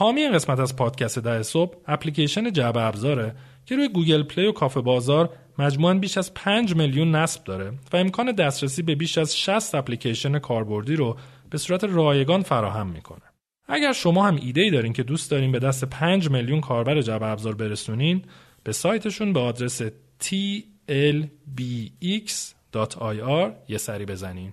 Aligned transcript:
حامی 0.00 0.28
قسمت 0.28 0.60
از 0.60 0.76
پادکست 0.76 1.18
ده 1.18 1.42
صبح 1.42 1.76
اپلیکیشن 1.86 2.52
جعبه 2.52 2.82
ابزاره 2.82 3.34
که 3.66 3.76
روی 3.76 3.88
گوگل 3.88 4.22
پلی 4.22 4.46
و 4.46 4.52
کافه 4.52 4.80
بازار 4.80 5.30
مجموعاً 5.58 5.94
بیش 5.94 6.18
از 6.18 6.34
5 6.34 6.76
میلیون 6.76 7.14
نصب 7.14 7.44
داره 7.44 7.72
و 7.92 7.96
امکان 7.96 8.32
دسترسی 8.32 8.82
به 8.82 8.94
بیش 8.94 9.18
از 9.18 9.38
60 9.38 9.74
اپلیکیشن 9.74 10.38
کاربردی 10.38 10.96
رو 10.96 11.16
به 11.50 11.58
صورت 11.58 11.84
رایگان 11.84 12.42
فراهم 12.42 12.86
می‌کنه. 12.86 13.22
اگر 13.68 13.92
شما 13.92 14.26
هم 14.26 14.36
ایده 14.42 14.60
ای 14.60 14.70
دارین 14.70 14.92
که 14.92 15.02
دوست 15.02 15.30
دارین 15.30 15.52
به 15.52 15.58
دست 15.58 15.84
5 15.84 16.30
میلیون 16.30 16.60
کاربر 16.60 17.00
جعبه 17.00 17.26
ابزار 17.26 17.54
برسونین 17.54 18.22
به 18.64 18.72
سایتشون 18.72 19.32
به 19.32 19.40
آدرس 19.40 19.82
tlbx.ir 20.22 20.30
یه 23.68 23.78
سری 23.78 24.04
بزنین. 24.04 24.52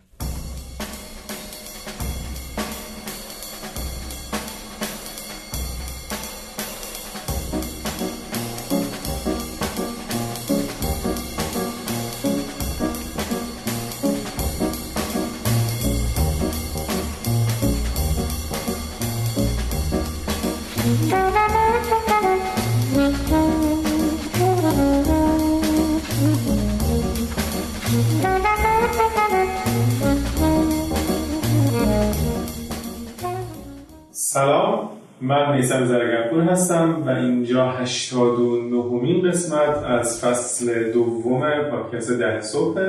میسم 35.57 35.85
زرگرپور 35.85 36.41
هستم 36.41 37.03
و 37.05 37.09
اینجا 37.09 37.71
89 37.71 38.83
همین 38.83 39.29
قسمت 39.29 39.83
از 39.83 40.25
فصل 40.25 40.91
دوم 40.91 41.41
پادکست 41.71 42.11
ده 42.11 42.41
صبح. 42.41 42.81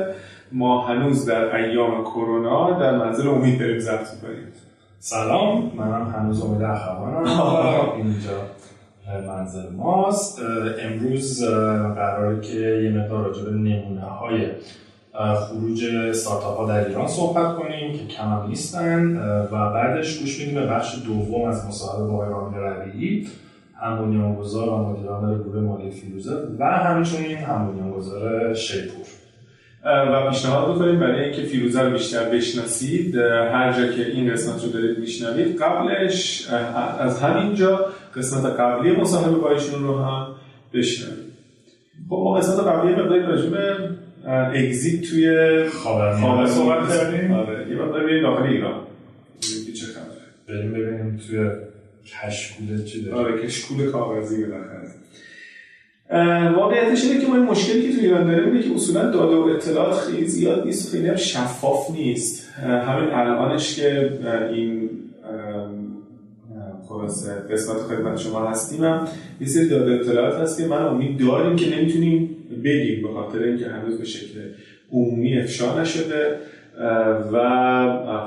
ما 0.52 0.86
هنوز 0.86 1.26
در 1.26 1.56
ایام 1.56 2.04
کرونا 2.04 2.78
در 2.80 2.98
منزل 2.98 3.28
امید 3.28 3.60
داریم 3.60 3.78
ضبط 3.78 4.06
می‌کنیم. 4.14 4.46
سلام 4.98 5.72
منم 5.76 6.14
هنوز 6.16 6.42
امید 6.42 6.62
اخوانم. 6.62 7.26
اینجا 7.96 8.40
منزل 9.26 9.72
ماست. 9.76 10.40
امروز 10.82 11.44
قراره 11.94 12.40
که 12.40 12.58
یه 12.58 12.90
مقدار 12.90 13.24
راجع 13.24 13.44
به 13.44 13.50
نمونه 13.50 14.04
های 14.04 14.46
خروج 15.18 15.84
استارتاپ 15.84 16.56
ها 16.56 16.66
در 16.66 16.88
ایران 16.88 17.06
صحبت 17.06 17.56
کنیم 17.56 17.92
که 17.92 18.06
کم 18.06 18.24
هم 18.24 18.46
نیستن 18.48 19.16
و 19.52 19.72
بعدش 19.72 20.18
گوش 20.18 20.40
میدیم 20.40 20.54
به 20.54 20.66
بخش 20.66 20.96
دوم 21.06 21.48
از 21.48 21.66
مصاحبه 21.66 22.06
با 22.06 22.24
رامین 22.24 22.58
ربیعی 22.60 23.26
هم 23.80 23.98
بنیانگذار 23.98 24.68
و 24.68 24.76
مدیرعامل 24.76 25.38
گروه 25.38 25.60
مالی 25.60 25.90
فیروزه 25.90 26.36
و 26.58 26.64
همچنین 26.64 27.36
هم 27.36 27.72
بنیانگذار 27.72 28.54
شیپور. 28.54 29.06
و 29.84 30.30
پیشنهاد 30.30 30.72
می‌کنیم 30.72 31.00
برای 31.00 31.24
اینکه 31.24 31.42
فیروزه 31.42 31.82
رو 31.82 31.90
بیشتر 31.90 32.24
بشناسید 32.24 33.16
هر 33.16 33.72
جا 33.72 33.92
که 33.92 34.06
این 34.06 34.32
قسمت 34.32 34.64
رو 34.64 34.70
دارید 34.70 34.98
میشنوید 34.98 35.56
قبلش 35.56 36.48
از 36.98 37.20
همینجا 37.20 37.86
قسمت 38.16 38.44
قبلی 38.44 38.96
مصاحبه 38.96 39.36
با 39.36 39.50
ایشون 39.50 39.82
رو 39.82 39.98
هم 39.98 40.26
بشنوید. 40.74 41.28
خب 42.08 42.20
ما 42.24 42.34
قسمت 42.34 42.66
قبلی 42.66 42.92
مقداری 42.92 43.22
راجع 43.22 43.50
اگزیت 44.28 45.10
توی 45.10 45.64
خاورمیانه. 45.68 46.46
صحبت 46.46 46.88
کردیم؟ 46.88 47.32
آره. 47.32 47.70
یه 47.70 47.76
وقت 47.76 47.90
بریم 47.90 48.22
داخل 48.22 48.42
ایران. 48.42 48.80
چه 49.80 49.86
خبره 49.86 50.58
بریم 50.58 50.72
ببینیم 50.72 51.20
توی 51.28 51.50
کشکول 52.06 52.84
چی 52.84 53.02
داره 53.02 53.16
آره 53.16 53.46
کشکول 53.46 53.90
کاغذی 53.90 54.44
بالاخره. 54.44 54.88
واقعیتش 56.56 57.04
اینه 57.04 57.20
که 57.20 57.26
ما 57.26 57.34
این 57.34 57.44
مشکلی 57.44 57.82
که 57.82 57.96
تو 57.96 58.00
ایران 58.00 58.26
داریم 58.26 58.44
اینه 58.44 58.62
که 58.62 58.74
اصولا 58.74 59.10
داده 59.10 59.36
و 59.36 59.56
اطلاعات 59.56 59.94
خیلی 59.94 60.26
زیاد 60.26 60.66
نیست 60.66 60.88
و 60.88 60.96
خیلی 60.96 61.08
هم 61.08 61.16
شفاف 61.16 61.90
نیست. 61.90 62.48
همین 62.62 63.10
الانش 63.10 63.76
که 63.76 64.12
این 64.52 64.90
خلاصه 66.88 67.32
قسمت 67.50 67.76
خدمت 67.76 68.18
شما 68.18 68.50
هستیم 68.50 68.84
هم 68.84 69.08
یه 69.40 69.46
سری 69.46 69.68
داده 69.68 69.92
اطلاعات 69.92 70.34
هست 70.34 70.58
که 70.58 70.66
من 70.66 70.82
امید 70.82 71.18
داریم 71.18 71.56
که 71.56 71.76
نمی‌تونیم 71.76 72.36
بگیم 72.64 73.02
به 73.02 73.08
خاطر 73.08 73.42
اینکه 73.42 73.66
هنوز 73.66 73.98
به 73.98 74.04
شکل 74.04 74.40
عمومی 74.92 75.38
افشا 75.38 75.80
نشده 75.80 76.36
و 77.32 77.38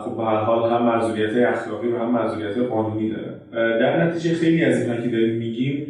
خب 0.06 0.18
به 0.18 0.24
هر 0.24 0.36
حال 0.36 0.72
هم 0.72 0.86
مرزولیت 0.86 1.48
اخلاقی 1.48 1.88
و 1.88 1.98
هم 1.98 2.12
مرزولیت 2.12 2.58
قانونی 2.58 3.10
داره. 3.10 3.34
در 3.80 4.04
نتیجه 4.04 4.36
خیلی 4.36 4.64
از 4.64 4.82
اینها 4.82 5.02
که 5.02 5.10
داریم 5.10 5.36
میگیم 5.36 5.88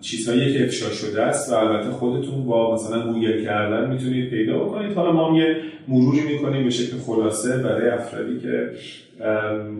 چیزهایی 0.00 0.52
که 0.52 0.64
افشا 0.64 0.90
شده 0.90 1.22
است 1.22 1.52
و 1.52 1.54
البته 1.56 1.90
خودتون 1.90 2.44
با 2.46 2.74
مثلا 2.74 3.12
گوگل 3.12 3.44
کردن 3.44 3.90
می‌تونید 3.90 4.30
پیدا 4.30 4.58
بکنید. 4.58 4.92
حالا 4.92 5.12
ما 5.12 5.38
یه 5.38 5.56
مروری 5.88 6.20
می‌کنیم 6.20 6.64
به 6.64 6.70
شکل 6.70 6.96
خلاصه 6.96 7.58
برای 7.58 7.88
افرادی 7.88 8.40
که 8.40 8.70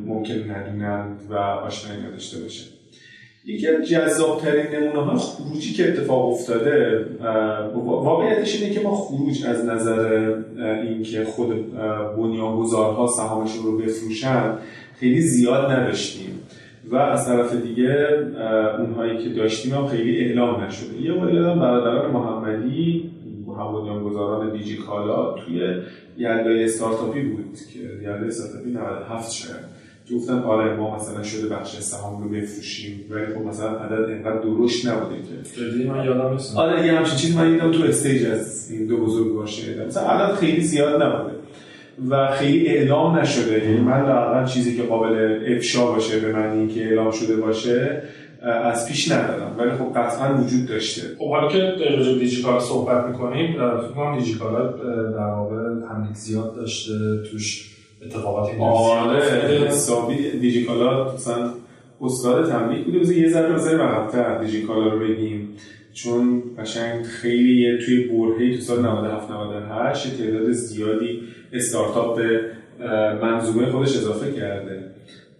ممکن 0.06 0.34
ندونند 0.34 1.20
و 1.30 1.34
آشنایی 1.34 2.02
نداشته 2.02 2.40
باشه 2.40 2.73
یکی 3.46 3.66
از 3.66 3.88
جذابترین 3.88 4.66
نمونه 4.66 5.00
های 5.00 5.18
خروجی 5.18 5.72
که 5.72 5.88
اتفاق 5.88 6.32
افتاده 6.32 7.04
واقعیتش 7.84 8.62
اینه 8.62 8.74
که 8.74 8.80
ما 8.80 8.96
خروج 8.96 9.46
از 9.46 9.64
نظر 9.64 10.32
اینکه 10.82 11.24
خود 11.24 11.76
بنیانگذارها 12.16 13.06
سهامشون 13.06 13.64
رو 13.64 13.78
بفروشن 13.78 14.52
خیلی 15.00 15.20
زیاد 15.20 15.70
نداشتیم. 15.70 16.40
و 16.90 16.96
از 16.96 17.26
طرف 17.26 17.56
دیگه 17.62 18.08
اونهایی 18.78 19.18
که 19.18 19.28
داشتیم 19.28 19.74
هم 19.74 19.86
خیلی 19.86 20.24
اعلام 20.24 20.64
نشده. 20.64 21.02
یه 21.02 21.12
بار 21.12 21.34
یادم 21.34 21.60
برادران 21.60 22.10
محمدی 22.10 23.10
بنیانگذاران 23.46 24.56
دیجی 24.56 24.76
کالا 24.76 25.32
توی 25.32 25.60
یلدای 26.18 26.64
استارتاپی 26.64 27.22
بود 27.22 27.58
که 27.72 27.78
یلدای 27.78 28.28
استارتاپی 28.28 28.70
97 28.70 29.32
گفتن 30.12 30.38
آره 30.38 30.76
ما 30.76 30.96
مثلا 30.96 31.22
شده 31.22 31.48
بخش 31.48 31.80
سهام 31.80 32.22
رو 32.22 32.28
بفروشیم 32.28 33.04
ولی 33.10 33.26
خب 33.26 33.40
مثلا 33.40 33.70
عدد 33.70 34.08
اینقدر 34.08 34.38
درشت 34.38 34.88
نبوده 34.88 35.14
که. 35.16 35.60
جدی؟ 35.60 35.84
من 35.84 36.04
یادم 36.04 36.32
نیست. 36.32 36.56
آره 36.56 36.86
یه 36.86 36.92
همچین 36.92 37.16
چیزی 37.16 37.36
من 37.36 37.52
دیدم 37.52 37.72
تو 37.72 37.82
استیج 37.82 38.26
از 38.26 38.70
این 38.70 38.86
دو 38.86 38.96
بزرگ 38.96 39.34
باشه. 39.34 39.86
مثلا 39.86 40.02
عدد 40.02 40.34
خیلی 40.34 40.60
زیاد 40.60 41.02
نبوده 41.02 41.34
و 42.10 42.30
خیلی 42.30 42.68
اعلام 42.68 43.18
نشده. 43.18 43.64
یعنی 43.64 43.80
من 43.80 44.06
لااقل 44.06 44.46
چیزی 44.46 44.76
که 44.76 44.82
قابل 44.82 45.44
افشا 45.56 45.86
باشه 45.86 46.20
به 46.20 46.32
معنی 46.32 46.68
که 46.68 46.84
اعلام 46.84 47.10
شده 47.10 47.36
باشه 47.36 48.02
از 48.42 48.88
پیش 48.88 49.12
ندارم. 49.12 49.56
ولی 49.58 49.70
خب 49.70 49.98
قطعا 49.98 50.34
وجود 50.34 50.66
داشته. 50.66 51.02
خب 51.18 51.30
حالا 51.30 51.48
که 51.48 51.58
راجع 51.58 52.12
به 52.12 52.18
دیجیکالا 52.18 52.60
صحبت 52.60 53.06
می‌کنیم 53.06 53.52
فکر 53.52 53.92
کنم 53.96 54.18
دیجیکالا 54.18 54.66
در 55.10 55.18
واقع 55.18 55.56
تملیک 55.88 56.16
زیاد 56.16 56.56
داشته 56.56 56.92
توش 57.30 57.73
اتفاقاتی 58.06 58.56
آره 58.60 59.22
حسابی 59.68 60.30
دیجیکالا 60.30 61.14
مثلا 61.14 61.50
استاد 62.00 62.48
تملیک 62.48 62.84
بوده. 62.84 62.98
بذار 62.98 63.16
یه 63.16 63.28
ذره 63.28 63.52
بذاریم 63.52 63.80
عقب‌تر 63.80 64.38
دیجیکالا 64.38 64.88
رو 64.88 64.98
بگیم. 64.98 65.48
چون 65.92 66.42
قشنگ 66.58 67.02
خیلی 67.02 67.78
توی 67.86 68.04
برهه‌ای 68.08 68.54
تو 68.54 68.60
سال 68.60 68.78
97 68.78 69.30
98 69.30 70.18
تعداد 70.18 70.52
زیادی 70.52 71.20
استارتاپ 71.52 72.16
به 72.16 72.40
منظومه 73.22 73.66
خودش 73.66 73.96
اضافه 73.96 74.32
کرده. 74.32 74.84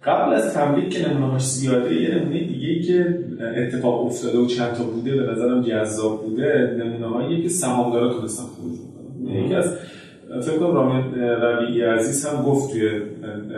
قبل 0.03 0.33
از 0.33 0.53
تملیک 0.53 0.89
که 0.89 1.09
نمونه‌هاش 1.09 1.45
زیاده 1.45 1.95
یه 1.95 2.15
نمونه 2.15 2.39
دیگه 2.39 2.81
که 2.81 3.19
اتفاق 3.57 4.05
افتاده 4.05 4.37
و 4.37 4.45
چند 4.45 4.73
تا 4.73 4.83
بوده 4.83 5.15
به 5.15 5.31
نظرم 5.31 5.61
جذاب 5.61 6.25
بوده 6.25 6.77
نمونه 6.79 7.41
که 7.41 7.49
سهامدارا 7.49 8.13
تونستن 8.13 8.43
خروج 8.43 8.79
بکنن. 8.79 9.45
یکی 9.45 9.53
از 9.55 9.77
فکر 10.41 10.57
کنم 10.57 10.73
رامین 10.73 11.15
ربیعی 11.21 11.81
عزیز 11.81 12.25
هم 12.25 12.43
گفت 12.43 12.71
توی 12.71 12.89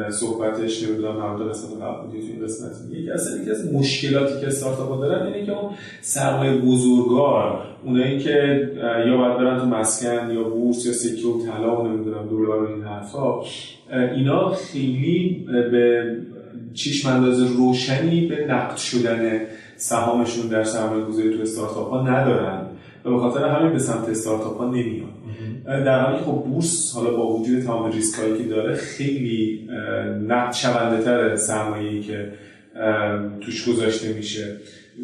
صحبتش 0.10 0.84
نمی‌دونم 0.84 1.22
هم 1.22 1.50
قسمت 1.50 1.82
قبل 1.82 2.12
توی 2.12 2.20
این 2.20 2.44
قسمت. 2.44 2.72
یکی 2.92 3.12
از 3.12 3.40
یکی 3.42 3.52
از 3.52 3.74
مشکلاتی 3.74 4.40
که 4.42 4.48
استارتاپ 4.48 5.02
دارن 5.02 5.28
اینه 5.28 5.46
که 5.46 5.52
اون 5.52 5.72
سرمایه 6.02 6.58
بزرگار 6.58 7.62
اونایی 7.86 8.20
که 8.20 8.70
یا 9.08 9.18
باید 9.18 9.38
برن 9.38 9.60
تو 9.60 9.66
مسکن 9.66 10.32
یا 10.32 10.44
بورس 10.44 10.86
یا 10.86 10.94
سکه 10.94 11.46
طلا 11.46 11.82
و 11.82 11.88
نمی‌دونم 11.88 12.28
دلار 12.30 12.68
این 12.68 12.84
حرفا 12.84 13.42
اینا 14.16 14.50
خیلی 14.50 15.48
به 15.72 16.04
چشم 16.74 17.10
انداز 17.10 17.42
روشنی 17.42 18.28
به 18.28 18.46
نقد 18.46 18.78
شدن 18.78 19.42
سهامشون 19.78 20.48
در 20.48 20.64
سرمایه 20.64 21.06
گذاری 21.06 21.38
تو 21.38 21.42
استارتاپ 21.42 21.90
ها 21.90 22.02
ندارن. 22.02 22.62
و 23.06 23.10
به 23.10 23.20
خاطر 23.20 23.48
همین 23.48 23.74
به 23.74 23.80
سمت 23.80 24.10
استارتاپ 24.10 24.58
ها 24.58 24.66
نمیان. 24.66 25.10
در 25.68 26.06
حالی 26.06 26.24
خب 26.24 26.44
بورس 26.50 26.96
حالا 26.96 27.18
با 27.18 27.34
وجود 27.34 27.64
تمام 27.64 27.92
ریسک 27.92 28.20
هایی 28.20 28.38
که 28.38 28.44
داره 28.44 28.76
خیلی 28.76 29.70
نقد 30.28 30.54
شونده 30.54 31.04
تر 31.04 31.36
سرمایه‌ای 31.36 32.02
که 32.02 32.32
توش 33.42 33.70
گذاشته 33.70 34.14
میشه. 34.14 34.58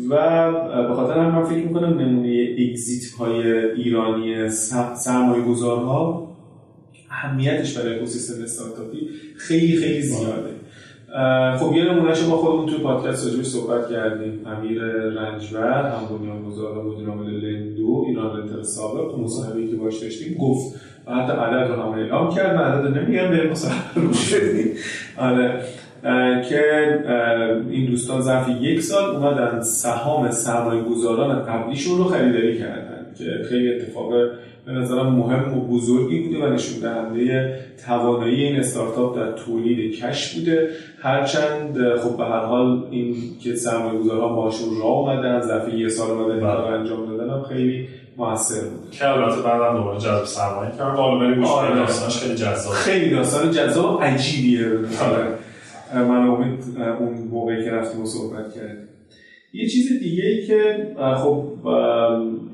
و 0.09 0.51
به 0.87 0.93
خاطر 0.95 1.19
هم 1.19 1.35
من 1.35 1.45
فکر 1.45 1.67
می‌کنم 1.67 1.99
نمونه 1.99 2.55
اگزیت 2.59 3.13
های 3.13 3.65
ایرانی 3.65 4.49
سرمایه 4.95 5.43
گذارها 5.43 6.33
اهمیتش 7.09 7.77
برای 7.77 7.95
اکوسیستم 7.95 8.43
استارتاپی 8.43 9.09
خیلی 9.37 9.77
خیلی 9.77 10.01
زیاده. 10.01 10.53
خب 11.59 11.75
یه 11.75 11.83
نمونهش 11.83 12.23
ما 12.23 12.37
خودمون 12.37 12.65
توی 12.65 12.83
پادکست 12.83 13.27
راجبش 13.27 13.45
صحبت 13.45 13.89
کردیم. 13.89 14.39
امیر 14.45 14.81
رنجور 14.81 15.61
هم 15.61 16.17
بنیانگذار 16.17 16.77
و 16.77 16.93
مدیر 16.93 17.09
عامل 17.09 17.39
لندو 17.83 18.05
ایران 18.07 18.37
رنتر 18.37 18.63
سابق 18.63 19.11
تو 19.11 19.17
مصاحبه‌ای 19.17 19.67
که 19.67 19.75
باش 19.75 19.99
داشتیم 19.99 20.37
گفت. 20.37 20.75
و 21.07 21.11
حتی 21.15 21.33
عدد 21.33 21.71
رو 21.71 21.81
هم 21.81 21.91
اعلام 21.91 22.35
کرد 22.35 22.55
من 22.55 22.61
عدد 22.61 22.97
نمیگم 22.97 23.29
به 23.29 23.49
مصاحبه 23.49 24.01
رو 24.01 24.07
بدیم 24.07 24.71
آره. 25.17 25.61
که 26.49 26.63
این 27.69 27.85
دوستان 27.85 28.21
ظرف 28.21 28.49
یک 28.61 28.81
سال 28.81 29.15
اومدن 29.15 29.61
سهام 29.61 30.31
سرمایه 30.31 30.83
گذاران 30.83 31.45
قبلیشون 31.45 31.97
رو 31.97 32.03
خریداری 32.03 32.59
کردن 32.59 33.05
که 33.17 33.45
خیلی 33.49 33.73
اتفاق 33.73 34.13
به 34.65 34.71
نظرم 34.71 35.15
مهم 35.15 35.57
و 35.57 35.61
بزرگی 35.61 36.19
بوده 36.19 36.45
و 36.45 36.53
نشون 36.53 36.79
دهنده 36.79 37.59
توانایی 37.85 38.43
این 38.43 38.59
استارتاپ 38.59 39.15
در 39.15 39.31
تولید 39.31 39.95
کش 39.95 40.35
بوده. 40.35 40.69
هرچند 41.01 41.97
خب 41.97 42.17
به 42.17 42.23
هر 42.23 42.45
حال 42.45 42.87
این 42.91 43.15
که 43.43 43.55
سرمایه 43.55 43.99
گذاران 43.99 44.35
باشون 44.35 44.69
راه 44.81 44.97
اومدن 44.97 45.41
ظرف 45.41 45.73
یه 45.73 45.89
سال 45.89 46.11
اومدن 46.11 46.35
این 46.35 46.73
انجام 46.73 47.17
دادن 47.17 47.33
هم 47.33 47.43
خیلی 47.43 47.87
موثر 48.17 48.61
بود. 48.61 48.91
که 48.91 49.07
البته 49.09 49.41
بعدم 49.41 49.77
دوباره 49.77 49.99
جذب 49.99 50.25
سرمایه 50.25 50.71
بریم 51.19 51.35
گوش 51.35 51.49
آره. 51.49 51.75
داستانش 51.75 52.17
خیلی 52.17 52.35
جذاب. 52.35 52.73
خیلی 52.73 53.09
داستان 53.09 53.51
جذاب 53.51 54.03
عجیبیه. 54.03 54.67
آره. 55.01 55.27
من 55.93 56.27
امید 56.27 56.59
اون 56.99 57.27
موقعی 57.31 57.63
که 57.63 57.71
رفتیم 57.71 58.01
و 58.01 58.05
صحبت 58.05 58.53
کردیم. 58.55 58.87
یه 59.53 59.69
چیز 59.69 59.99
دیگه 59.99 60.23
ای 60.23 60.47
که 60.47 60.87
خب 61.23 61.43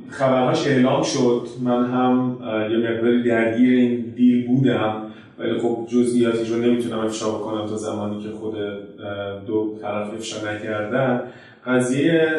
خبرهاش 0.09 0.67
اعلام 0.67 1.03
شد. 1.03 1.47
من 1.63 1.85
هم 1.85 2.37
یه 2.71 2.77
مقداری 2.77 3.23
درگیر 3.23 3.79
این 3.79 4.13
دیل 4.15 4.47
بودم. 4.47 5.03
ولی 5.39 5.59
خب 5.59 5.87
جزئیاتش 5.91 6.49
رو 6.49 6.57
نمی‌تونم 6.57 6.99
افشا 6.99 7.29
بکنم 7.29 7.65
تا 7.65 7.77
زمانی 7.77 8.23
که 8.23 8.29
خود 8.29 8.55
دو 9.47 9.77
طرف 9.81 10.13
افشا 10.13 10.51
نکردن. 10.51 11.21
قضیه 11.65 12.29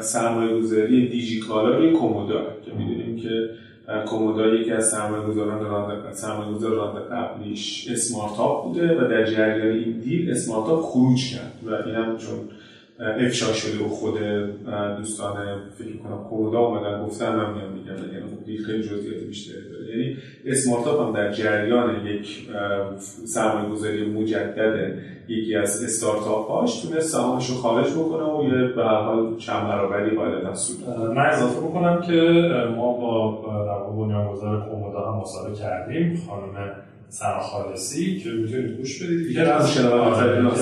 سرمایه 0.00 0.58
گذاری 0.58 1.08
دیجیکالا 1.08 1.76
روی 1.76 1.90
کومودا 1.90 2.40
که 2.64 2.72
می‌دونیم 2.78 3.16
که 3.16 3.50
کومودا 4.06 4.46
یکی 4.46 4.72
از 4.72 4.90
سرمایه 4.90 5.22
گذاران 5.22 5.64
راند 5.64 6.12
سرمایه 6.12 6.52
گذار 6.52 6.70
راند 6.70 7.02
قبلیش 7.12 7.88
اسمارتاپ 7.90 8.64
بوده 8.64 8.98
و 8.98 9.08
در 9.08 9.24
جریان 9.24 9.76
این 9.76 10.00
دیل 10.00 10.30
اسمارتاپ 10.30 10.82
خروج 10.82 11.34
کرد 11.34 11.52
و 11.66 11.88
این 11.88 12.16
چون 12.16 12.38
افشا 13.00 13.52
شده 13.52 13.84
و 13.84 13.88
خود 13.88 14.18
دوستان 14.98 15.36
فکر 15.78 15.96
کنم 15.96 16.24
کومودا 16.28 16.58
اومدن 16.58 17.06
گفتن 17.06 17.36
من 17.36 17.54
میام 17.54 17.72
میگم 17.72 18.12
یعنی 18.12 18.26
خب 18.30 18.66
خیلی 18.66 18.82
جزئیات 18.82 19.24
بیشتری 19.28 19.70
داره. 19.72 19.98
یعنی 19.98 20.16
اسمارتاپ 20.46 21.00
هم 21.00 21.12
در 21.12 21.32
جریان 21.32 22.06
یک 22.06 22.48
سرمایه 23.24 23.68
گذاری 23.68 24.10
مجدد 24.10 24.98
یکی 25.28 25.56
از 25.56 25.84
استارتاپ 25.84 26.50
هاش 26.50 26.82
تونه 26.82 27.00
سهامش 27.00 27.50
رو 27.50 27.56
خارج 27.56 27.92
بکنه 27.92 28.24
و 28.24 28.44
یه 28.44 28.68
به 28.68 28.84
هر 28.84 29.02
حال 29.02 29.36
چند 29.36 29.68
برابری 29.68 30.16
قاعدتا 30.16 30.54
سود 30.54 30.88
من 31.16 31.26
اضافه 31.26 31.60
بکنم 31.60 32.00
که 32.00 32.12
ما 32.76 32.92
با 32.92 33.42
در 33.66 33.92
بنیانگذار 33.96 34.68
کومودا 34.70 35.12
هم 35.12 35.20
مصاحبه 35.20 35.54
کردیم 35.54 36.22
خانم 36.28 36.72
سنا 37.08 37.40
خالصی 37.40 38.20
که 38.20 38.30
می‌تونید 38.30 38.76
گوش 38.76 39.02
بدید. 39.02 39.26
دیگه 39.28 39.40
از 39.40 39.78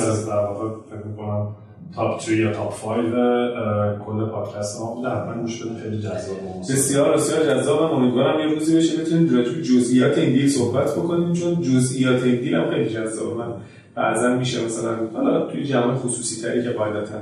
از 0.08 0.26
در 0.28 0.34
واقع 0.34 0.68
فکر 0.90 1.06
می‌کنم 1.06 1.56
تاپ 1.94 2.20
3 2.20 2.36
یا 2.36 2.52
تاپ 2.52 2.80
5 2.80 3.98
کل 4.06 4.26
پادکست 4.26 4.80
ما 4.80 4.94
بوده. 4.94 5.08
حتما 5.08 5.42
گوش 5.42 5.62
بدید 5.62 5.78
خیلی 5.82 5.98
جذاب 5.98 6.36
بسیار 6.70 7.14
بسیار 7.14 7.44
جذاب. 7.44 7.92
امیدوارم 7.92 8.40
یه 8.40 8.54
روزی 8.54 8.76
بشه 8.76 9.02
بتونیم 9.02 9.36
راجع 9.36 9.52
به 9.52 9.62
جزئیات 9.62 10.18
این 10.18 10.32
دیل 10.32 10.48
صحبت 10.48 10.92
بکنیم 10.92 11.32
چون 11.32 11.62
جزئیات 11.62 12.22
این 12.22 12.36
دیل 12.36 12.54
هم 12.54 12.70
خیلی 12.70 12.88
جذابه 12.88 13.34
من 13.34 13.52
بعضا 13.94 14.36
میشه 14.36 14.64
مثلا 14.64 14.96
حالا 15.14 15.46
توی 15.46 15.64
جمع 15.64 15.94
خصوصی 15.94 16.42
تری 16.42 16.62
که 16.62 16.70
قاعدتا 16.70 17.14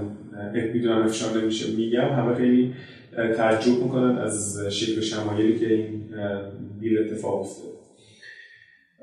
می‌دونم 0.75 1.03
افشا 1.03 1.27
نمیشه 1.37 1.77
میگم 1.77 2.09
همه 2.09 2.35
خیلی 2.35 2.75
تعجب 3.37 3.83
می‌کنن 3.83 4.19
از 4.19 4.59
شکل 4.71 5.01
شمایلی 5.01 5.59
که 5.59 5.75
این 5.75 6.03
دیل 6.81 6.99
اتفاق 6.99 7.41
افتاده. 7.41 7.76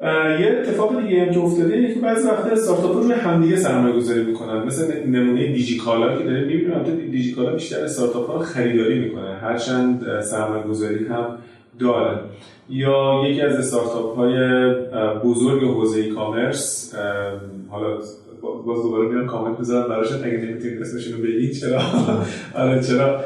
یه 0.01 0.57
اتفاق 0.59 1.01
دیگه 1.01 1.25
هم 1.25 1.33
که 1.33 1.39
افتاده 1.39 1.73
اینه 1.73 1.93
که 1.93 1.99
بعضی 1.99 2.27
وقتا 2.27 2.49
استارتاپ 2.49 2.97
روی 2.97 3.11
همدیگه 3.11 3.55
سرمایه 3.55 3.95
گذاری 3.95 4.23
می‌کنن. 4.23 4.63
مثل 4.63 5.07
نمونه 5.07 5.47
دیجیکالا 5.47 6.17
که 6.17 6.23
داریم 6.23 6.47
می‌بینیم 6.47 6.71
البته 6.73 6.91
دیجیکالا 6.91 7.53
بیشتر 7.53 7.83
استارتاپ 7.83 8.29
ها 8.29 8.39
خریداری 8.39 8.99
می‌کنه 8.99 9.35
هرچند 9.35 10.21
سرمایه 10.21 10.63
گذاری 10.63 11.05
هم 11.05 11.37
داره. 11.79 12.19
یا 12.69 13.23
یکی 13.27 13.41
از 13.41 13.55
استارتاپ 13.55 14.15
های 14.15 14.35
بزرگ 15.23 15.63
حوزه 15.63 16.09
کامرس 16.09 16.95
حالا 17.69 17.97
باز 18.41 18.83
دوباره 18.83 19.09
میان 19.09 19.25
کامنت 19.25 19.57
بذارم 19.57 19.89
براشون 19.89 20.23
اگه 20.23 20.37
نمی‌تونید 20.37 20.81
اسمشون 20.81 21.13
رو 21.17 21.23
بگید 21.23 21.51
چرا؟ 21.51 21.81
آره 22.63 22.83
چرا؟ 22.83 23.19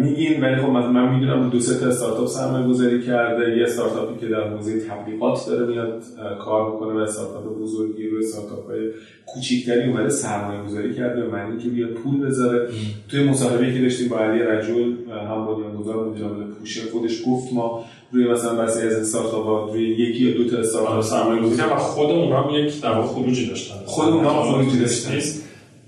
میگین 0.00 0.40
ولی 0.40 0.56
خب 0.56 0.68
من 0.68 1.14
می‌دونم 1.14 1.50
دو 1.50 1.60
سه 1.60 1.80
تا 1.80 1.86
استارتاپ 1.86 2.26
سرمایه 2.26 2.66
گذاری 2.66 3.02
کرده. 3.02 3.56
یه 3.56 3.64
استارتاپی 3.64 4.20
که 4.20 4.26
در 4.26 4.48
حوزه 4.48 4.80
تبلیغات 4.80 5.46
داره 5.46 5.66
میاد 5.66 6.02
کار 6.44 6.72
می‌کنه 6.72 6.92
و 6.92 6.96
استارتاپ 6.96 7.58
بزرگی 7.62 8.08
روی 8.08 8.24
استارتاپ 8.24 8.70
های 8.70 8.90
کوچیکتری 9.26 9.90
اومده 9.90 10.08
سرمایه 10.08 10.62
گذاری 10.62 10.94
کرده. 10.94 11.22
و 11.22 11.30
معنی 11.30 11.62
که 11.62 11.68
بیاد 11.68 11.90
پول 11.90 12.26
بذاره. 12.26 12.68
توی 13.08 13.28
مصاحبه 13.28 13.72
که 13.72 13.80
داشتیم 13.80 14.08
با 14.08 14.18
علی 14.18 14.42
رجل 14.42 14.92
هم 15.30 15.46
بنیانگذار 15.46 16.08
مدیر 16.08 16.24
عامل 16.24 16.44
پوشه 16.44 16.80
خودش 16.92 17.22
گفت 17.26 17.52
ما 17.52 17.84
روی 18.12 18.28
مثلا 18.28 18.54
بعضی 18.54 18.86
از 18.86 18.94
استارتاپ 18.94 19.44
ها 19.44 19.70
روی 19.72 19.88
یکی 19.88 20.24
یا 20.24 20.36
دو 20.36 20.50
تا 20.50 20.56
استارتاپ 20.56 21.00
سرمایه 21.00 21.42
گذاری 21.42 21.70
و 21.70 21.76
خود 21.76 22.10
اونها 22.10 22.42
هم 22.42 22.54
یک 22.54 22.80
در 22.80 23.02
خروجی 23.02 23.48
داشتن. 23.48 23.74
خود 23.86 24.08
اونها 24.08 24.42
خروجی 24.42 24.78
داشتن. 24.78 25.14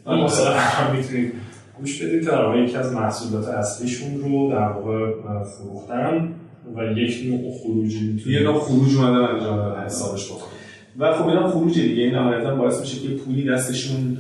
مثلا 0.06 0.50
هم 0.76 0.96
می‌تونید 0.96 1.32
گوش 1.80 2.02
بدید 2.02 2.28
واقع 2.28 2.58
یکی 2.58 2.76
از 2.76 2.92
محصولات 2.92 3.48
اصلیشون 3.48 4.20
رو 4.20 4.50
در 4.50 4.68
واقع 4.68 5.12
فروختن 5.44 6.34
و 6.76 6.98
یک 6.98 7.26
نوع 7.26 7.58
خروجی 7.58 8.22
یه 8.26 8.42
نوع 8.42 8.58
خروج 8.58 8.96
اومدن 8.96 9.34
انجام 9.34 9.56
دادن 9.56 9.84
حسابش 9.84 10.32
بکنن 10.32 10.60
و 10.98 11.12
خب 11.12 11.28
اینا 11.28 11.50
خروج 11.50 11.80
دیگه. 11.80 12.02
این 12.02 12.14
نهایتا 12.14 12.54
باعث 12.54 12.80
میشه 12.80 13.08
که 13.08 13.14
پولی 13.14 13.48
دستشون 13.48 14.18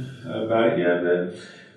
برگرده. 0.50 1.28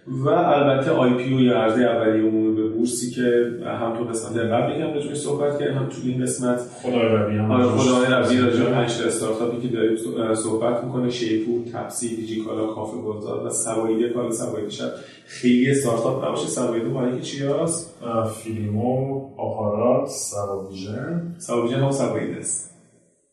و 0.08 0.30
البته 0.30 0.92
آی 0.92 1.14
پی 1.14 1.34
او 1.34 1.40
یا 1.40 1.62
عرضه 1.62 1.82
اولیه 1.82 2.24
عمومی 2.24 2.56
بورسی 2.78 3.12
که 3.12 3.46
هم 3.66 3.98
تو 3.98 4.04
قسمت 4.04 4.38
قبلی 4.38 4.82
هم 4.82 4.94
راجعش 4.94 5.18
صحبت 5.18 5.60
کردیم 5.60 5.78
هم 5.78 5.90
تو 5.90 5.96
این 6.06 6.22
قسمت 6.22 6.60
خدای 6.84 7.02
ربی 7.02 7.38
هم 7.38 7.52
آره 7.52 7.64
خدای 7.64 8.06
ربی 8.06 8.38
راجع 8.38 8.64
به 8.64 8.70
پنج 8.70 8.92
استارتاپی 9.06 9.68
که 9.68 9.76
داریم 9.76 9.98
صحبت 10.36 10.84
می‌کنه 10.84 11.10
شیپور 11.10 11.62
تپسی 11.74 12.16
دیجیکالا 12.16 12.68
کافه 12.68 12.98
بازار 12.98 13.46
و 13.46 13.50
سوایده 13.50 14.10
کالا 14.10 14.32
سوایده 14.32 14.70
شد 14.70 14.92
خیلی 15.26 15.72
استارتاپ 15.72 16.26
نباشه 16.26 16.48
سوایده 16.48 16.88
مال 16.88 17.16
که 17.16 17.22
چی 17.22 17.46
هست؟ 17.46 17.96
فیلمو 18.44 19.22
آپارات 19.38 20.10
سواویژن 20.10 21.36
سواویژن 21.38 21.80
هم 21.80 21.92
سوایده 21.92 22.36
است 22.36 22.74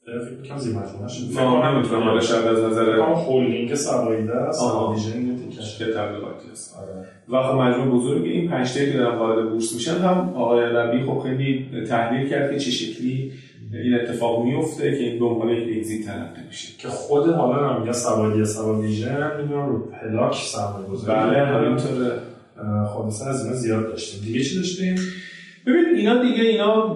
فکر 0.05 0.49
کنم 0.49 0.59
زیر 0.59 0.76
مجموعه‌اش 0.76 1.25
فکر 1.25 1.73
نمی‌تونم 1.73 2.03
حالا 2.03 2.21
شاید 2.21 2.47
از 2.47 2.59
نظر 2.59 2.91
هولدینگ 3.00 3.75
سوایده 3.75 4.35
است 4.35 4.61
سواویژن 4.61 5.30
که 5.79 5.85
تبلیغاتی 5.85 6.50
است 6.52 6.76
و 7.29 7.43
خب 7.43 7.55
مجموع 7.55 7.99
بزرگ 7.99 8.25
این 8.25 8.50
پنج 8.50 8.73
که 8.73 8.93
دارن 8.93 9.19
وارد 9.19 9.50
بورس 9.50 9.75
میشن 9.75 9.95
هم 9.95 10.33
آقای 10.35 10.61
ربی 10.61 11.05
خب 11.05 11.19
خیلی 11.19 11.67
تحلیل 11.88 12.29
کرد 12.29 12.52
که 12.52 12.59
چه 12.59 12.71
شکلی 12.71 13.33
این 13.73 13.95
اتفاق 13.95 14.45
میفته 14.45 14.90
که 14.90 14.97
این 14.97 15.19
به 15.19 15.25
عنوان 15.25 15.49
یک 15.49 15.76
اگزیت 15.79 16.07
تلقی 16.07 16.47
میشه. 16.47 16.79
که 16.79 16.88
خود 16.88 17.31
حالا 17.31 17.69
هم 17.69 17.81
میگه 17.81 17.93
سوادی 17.93 18.45
سوادیژن 18.45 19.31
می‌دونم 19.43 19.69
رو 19.69 19.79
پلاک 19.79 20.35
سرمایه 20.35 20.87
گذاری 20.87 21.21
بله 21.21 21.47
همینطوره 21.47 22.12
خلاصه 22.95 23.29
از 23.29 23.45
اینا 23.45 23.57
زیاد 23.57 23.88
داشتیم. 23.88 24.25
دیگه 24.25 24.40
چی 24.40 24.57
داشتیم؟ 24.57 24.97
ببین 25.67 25.85
اینا 25.97 26.23
دیگه 26.23 26.43
اینا 26.43 26.87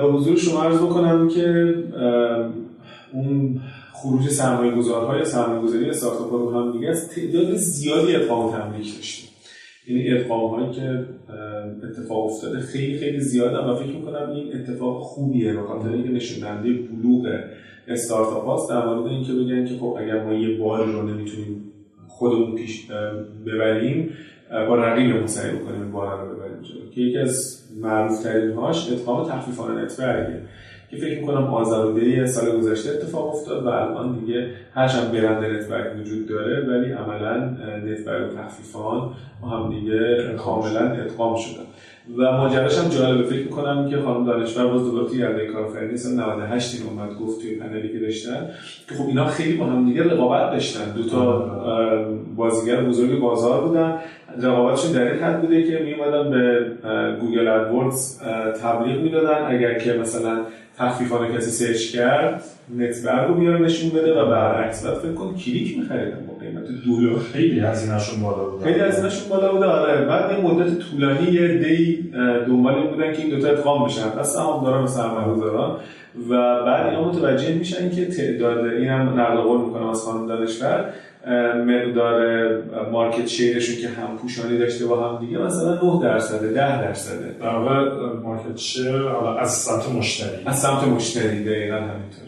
به 0.00 0.12
حضور 0.12 0.36
شما 0.36 0.62
عرض 0.62 0.76
بکنم 0.76 1.28
که 1.28 1.74
اون 3.12 3.60
خروج 4.02 4.28
سرمایه 4.28 4.72
گذارهای 4.72 5.24
سرمایه 5.24 5.62
گذاری 5.62 5.90
استارتاپ 5.90 6.32
رو 6.32 6.50
هم 6.50 6.72
دیگه 6.72 6.88
از 6.88 7.08
تعداد 7.08 7.54
زیادی 7.54 8.16
ادغام 8.16 8.52
تملیک 8.52 8.96
داشتیم 8.96 9.28
یعنی 9.88 10.10
ادغام 10.10 10.50
هایی 10.50 10.72
که 10.72 11.04
اتفاق 11.88 12.24
افتاده 12.26 12.60
خیلی 12.60 12.98
خیلی 12.98 13.20
زیاده 13.20 13.58
و 13.58 13.76
فکر 13.76 13.96
می‌کنم 13.96 14.30
این 14.30 14.56
اتفاق 14.56 15.02
خوبیه 15.02 15.52
به 15.52 15.62
خاطر 15.62 15.88
اینکه 15.88 16.08
نشون 16.08 16.62
بلوغ 16.62 17.28
استارتاپ 17.88 18.46
هاست 18.46 18.70
در 18.70 18.86
مورد 18.86 19.06
اینکه 19.06 19.32
بگن 19.32 19.66
که 19.66 19.74
خب 19.74 19.96
اگر 20.00 20.24
ما 20.24 20.32
یه 20.32 20.58
باری 20.58 20.92
رو 20.92 21.02
نمی‌تونیم 21.02 21.72
خودمون 22.08 22.54
پیش 22.54 22.86
ببریم 23.46 24.10
با 24.50 24.76
رقیبمون 24.76 25.26
سعی 25.26 25.56
بکنیم 25.56 25.92
بار 25.92 26.20
رو 26.20 26.36
ببریم 26.36 26.62
که 26.94 27.00
یکی 27.00 27.18
از 27.18 27.62
معروف 27.80 28.22
ترین 28.22 28.52
هاش 28.52 28.92
ادغام 28.92 29.28
تخفیفان 29.28 29.78
نت‌برگه. 29.78 30.42
که 30.96 31.02
فکر 31.06 31.20
می‌کنم 31.20 31.44
آذر 31.44 32.26
سال 32.26 32.58
گذشته 32.58 32.90
اتفاق 32.90 33.34
افتاد 33.34 33.64
و 33.64 33.68
الان 33.68 34.18
دیگه 34.18 34.46
هرچند 34.74 35.12
برند 35.12 35.44
نت‌برگ 35.44 35.86
وجود 36.00 36.26
داره 36.28 36.60
ولی 36.60 36.92
عملا 36.92 37.36
نت‌برگ 37.86 38.32
و 38.32 38.36
تخفیفان 38.36 39.10
هم 39.52 39.70
دیگه 39.70 40.34
کاملا 40.36 40.80
ادغام 40.80 41.36
شدن 41.36 41.62
و 42.18 42.32
ماجراش 42.32 42.78
هم 42.78 42.88
جالبه. 42.88 43.24
فکر 43.24 43.42
می‌کنم 43.42 43.90
که 43.90 43.96
خانم 43.96 44.26
دانشور 44.26 44.66
باز 44.66 44.84
دوباره 44.84 45.06
توی 45.06 45.46
کارآفرینی 45.46 45.96
سال 45.96 46.12
98 46.12 46.80
این 46.80 46.90
اومد 46.90 47.16
گفت 47.16 47.42
توی 47.42 47.54
پنلی 47.54 47.88
که 47.88 47.98
داشتن 47.98 48.50
که 48.88 48.94
خب 48.94 49.08
اینا 49.08 49.26
خیلی 49.26 49.56
با 49.56 49.64
هم 49.64 49.86
دیگه 49.86 50.02
رقابت 50.04 50.52
داشتن. 50.52 50.92
دو 50.96 51.08
تا 51.08 51.50
بازیگر 52.36 52.76
بزرگ 52.76 53.20
بازار 53.20 53.60
بودن. 53.60 53.98
رقابتشون 54.42 54.92
در 54.92 55.12
این 55.12 55.22
حد 55.22 55.40
بوده 55.40 55.62
که 55.62 55.78
می 55.78 55.94
به 56.30 56.66
Google 57.20 57.48
AdWords 57.48 58.22
تبلیغ 58.62 59.00
می‌دادن. 59.02 59.46
اگر 59.46 59.78
که 59.78 59.92
مثلا 59.92 60.38
تخفیفان 60.78 61.36
کسی 61.36 61.50
سرچ 61.50 61.92
کرد 61.92 62.42
نت‌برگ 62.76 63.28
رو 63.28 63.34
بیاره 63.34 63.58
نشون 63.58 63.90
بده 63.90 64.20
و 64.22 64.30
برعکس 64.30 64.86
بعد 64.86 64.94
فکر 64.94 65.12
کن 65.12 65.34
کلیک 65.34 65.78
می‌خریدن 65.78 66.26
با 66.26 66.34
قیمت 66.40 66.64
دلار. 66.64 67.18
خیلی 67.32 67.60
هزینه‌شون 67.60 68.22
بالا 68.22 68.44
بود 68.44 68.62
خیلی 68.62 68.80
هزینه‌شون 68.80 69.28
بالا 69.28 69.52
بود 69.52 69.62
آره 69.62 70.04
بعد 70.04 70.30
یه 70.30 70.44
مدت 70.44 70.78
طولانی 70.78 71.30
یه 71.32 71.58
دی 71.58 72.10
دنبال 72.46 72.86
بودن 72.86 73.12
که 73.12 73.22
این 73.22 73.30
دو 73.30 73.40
تا 73.40 73.48
ادغام 73.48 73.86
بشن. 73.86 74.08
پس 74.08 74.32
سهامداران 74.34 74.84
و 74.84 74.86
سرمایه‌گذاران 74.86 75.76
و 76.30 76.62
بعد 76.64 76.86
اینا 76.86 77.08
متوجه 77.08 77.54
میشن 77.54 77.90
که 77.90 78.06
تعداد 78.06 78.64
اینم 78.64 79.20
نقل 79.20 79.36
قول 79.36 79.60
می‌کنم 79.60 79.88
از 79.88 80.02
خانم 80.02 80.26
دانشور 80.26 80.84
مقدار 81.66 82.48
مارکت 82.92 83.26
شیرشون 83.26 83.76
که 83.76 83.88
هم 83.88 84.16
پوشانی 84.16 84.58
داشته 84.58 84.86
با 84.86 85.08
هم 85.08 85.26
دیگه 85.26 85.38
مثلا 85.38 85.74
9 85.82 86.02
درصده 86.02 86.52
10 86.52 86.82
درصده. 86.82 87.36
در 87.40 87.48
واقع 87.48 87.80
مارکت 88.22 88.56
شیر 88.56 89.06
از 89.40 89.50
سمت 89.50 89.96
مشتری. 89.96 90.42
از 90.46 90.58
سمت 90.58 90.84
مشتری 90.84 91.44
دقیقاً 91.44 91.76
همینطوره. 91.76 92.26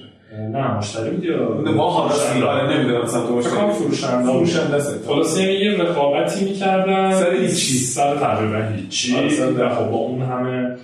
نه 0.52 0.76
مشتری 0.78 1.11
بود 1.11 1.25
یا؟ 1.25 1.73
ما 1.76 1.90
حالا 1.90 2.50
آره 2.50 2.76
نمی‌دونم 2.76 3.07
سمت 3.07 3.31
مشتری. 3.31 3.71
فروشنده 3.73 4.33
فروشنده 4.33 4.75
است 4.75 5.07
خلاص 5.07 5.40
یه 5.40 5.83
رقابتی 5.83 6.45
می‌کردن. 6.45 7.12
سر 7.12 7.33
هیچی. 7.33 7.75
سر 7.75 8.17
تقریبا 8.17 8.62
هیچی. 8.76 9.14
و 9.59 9.69
خب 9.69 9.90
با 9.90 9.97
اون 9.97 10.23
همه 10.23 10.76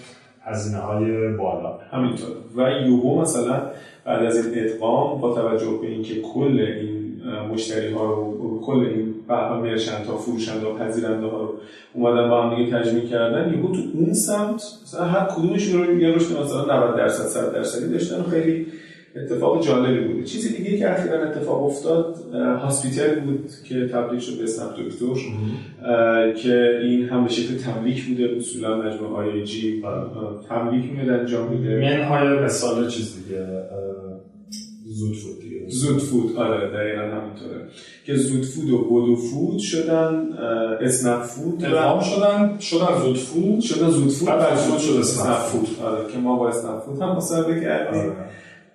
هزینه 0.42 0.78
های 0.78 1.28
بالا. 1.33 1.78
همینطور. 1.92 2.28
و 2.56 2.71
یوهو 2.87 3.21
مثلا 3.21 3.62
بعد 4.04 4.23
از 4.23 4.47
این 4.47 4.64
ادغام 4.64 5.21
با 5.21 5.35
توجه 5.35 5.78
به 5.83 5.87
اینکه 5.87 6.14
کل 6.35 6.66
این 6.80 6.93
مشتری 7.52 7.93
ها 7.93 8.04
رو 8.14 8.61
کل 8.66 8.73
این 8.78 9.14
بحث 9.28 9.52
مرچنت 9.52 10.07
ها 10.07 10.16
فروشنده 10.16 10.66
و 10.66 10.78
پذیرنده 10.78 11.26
ها 11.26 11.43
رو 11.43 11.54
اومدن 11.95 12.28
با 12.31 12.43
هم 12.43 12.57
دیگه 12.57 12.78
تجمیع 12.78 13.04
کردن. 13.04 13.54
یهو 13.54 13.73
تو 13.73 13.81
اون 13.95 14.12
سمت 14.12 14.62
مثلا 14.85 15.04
هر 15.04 15.26
کدومشون 15.26 15.83
رو 15.83 16.00
یه 16.00 16.09
رشد 16.09 16.40
مثلا 16.40 16.87
90 16.87 16.97
درصد 16.97 17.25
100 17.25 17.52
درصدی 17.52 17.93
داشتن 17.93 18.21
و 18.21 18.23
خیلی 18.23 18.66
اتفاق 19.16 19.62
جالبی 19.66 20.04
بوده 20.04 20.25
چیزی 20.25 20.57
دیگه 20.57 20.78
که 20.78 20.90
اخیرا 20.93 21.23
اتفاق 21.23 21.64
افتاد 21.64 22.16
هاسپیتال 22.35 23.21
بود 23.21 23.50
که 23.69 23.88
تبلیغ 23.88 24.21
شد 24.21 24.38
به 24.38 24.45
اسنپ 24.45 24.71
دکتر 24.71 25.21
که 26.43 26.81
این 26.83 27.09
هم 27.09 27.25
به 27.25 27.31
شکل 27.31 27.54
تملیک 27.57 28.04
بوده 28.04 28.37
اصولا 28.37 28.76
مجموعه 28.76 29.12
آی 29.12 29.45
جی 29.45 29.83
تملیک 30.49 30.93
میاد 30.93 31.21
انجام 31.21 31.52
میده. 31.52 31.81
منهای 31.81 32.38
مثال 32.45 32.88
چیز 32.88 33.25
دیگه 33.25 33.47
زود 34.94 35.16
فود 35.16 35.40
دیگه. 35.40 35.60
زود 35.68 35.98
فود 35.98 36.36
آره 36.36 36.70
دقیقا 36.70 37.02
همینطوره. 37.02 37.68
که 38.06 38.16
زود 38.16 38.44
فود 38.44 38.70
و 38.70 38.78
بودو 38.78 39.16
فود 39.16 39.58
شدن 39.58 40.28
اسنپ 40.80 41.22
فود 41.22 41.64
ادغام 41.64 42.00
شدن 42.00 42.58
شدن 42.60 42.98
زود 43.02 43.18
فود 43.18 43.60
شدن 43.60 43.90
زود 43.90 44.10
فود 44.10 44.28
بعد 44.28 44.56
زود 44.56 44.78
شد 44.78 44.96
اسنپ 44.96 45.36
فود 45.36 45.68
آره 45.84 46.12
که 46.12 46.18
ما 46.18 46.36
با 46.36 46.48
اسنپ 46.48 46.80
فود 46.80 47.02
هم 47.02 47.16
مصاحبه 47.16 47.60
کردیم. 47.60 48.12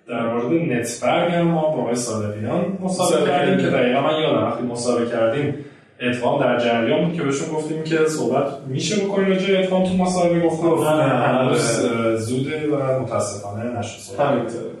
در 0.08 0.34
مورد 0.34 0.52
نت‌برگ 0.52 1.32
هم 1.32 1.42
ما 1.42 1.60
با 1.60 1.82
آقای 1.82 1.94
صادقیان 1.94 2.78
مصاحبه 2.80 3.26
کردیم 3.26 3.56
که 3.56 3.66
دقیقا 3.76 4.00
من 4.00 4.20
یادم 4.20 4.44
وقتی 4.44 4.62
مصاحبه 4.62 5.10
کردیم 5.10 5.54
ادغام 6.00 6.40
در 6.40 6.58
جریان 6.58 7.04
بود 7.04 7.16
که 7.16 7.22
بهشون 7.22 7.54
گفتیم 7.54 7.82
که 7.82 7.96
صحبت 7.96 8.46
میشه 8.68 9.04
بکنیم 9.04 9.28
راجع 9.28 9.58
ادغام 9.58 9.84
تو 9.84 9.94
مصاحبه 9.94 10.40
گفتم 10.40 10.84
نه 10.84 11.02
هنوز 11.02 11.80
زوده 12.16 12.68
و 12.70 13.00
متاسفانه 13.00 13.78
نشد 13.78 14.20
همینطوره. 14.20 14.79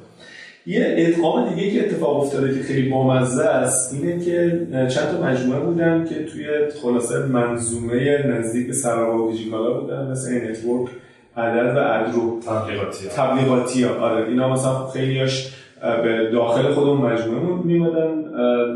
یه 0.66 0.94
ادغام 0.96 1.54
دیگه 1.54 1.70
که 1.70 1.86
اتفاق 1.86 2.20
افتاده 2.20 2.54
که 2.54 2.62
خیلی 2.62 2.88
بامزه 2.88 3.44
است 3.44 3.94
اینه 3.94 4.24
که 4.24 4.66
چند 4.70 5.10
تا 5.10 5.22
مجموعه 5.22 5.60
بودن 5.60 6.04
که 6.04 6.24
توی 6.24 6.46
خلاصه 6.82 7.26
منظومه 7.26 8.26
نزدیک 8.26 8.66
به 8.66 8.72
سراوا 8.72 9.24
و 9.24 9.32
دیجیکالا 9.32 9.80
بودن 9.80 10.10
مثل 10.10 10.50
نتورک 10.50 10.90
عدد 11.36 11.76
و 11.76 11.78
ادرو 11.78 12.40
تبلیغاتی 12.40 13.08
تبلیغاتی 13.08 13.82
ها. 13.82 13.94
آره 13.94 14.28
اینا 14.28 14.52
مثلا 14.52 14.86
خیلیاش 14.86 15.56
به 16.02 16.30
داخل 16.32 16.62
خودمون 16.62 17.12
مجموعه 17.12 17.64
میمدن 17.64 18.24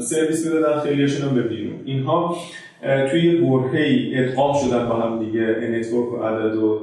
سرویس 0.01 0.47
می‌دادن 0.47 0.81
خیلیاشون 0.81 1.29
هم 1.29 1.35
به 1.35 1.43
بیرون 1.43 1.81
اینها 1.85 2.37
توی 3.11 3.37
برهه 3.37 4.11
ادغام 4.15 4.55
شدن 4.55 4.89
با 4.89 4.95
هم 4.95 5.25
دیگه 5.25 5.41
نتورک 5.71 6.13
و 6.13 6.17
عدد 6.17 6.57
و 6.57 6.81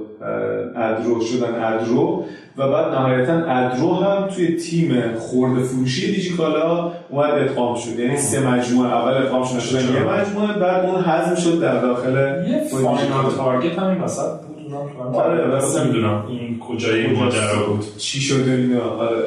ادرو 0.75 1.21
شدن 1.21 1.63
ادرو 1.63 2.25
و 2.57 2.67
بعد 2.67 2.93
نهایتا 2.93 3.33
ادرو 3.33 3.93
هم 3.93 4.27
توی 4.27 4.55
تیم 4.55 5.15
خورده 5.19 5.63
فروشی 5.63 6.11
دیجیکالا 6.11 6.91
اومد 7.09 7.29
ادغام 7.29 7.75
شد. 7.75 7.99
یعنی 7.99 8.17
سه 8.17 8.47
مجموعه. 8.47 8.93
اول 8.93 9.13
ادغام 9.13 9.43
شدن 9.43 9.59
شدن 9.59 9.79
یه 9.79 10.03
مجموعه 10.03 10.59
بعد 10.59 10.85
اون 10.85 11.03
حذف 11.03 11.39
شد 11.39 11.59
در 11.61 11.81
داخل 11.81 12.11
یه 12.47 12.61
فاینال 12.71 13.31
تارگت 13.37 13.79
هم 13.79 13.87
این 13.87 14.01
وسط 14.01 14.31
بود. 14.31 14.73
آره 15.15 15.47
واسه 15.47 15.83
می‌دونم. 15.83 16.25
این 16.29 16.59
کجای 16.59 17.07
ماجرا 17.07 17.65
بود. 17.67 17.97
چی 17.97 18.19
شده 18.21 18.51
اینا. 18.51 18.81
آره. 18.81 19.23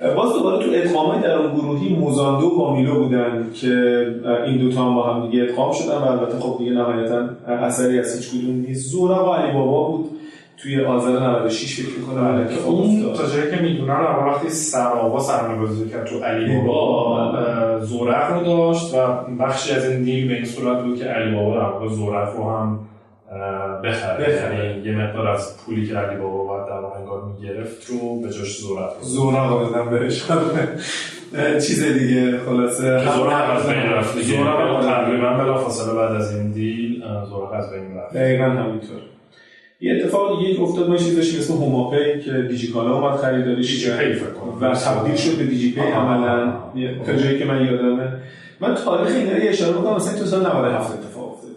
باز 0.00 0.32
دوباره 0.32 0.64
تو 0.64 0.70
ادغامای 0.74 1.20
در 1.20 1.38
اون 1.38 1.54
گروهی 1.54 1.94
موزاندو 1.94 2.46
و 2.46 2.58
بامیلو 2.58 3.02
بودن 3.02 3.50
که 3.54 4.06
این 4.46 4.58
دوتا 4.58 4.84
هم 4.84 4.94
با 4.94 5.02
هم 5.02 5.30
دیگه 5.30 5.42
ادغام 5.42 5.72
شدن 5.72 5.98
و 5.98 6.04
البته 6.04 6.38
خب 6.38 6.58
دیگه 6.58 6.70
نهایتا 6.70 7.28
اثری 7.46 7.98
از 7.98 8.16
هیچ 8.16 8.30
کدوم 8.30 8.54
نیست. 8.54 8.90
زورا 8.90 9.30
و 9.30 9.34
علی 9.34 9.52
بابا 9.52 9.84
بود 9.84 10.10
توی 10.62 10.84
آذر 10.84 11.10
96 11.10 11.80
فکر 11.80 11.98
می‌کنم 11.98 12.48
اون 12.66 13.12
تا 13.14 13.26
جایی 13.26 13.50
که 13.50 13.62
می‌دونن 13.62 14.00
وقتی 14.26 14.48
سراوا 14.48 15.20
سرمایه‌گذاری 15.20 15.90
کرد 15.90 16.06
تو 16.06 16.18
علی 16.18 16.56
بابا 16.56 17.80
زورق 17.80 18.32
رو 18.32 18.44
داشت 18.44 18.94
و 18.94 18.98
بخشی 19.40 19.74
از 19.74 19.90
این 19.90 20.02
دیل 20.02 20.28
به 20.28 20.34
این 20.34 20.44
صورت 20.44 20.82
بود 20.82 20.98
که 20.98 21.04
علی 21.04 21.34
بابا 21.34 21.54
در 21.54 21.62
واقع 21.62 21.88
زورق 21.88 22.36
رو 22.36 22.50
هم 22.50 22.78
بخره. 23.84 24.34
یعنی 24.34 24.86
یه 24.86 24.92
مقدار 24.92 25.28
از 25.28 25.56
پولی 25.56 25.86
که 25.86 25.94
علی 25.94 26.20
بابا 26.20 26.44
باید 26.44 26.66
در 26.66 26.80
واقع 26.80 26.98
انگار 26.98 27.22
می‌گرفت 27.24 27.86
رو 27.86 28.20
به 28.20 28.28
جاش 28.28 28.60
زورق 28.60 28.96
رو 28.98 29.02
زورق 29.02 29.72
دادن 29.72 29.90
بهش 29.90 30.24
چیز 31.66 31.84
دیگه 31.84 32.38
خلاصه. 32.38 32.98
زورق 32.98 33.50
از 33.56 33.66
بین 33.66 33.82
رفت 33.82 34.18
دیگه. 34.18 34.36
تقریبا 34.82 35.32
بلافاصله 35.34 35.94
بعد 35.94 36.12
از 36.12 36.36
این 36.36 36.50
deal 36.50 37.02
زورق 37.28 37.52
از 37.52 37.72
بین 37.72 37.96
رفت. 37.96 38.14
دقیقا 38.14 38.44
همینطور. 38.44 39.00
یه 39.80 39.94
اتفاق 39.94 40.38
دیگه 40.38 40.54
که 40.54 40.62
افتاد 40.62 40.88
ما 40.88 40.96
چیزی 40.96 41.16
داشتیم 41.16 41.40
اسم 41.40 41.54
هوماپی 41.54 42.20
که 42.20 42.32
دیجیکالا 42.32 42.94
اومد 42.94 43.16
خریداریش. 43.16 43.70
دیجی 43.70 43.90
پی 43.90 44.12
فکر 44.12 44.30
کنم. 44.30 44.70
و 44.70 44.74
تبدیل 44.74 45.16
شد 45.16 45.38
به 45.38 45.44
دیجی 45.44 45.72
پی 45.72 45.80
عملا. 45.80 46.52
تا 47.06 47.12
جایی 47.12 47.38
که 47.38 47.44
من 47.44 47.64
یادمه. 47.64 48.12
من 48.60 48.74
تاریخ 48.74 49.16
اینا 49.16 49.32
رو 49.32 49.38
اشاره 49.42 49.76
می‌کنم 49.76 49.96
مثلا 49.96 50.18
تو 50.18 50.24
سال 50.24 50.40
97 50.40 50.92
اتفاق 50.92 51.04
افتاد 51.06 51.09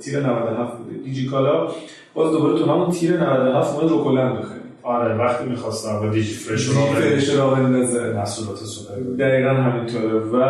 تیر 0.04 0.20
97 0.20 0.78
بوده. 0.78 0.98
دیجیکالا 1.04 1.68
باز 2.14 2.32
دوباره 2.32 2.60
تو 2.60 2.72
همون 2.72 2.90
تیر 2.90 3.18
97 3.18 3.76
اومد 3.76 3.92
روکولند 3.92 4.40
بخرید. 4.40 4.64
آره 4.84 5.16
وقتی 5.16 5.46
می‌خواستم 5.46 6.00
با 6.00 6.08
دیجی 6.08 6.34
فرش 6.34 6.66
رو 6.66 6.74
فرش 6.74 7.30
رو 7.30 7.50
بندازه 7.50 8.14
محصولات 8.14 8.58
سوپر 8.58 8.96
دقیقا 9.20 9.50
همینطوره 9.50 10.20
و 10.20 10.44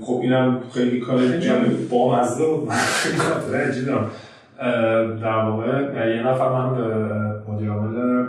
خب 0.00 0.20
اینم 0.22 0.60
خیلی 0.74 1.00
کار 1.00 1.18
با 1.90 2.20
مزه 2.20 2.46
بود. 2.46 2.68
من 2.68 2.74
خاطره 3.18 3.68
عجیبی 3.68 3.86
در 5.20 5.44
واقع 5.44 6.16
یه 6.16 6.22
نفر 6.26 6.48
من 6.48 6.74
به 6.74 7.52
مدیر 7.52 7.70
عامل 7.70 8.26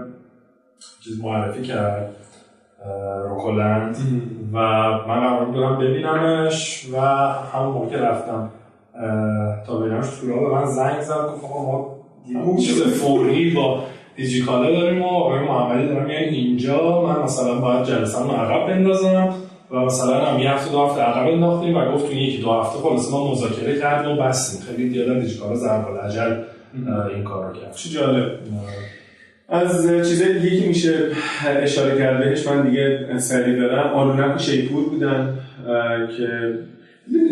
چیز 1.03 1.23
معرفی 1.23 1.61
کرد 1.61 2.15
روکولند 3.29 3.97
و 4.53 4.57
من 5.07 5.19
قرار 5.19 5.45
بودم 5.45 5.77
ببینمش 5.77 6.89
و 6.93 6.99
همون 7.53 7.73
موقع 7.73 8.09
رفتم. 8.09 8.49
تا 9.67 9.77
ببینمش 9.77 10.07
تو 10.21 10.27
به 10.27 10.55
من 10.55 10.65
زنگ 10.65 11.01
زد 11.01 11.13
گفت 11.13 11.43
آقا 11.43 11.95
ما 12.33 12.57
چیز 12.57 12.83
فوری 12.83 13.51
با 13.51 13.83
دیجیکالا 14.15 14.71
داریم 14.71 15.01
و 15.01 15.05
آقای 15.05 15.39
محمدی 15.39 15.87
دارم 15.87 16.05
میان 16.05 16.23
اینجا 16.23 17.01
من 17.01 17.23
مثلا 17.23 17.55
باید 17.55 17.85
جلسه 17.85 18.23
رو 18.23 18.31
عقب 18.31 18.67
بندازم 18.67 19.33
و 19.71 19.79
مثلا 19.79 20.25
هم 20.25 20.39
یه 20.39 20.51
هفته 20.51 20.71
دو 20.71 20.85
هفته 20.85 21.01
عقب 21.01 21.27
انداختیم 21.27 21.77
و 21.77 21.91
گفت 21.91 22.07
تو 22.07 22.13
یکی 22.13 22.41
دو 22.41 22.51
هفته 22.51 22.79
خلاص 22.79 23.11
ما 23.11 23.31
مذاکره 23.31 23.79
کردیم 23.79 24.11
و 24.11 24.21
بستیم. 24.21 24.61
خیلی 24.61 24.89
دیالا 24.89 25.19
دیجیکالا 25.19 25.55
ضرب 25.55 25.87
العجل 25.87 26.35
این 27.15 27.23
کار 27.23 27.47
رو 27.47 27.53
کرد. 27.53 27.75
چه 27.75 27.89
جالب؟ 27.89 28.31
از 29.49 29.87
چیزای 29.87 30.39
دیگه 30.39 30.61
که 30.61 30.67
میشه 30.67 30.99
اشاره 31.61 31.97
کرد 31.97 32.19
بهش 32.19 32.47
من 32.47 32.69
دیگه 32.69 33.17
سریع 33.17 33.59
دارم. 33.59 33.93
آلونک 33.93 34.35
و 34.35 34.39
شیپور 34.39 34.89
بودن 34.89 35.39
که 36.17 36.53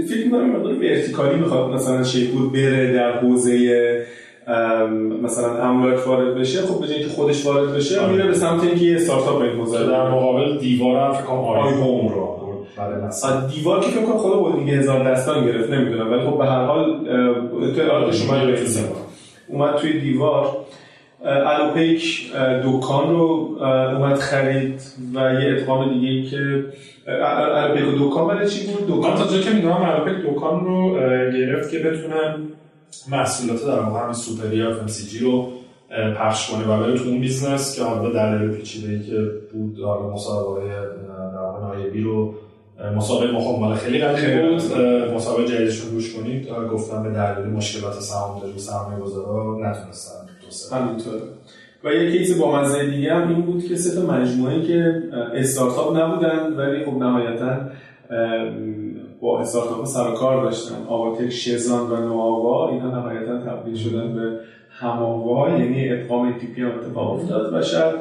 فکر 0.09 0.25
می‌کنم 0.25 0.49
مقدار 0.49 0.73
ورتیکالی 0.73 1.39
می‌خواد 1.39 1.69
مثلا 1.69 2.03
شیپور 2.03 2.49
بره 2.49 2.93
در 2.93 3.11
حوزه 3.11 4.05
مثلا 5.23 5.63
املاک 5.63 6.07
وارد 6.07 6.35
بشه 6.35 6.61
خب 6.61 6.81
به 6.81 6.87
که 6.87 7.09
خودش 7.09 7.45
وارد 7.45 7.73
بشه. 7.75 8.09
میره 8.09 8.27
به 8.27 8.33
سمت 8.33 8.63
اینکه 8.63 8.85
یه 8.85 8.95
استارتاپ 8.95 9.41
به 9.41 9.85
در 9.87 10.11
مقابل 10.11 10.57
دیوار 10.57 10.97
هم 10.97 11.13
فکر 11.13 11.23
کنم 11.23 11.39
آی 11.39 11.73
هوم 11.73 12.07
رو. 12.07 12.37
بله 12.77 12.95
دیوار 13.55 13.79
که 13.79 13.89
فکر 13.89 14.01
کنم 14.01 14.17
خود 14.17 14.53
هلدینگ 14.53 14.69
هزار 14.69 15.11
دستان 15.11 15.45
گرفت 15.45 15.69
نمی‌دونم. 15.69 16.11
ولی 16.11 16.21
خب 16.21 16.37
به 16.37 16.45
هر 16.45 16.65
حال 16.65 17.07
اطلاعات 17.63 18.13
شما 18.13 18.37
اومد 19.47 19.75
توی 19.75 19.99
دیوار. 19.99 20.57
الوپیک 21.25 22.31
دکان 22.63 23.09
رو 23.09 23.57
اومد 23.95 24.19
خرید 24.19 24.81
و 25.13 25.33
یه 25.33 25.57
ادغام 25.57 25.93
دیگه 25.93 26.07
ای 26.07 26.23
که 26.23 26.65
الوپیک 27.07 27.83
دکان 27.99 28.27
برای 28.27 28.49
چی 28.49 28.67
بود؟ 28.67 28.87
دکان 28.87 29.15
تا 29.15 29.27
جا 29.27 29.41
که 29.41 29.49
می‌دونم 29.49 29.83
الوپیک 29.83 30.33
دکان 30.33 30.65
رو 30.65 30.93
گرفت 31.31 31.71
که 31.71 31.79
بتونه 31.79 32.35
محصولات 33.11 33.65
در 33.65 33.79
واقع 33.79 33.99
هم 33.99 34.13
سوپری 34.13 34.57
یا 34.57 34.71
FMCG 34.71 35.21
رو 35.21 35.47
پخش 36.17 36.51
کنه 36.51 36.67
و 36.67 36.79
بره 36.79 36.97
تو 36.97 37.09
اون 37.09 37.19
business 37.19 37.75
که 37.75 37.83
حالا 37.83 38.09
دلیل 38.09 38.51
پیچیده 38.51 38.93
ای 38.93 38.99
که 38.99 39.31
بود 39.53 39.79
حالا 39.79 40.09
مسابقه 40.09 40.69
در 41.33 41.39
واقع 41.41 41.61
نایبی 41.61 42.01
رو 42.01 42.33
مسابقه 42.95 43.31
ما 43.31 43.57
مال 43.57 43.75
خیلی 43.75 43.99
قدیمی 43.99 44.49
بود. 44.49 44.61
مسابقه 45.15 45.45
جدیدشون 45.47 45.91
گوش 45.91 46.15
کنید 46.15 46.49
گفتم 46.71 47.03
به 47.03 47.09
دلیل 47.09 47.45
مشکلات 47.45 47.93
سهامداری 47.93 48.53
و 48.53 48.57
سرمایه 48.57 48.99
گذارا 48.99 49.57
نتونستن. 49.59 50.26
همینطوره. 50.73 51.21
و 51.83 51.93
یه 51.93 52.11
کیس 52.11 52.39
با 52.39 52.59
مزه 52.59 52.85
دیگه 52.85 53.13
هم 53.13 53.27
این 53.27 53.41
بود 53.41 53.65
که 53.65 53.75
سه 53.75 54.01
تا 54.01 54.13
مجموعه 54.13 54.61
که 54.61 55.03
استارتاپ 55.33 55.97
نبودن 55.97 56.53
ولی 56.53 56.85
خب 56.85 56.97
نهایتا 56.97 57.57
با 59.21 59.39
استارتاپ 59.39 59.85
سر 59.85 60.11
کار 60.11 60.43
داشتن. 60.43 60.75
آواتک 60.87 61.29
شزان 61.29 61.91
و 61.91 61.95
نوآوا 61.95 62.69
اینا 62.69 62.91
نهایتا 62.91 63.39
تبدیل 63.39 63.75
شدن 63.75 64.13
به 64.13 64.39
هماوا 64.69 65.49
یعنی 65.49 65.89
ادغام 65.89 66.33
تیپی 66.39 66.61
هم 66.61 66.71
اتفاق 66.71 67.13
افتاد. 67.13 67.53
و 67.53 67.61
شاید 67.61 67.95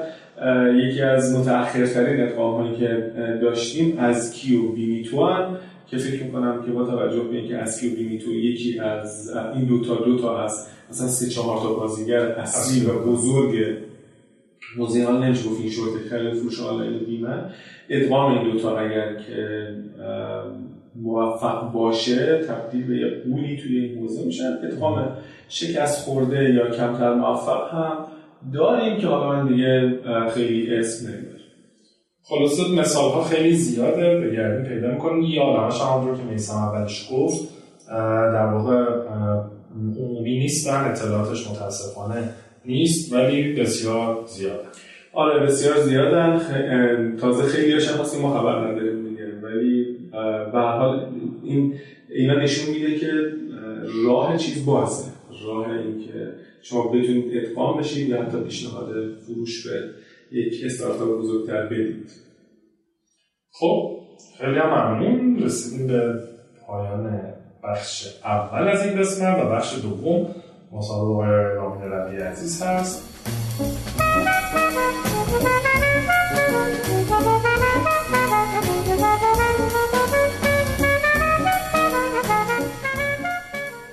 یکی 0.74 1.02
از 1.02 1.38
متأخرترین 1.38 2.20
ادغام 2.20 2.62
هایی 2.62 2.76
که 2.76 3.12
داشتیم 3.42 3.98
ازکی 3.98 4.32
و 4.32 4.72
بیمیتو 4.72 5.28
که 5.86 5.96
فکر 5.96 6.24
می‌کنم 6.24 6.62
که 6.66 6.72
با 6.72 6.84
توجه 6.84 7.20
به 7.20 7.36
اینکه 7.36 7.56
ازکی 7.56 7.80
و 7.80 7.96
بیمیتو 7.96 8.30
یکی 8.30 8.78
از 8.78 9.36
این 9.54 9.64
دوتا 9.64 9.94
دوتا 9.94 10.44
از 10.44 10.68
مثلا 10.90 11.06
سه 11.06 11.28
چهار 11.28 11.58
تا 11.58 11.74
بازیگر 11.74 12.20
اصلی 12.20 12.86
و 12.86 12.98
بزرگ 12.98 13.76
حوزه 14.78 15.12
نمیشه 15.12 15.48
گفت 15.48 15.60
این 15.60 15.70
شورت 15.70 16.02
خرید 16.10 16.34
فروش 16.34 16.60
آنلاین 16.60 16.98
بیمه. 16.98 17.44
ادغام 17.88 18.38
این 18.38 18.52
دوتا 18.52 18.78
اگر 18.78 19.14
که 19.14 19.68
موفق 20.96 21.72
باشه 21.72 22.44
تبدیل 22.48 22.86
به 22.86 22.96
یه 22.96 23.10
پولی 23.10 23.56
توی 23.56 23.78
این 23.78 23.98
حوزه 23.98 24.24
میشن. 24.26 24.58
ادغام 24.64 25.08
شکست 25.48 26.04
خورده 26.04 26.54
یا 26.54 26.70
کمتر 26.70 27.14
موفق 27.14 27.74
هم 27.74 28.06
داریم 28.54 28.96
که 28.96 29.06
حالا 29.06 29.32
من 29.32 29.48
دیگه 29.48 29.98
خیلی 30.34 30.74
اسم 30.76 31.08
نمی‌برم. 31.08 31.32
خلاصه 32.22 32.62
مثال 32.72 33.10
ها 33.10 33.24
خیلی 33.24 33.56
زیاده. 33.56 34.20
بگردیم 34.20 34.64
پیدا 34.64 34.88
می‌کنیم. 34.88 35.22
یا 35.22 35.60
همش 35.60 35.80
رو 35.80 36.16
که 36.16 36.22
میسم 36.22 36.56
اولش 36.56 37.08
گفت 37.12 37.48
در 37.88 38.46
واقع 38.46 38.84
عمومی 39.98 40.38
نیستن 40.38 40.84
اطلاعاتش 40.84 41.50
متاسفانه 41.50 42.28
نیست 42.64 43.12
ولی 43.12 43.52
بسیار 43.52 44.24
زیاده. 44.26 44.66
آره 45.12 45.46
بسیار 45.46 45.80
زیادن 45.80 46.40
تازه 47.20 47.42
خیلی 47.42 47.72
هاشم 47.72 48.00
هستیم 48.00 48.22
ما 48.22 48.40
خبر 48.40 48.70
نداریم 48.70 49.08
دیگه 49.08 49.40
ولی 49.42 49.98
به 50.52 50.60
حال 50.60 51.12
این 51.42 51.74
اینا 52.10 52.34
نشون 52.34 52.74
میده 52.74 52.98
که 52.98 53.12
راه 54.04 54.36
چیز 54.36 54.66
بازه. 54.66 55.04
راه 55.44 55.70
این 55.70 55.98
که 56.06 56.32
شما 56.62 56.88
بتونید 56.88 57.24
ادغام 57.36 57.80
بشید 57.80 58.08
یا 58.08 58.22
حتی 58.22 58.40
پیشنهاد 58.40 58.88
فروش 59.26 59.66
به 59.66 59.92
یک 60.32 60.64
استارتاپ 60.64 61.18
بزرگتر 61.18 61.66
بدید. 61.66 62.10
خب 63.50 63.98
خیلی 64.38 64.58
هم 64.58 64.68
ممنون. 64.68 65.42
رسیدیم 65.42 65.86
به 65.86 66.14
پایان 66.66 67.35
بخش 67.66 68.06
اول 68.24 68.68
از 68.68 68.86
این 68.86 69.00
قسمت 69.00 69.38
و 69.38 69.48
بخش 69.50 69.74
دوم 69.82 70.34
مصاحبه 70.72 71.26
رامین 71.54 71.90
ربی 71.92 72.16
عزیز 72.16 72.62
هست 72.62 73.08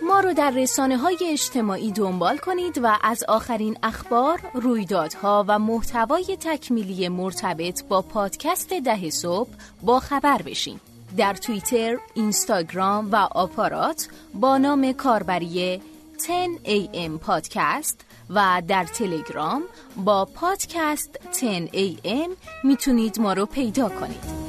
ما 0.01 0.19
رو 0.19 0.33
در 0.33 0.51
رسانه 0.51 0.97
های 0.97 1.17
اجتماعی 1.31 1.91
دنبال 1.91 2.37
کنید 2.37 2.79
و 2.83 2.97
از 3.03 3.23
آخرین 3.27 3.77
اخبار، 3.83 4.39
رویدادها 4.53 5.45
و 5.47 5.59
محتوای 5.59 6.37
تکمیلی 6.39 7.09
مرتبط 7.09 7.83
با 7.83 8.01
پادکست 8.01 8.73
ده 8.73 9.09
صبح 9.09 9.49
با 9.83 9.99
خبر 9.99 10.41
بشین. 10.41 10.79
در 11.17 11.33
توییتر، 11.33 11.97
اینستاگرام 12.13 13.11
و 13.11 13.15
آپارات 13.15 14.07
با 14.33 14.57
نام 14.57 14.93
کاربری 14.93 15.81
10am 16.17 17.19
پادکست 17.21 18.05
و 18.29 18.61
در 18.67 18.83
تلگرام 18.83 19.63
با 19.97 20.25
پادکست 20.25 21.19
10am 21.33 22.29
می‌تونید 22.63 23.19
ما 23.19 23.33
رو 23.33 23.45
پیدا 23.45 23.89
کنید. 23.89 24.43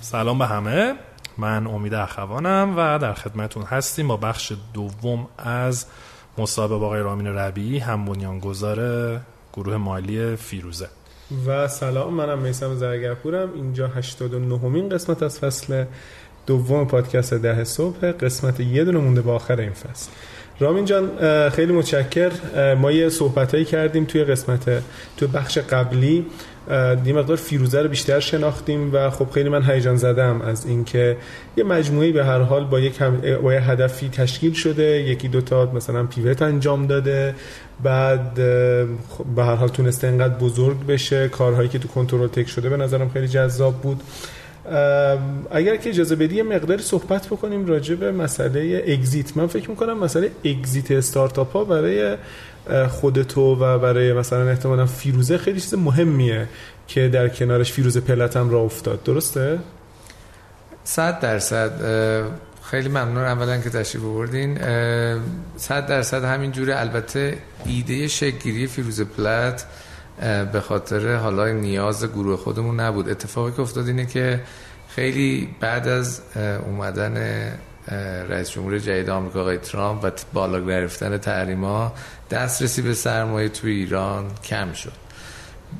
سلام 0.00 0.38
به 0.38 0.46
همه 0.46 0.94
من 1.38 1.66
امید 1.66 1.94
اخوانم 1.94 2.74
و 2.76 2.98
در 2.98 3.12
خدمتون 3.12 3.62
هستیم 3.62 4.08
با 4.08 4.16
بخش 4.16 4.52
دوم 4.74 5.28
از 5.38 5.86
مصاحبه 6.38 6.76
با 6.76 6.86
آقای 6.86 7.00
رامین 7.00 7.26
ربی 7.26 7.78
هم 7.78 8.04
بنیانگذار 8.04 9.20
گروه 9.52 9.76
مالی 9.76 10.36
فیروزه. 10.36 10.88
و 11.46 11.68
سلام 11.68 12.14
منم 12.14 12.38
میسم 12.38 12.74
زرگرپورم. 12.74 13.48
اینجا 13.54 13.88
89 13.88 14.58
مین 14.58 14.88
قسمت 14.88 15.22
از 15.22 15.38
فصل 15.38 15.84
دوم 16.46 16.86
پادکست 16.86 17.34
ده 17.34 17.64
صبح. 17.64 18.12
قسمت 18.12 18.60
یه 18.60 18.84
دونه 18.84 18.98
مونده 18.98 19.20
با 19.20 19.34
آخر 19.34 19.60
این 19.60 19.72
فصل. 19.72 20.10
رامین 20.60 20.84
جان 20.84 21.10
خیلی 21.50 21.72
متشکر. 21.72 22.30
ما 22.74 22.92
یه 22.92 23.08
صحبت 23.08 23.64
کردیم 23.64 24.04
توی 24.04 24.24
قسمت 24.24 24.82
توی 25.16 25.28
بخش 25.28 25.58
قبلی 25.58 26.26
یه 27.06 27.12
مقدار 27.12 27.36
فیروزه 27.36 27.82
رو 27.82 27.88
بیشتر 27.88 28.20
شناختیم 28.20 28.94
و 28.94 29.10
خب 29.10 29.30
خیلی 29.30 29.48
من 29.48 29.62
هیجان 29.62 29.96
زدم 29.96 30.42
از 30.42 30.66
اینکه 30.66 31.16
یه 31.56 31.64
مجموعه 31.64 32.12
به 32.12 32.24
هر 32.24 32.40
حال 32.40 32.64
با 32.64 32.80
یک 32.80 33.02
با 33.42 33.54
یه 33.54 33.60
هدفی 33.60 34.08
تشکیل 34.08 34.52
شده 34.52 34.82
یکی 34.82 35.28
دوتا 35.28 35.72
مثلا 35.74 36.04
پیوت 36.06 36.42
انجام 36.42 36.86
داده 36.86 37.34
بعد 37.82 38.38
خب 39.08 39.24
به 39.36 39.44
هر 39.44 39.54
حال 39.54 39.68
تونسته 39.68 40.06
اینقدر 40.06 40.34
بزرگ 40.34 40.86
بشه. 40.86 41.28
کارهایی 41.28 41.68
که 41.68 41.78
تو 41.78 41.88
کنترل 41.88 42.28
تک 42.28 42.48
شده 42.48 42.68
به 42.68 42.76
نظرم 42.76 43.08
خیلی 43.08 43.28
جذاب 43.28 43.74
بود. 43.74 44.02
اگر 45.50 45.76
که 45.76 45.90
اجازه 45.90 46.16
بدی 46.16 46.36
یه 46.36 46.42
مقداری 46.42 46.82
صحبت 46.82 47.26
بکنیم 47.26 47.66
راجع 47.66 47.94
به 47.94 48.12
مسئله 48.12 48.84
اگزیت 48.88 49.36
من 49.36 49.46
فکر 49.46 49.70
می‌کنم 49.70 49.98
مسئله 49.98 50.30
اگزیت 50.44 50.90
استارتاپ 50.90 51.52
ها 51.52 51.64
برای 51.64 52.16
خودتو 52.88 53.40
و 53.40 53.78
برای 53.78 54.12
مثلا 54.12 54.48
احتمالا 54.48 54.86
فیروزه 54.86 55.38
خیلی 55.38 55.60
چیز 55.60 55.74
مهمیه 55.74 56.48
که 56.88 57.08
در 57.08 57.28
کنارش 57.28 57.72
فیروزه 57.72 58.00
پلت 58.00 58.36
هم 58.36 58.50
را 58.50 58.60
افتاد. 58.60 59.02
درسته؟ 59.02 59.58
صد 60.84 61.20
درصد 61.20 61.72
خیلی 62.70 62.88
ممنون 62.88 63.24
اولا 63.24 63.58
که 63.58 63.70
تشریف 63.70 64.04
بردین 64.04 64.58
صد 65.56 65.86
درصد 65.86 66.24
همین 66.24 66.52
جوره 66.52 66.80
البته 66.80 67.38
ایده 67.66 68.08
شکگیری 68.08 68.66
فیروزه 68.66 69.04
پلت 69.04 69.66
به 70.52 70.60
خاطر 70.60 71.16
حالا 71.16 71.52
نیاز 71.52 72.04
گروه 72.04 72.36
خودمون 72.36 72.80
نبود. 72.80 73.08
اتفاقی 73.08 73.52
که 73.52 73.60
افتاد 73.60 73.86
اینه 73.86 74.06
که 74.06 74.40
خیلی 74.88 75.48
بعد 75.60 75.88
از 75.88 76.20
اومدن 76.66 77.16
رئیس 78.28 78.50
جمهور 78.50 78.78
جدید 78.78 79.10
آمریکا 79.10 79.40
آقای 79.40 79.58
ترامپ 79.58 80.04
و 80.04 80.10
بالا 80.32 80.60
گرفتن 80.60 81.18
تحریما 81.18 81.92
دسترسی 82.30 82.82
به 82.82 82.94
سرمایه 82.94 83.48
تو 83.48 83.66
ایران 83.66 84.24
کم 84.44 84.72
شد. 84.72 84.92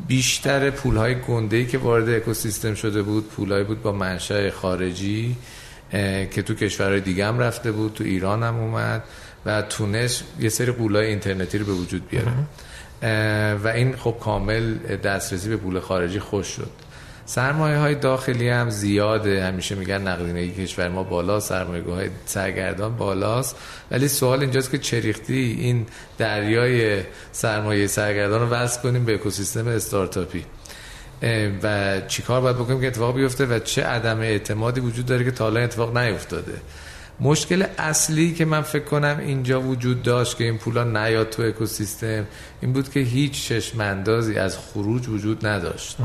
بیشتر 0.07 0.71
پول 0.71 0.97
های 0.97 1.15
گنده 1.15 1.65
که 1.65 1.79
وارد 1.79 2.09
اکوسیستم 2.09 2.75
شده 2.75 3.03
بود 3.03 3.29
پولهایی 3.29 3.65
بود 3.65 3.83
با 3.83 3.93
منشأ 3.93 4.51
خارجی 4.51 5.37
که 6.31 6.43
تو 6.47 6.55
کشورهای 6.55 7.01
دیگه 7.01 7.27
هم 7.27 7.39
رفته 7.39 7.73
بود 7.73 7.93
تو 7.93 8.05
ایران 8.05 8.43
هم 8.43 8.57
اومد 8.57 9.05
و 9.47 9.63
تونست 9.63 10.25
یه 10.41 10.49
سری 10.49 10.73
پولای 10.73 11.07
اینترنتی 11.07 11.59
رو 11.59 11.67
به 11.67 11.73
وجود 11.73 12.09
بیاره. 12.09 12.33
و 13.65 13.69
این 13.69 13.97
خب 13.97 14.17
کامل 14.21 14.75
دسترسی 14.97 15.49
به 15.49 15.57
پول 15.57 15.81
خارجی 15.81 16.19
خوش 16.19 16.47
شد. 16.47 16.71
سرمایه 17.27 17.79
های 17.79 17.95
داخلی 17.95 18.49
هم 18.49 18.71
زیاده. 18.71 19.45
همیشه 19.45 19.75
میگن 19.75 20.09
نقدینگی 20.09 20.65
کشور 20.65 20.89
ما 20.89 21.03
بالا 21.03 21.41
سرمایه 21.41 21.85
های 21.85 22.11
سرگردان 22.27 22.97
بالاست. 22.97 23.57
ولی 23.91 24.09
سوال 24.09 24.41
اینجاست 24.41 24.71
که 24.71 24.79
چریختی 24.79 25.57
این 25.61 25.87
دریای 26.19 27.01
سرمایه 27.33 27.87
سرگردان 27.87 28.41
رو 28.41 28.47
وصل 28.47 28.81
کنیم 28.81 29.05
به 29.05 29.15
اکوسیستم 29.15 29.69
استارتاپی. 29.69 30.45
و 31.63 32.01
چیکار 32.01 32.41
باید 32.41 32.57
بکنیم 32.57 32.81
که 32.81 32.87
اتفاق 32.87 33.15
بیفته 33.15 33.47
و 33.47 33.59
چه 33.59 33.83
عدم 33.83 34.21
اعتمادی 34.21 34.81
وجود 34.81 35.07
داره 35.07 35.25
که 35.25 35.31
تا 35.31 35.47
الان 35.47 35.63
اتفاق 35.63 35.97
نیفتاده. 35.99 36.55
مشکل 37.21 37.65
اصلی 37.79 38.35
که 38.35 38.45
من 38.45 38.61
فکر 38.61 38.85
کنم 38.85 39.19
اینجا 39.21 39.61
وجود 39.61 40.03
داشت 40.03 40.37
که 40.37 40.45
این 40.45 40.59
پولا 40.59 40.85
نیاد 40.85 41.31
تو 41.31 41.43
اکوسیستم 41.43 42.27
این 42.61 42.73
بود 42.73 42.93
که 42.93 43.01
هیچ 43.01 43.49
چشم 43.49 43.81
اندازی 43.81 44.39
از 44.39 44.59
خروج 44.59 45.09
وجود 45.09 45.47
نداشت. 45.47 45.97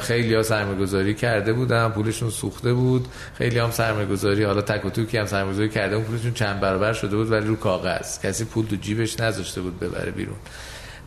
خیلی 0.00 0.34
ها 0.34 0.42
سرمایه 0.42 0.78
گذاری 0.78 1.14
کرده 1.14 1.52
بودن 1.52 1.88
پولشون 1.88 2.30
سوخته 2.30 2.72
بود. 2.72 3.08
خیلی 3.34 3.58
هم 3.58 3.70
سرمایه 3.70 4.06
گذاری 4.06 4.44
حالا 4.44 4.62
تک 4.62 4.84
و 4.84 4.90
توکی 4.90 5.18
هم 5.18 5.26
سرمایه 5.26 5.52
گذاری 5.52 5.68
کرده 5.68 5.96
بود. 5.96 6.06
پولشون 6.06 6.34
چند 6.34 6.60
برابر 6.60 6.92
شده 6.92 7.16
بود 7.16 7.30
ولی 7.30 7.46
رو 7.46 7.56
کاغذ. 7.56 8.20
کسی 8.20 8.44
پول 8.44 8.66
تو 8.66 8.76
جیبش 8.76 9.20
نذاشته 9.20 9.60
بود 9.60 9.80
ببره 9.80 10.10
بیرون. 10.10 10.36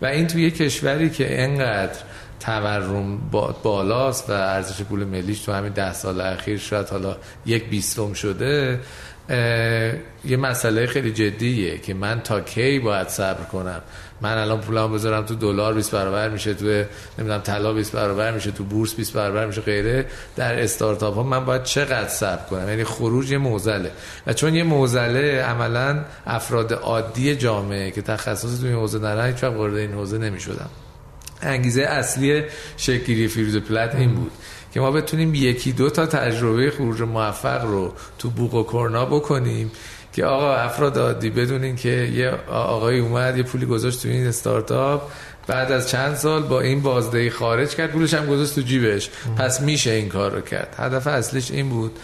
و 0.01 0.05
این 0.05 0.27
توی 0.27 0.51
کشوری 0.51 1.09
که 1.09 1.43
انقدر 1.43 1.99
تورم 2.45 3.17
بالاست 3.63 4.29
و 4.29 4.33
ارزش 4.33 4.81
پول 4.81 5.03
ملیش 5.03 5.39
تو 5.39 5.51
همین 5.51 5.73
ده 5.73 5.93
سال 5.93 6.21
اخیر 6.21 6.57
شاید 6.57 6.89
حالا 6.89 7.17
یک 7.45 7.69
بیستم 7.69 8.13
شده 8.13 8.79
یه 10.25 10.37
مسئله 10.37 10.87
خیلی 10.87 11.11
جدیه 11.11 11.77
که 11.77 11.93
من 11.93 12.21
تا 12.21 12.41
کی 12.41 12.79
باید 12.79 13.07
صبر 13.07 13.43
کنم؟ 13.43 13.81
من 14.21 14.37
الان 14.37 14.61
پولم 14.61 14.93
بذارم 14.93 15.25
تو 15.25 15.35
دلار 15.35 15.73
20 15.73 15.91
برابر 15.91 16.29
میشه 16.29 16.53
تو 16.53 16.65
نمی‌دونم 17.17 17.41
طلا 17.41 17.73
20 17.73 17.91
برابر 17.91 18.31
میشه 18.31 18.51
تو 18.51 18.63
بورس 18.63 18.93
20 18.93 19.13
برابر 19.13 19.45
میشه 19.45 19.61
غیره. 19.61 20.05
در 20.35 20.63
استارتاپ 20.63 21.15
ها 21.15 21.23
من 21.23 21.45
باید 21.45 21.63
چقدر 21.63 22.07
صبر 22.07 22.45
کنم؟ 22.49 22.69
یعنی 22.69 22.83
خروج 22.83 23.31
یه 23.31 23.37
موزله. 23.37 23.91
و 24.27 24.33
چون 24.33 24.55
یه 24.55 24.63
موزله 24.63 25.41
عملا 25.41 26.03
افراد 26.25 26.73
عادی 26.73 27.35
جامعه 27.35 27.91
که 27.91 28.01
تخصص 28.01 28.59
تو 28.59 28.65
این 28.65 28.75
حوزه 28.75 28.97
ندارن 28.97 29.27
هیچ 29.27 29.43
وارد 29.43 29.75
این 29.75 29.93
حوزه 29.93 30.17
نمی‌شدم. 30.17 30.69
انگیزه 31.43 31.81
اصلی 31.81 32.43
شکلی 32.77 33.27
فیروز 33.27 33.57
پلت 33.57 33.95
این 33.95 34.15
بود 34.15 34.31
که 34.73 34.79
ما 34.79 34.91
بتونیم 34.91 35.35
یکی 35.35 35.71
دو 35.71 35.89
تا 35.89 36.05
تجربه 36.05 36.71
خروج 36.71 37.01
موفق 37.01 37.65
رو 37.65 37.93
تو 38.19 38.29
بوق 38.29 38.53
و 38.53 38.63
کرنا 38.63 39.05
بکنیم 39.05 39.71
که 40.13 40.25
آقا 40.25 40.55
افراد 40.55 40.97
عادی 40.97 41.29
بدونین 41.29 41.75
که 41.75 41.89
یه 41.89 42.31
آقای 42.51 42.99
اومد 42.99 43.37
یه 43.37 43.43
پولی 43.43 43.65
گذاشت 43.65 44.01
تو 44.01 44.07
این 44.09 44.27
استارتاپ 44.27 45.01
بعد 45.47 45.71
از 45.71 45.89
چند 45.89 46.15
سال 46.15 46.43
با 46.43 46.61
این 46.61 46.81
بازدهی 46.81 47.29
خارج 47.29 47.75
کرد 47.75 47.91
پولش 47.91 48.13
هم 48.13 48.25
گذاشت 48.25 48.55
تو 48.55 48.61
جیبش. 48.61 49.09
پس 49.37 49.61
میشه 49.61 49.91
این 49.91 50.09
کار 50.09 50.31
رو 50.31 50.41
کرد. 50.41 50.75
هدف 50.77 51.07
اصلیش 51.07 51.51
این 51.51 51.69
بود. 51.69 51.99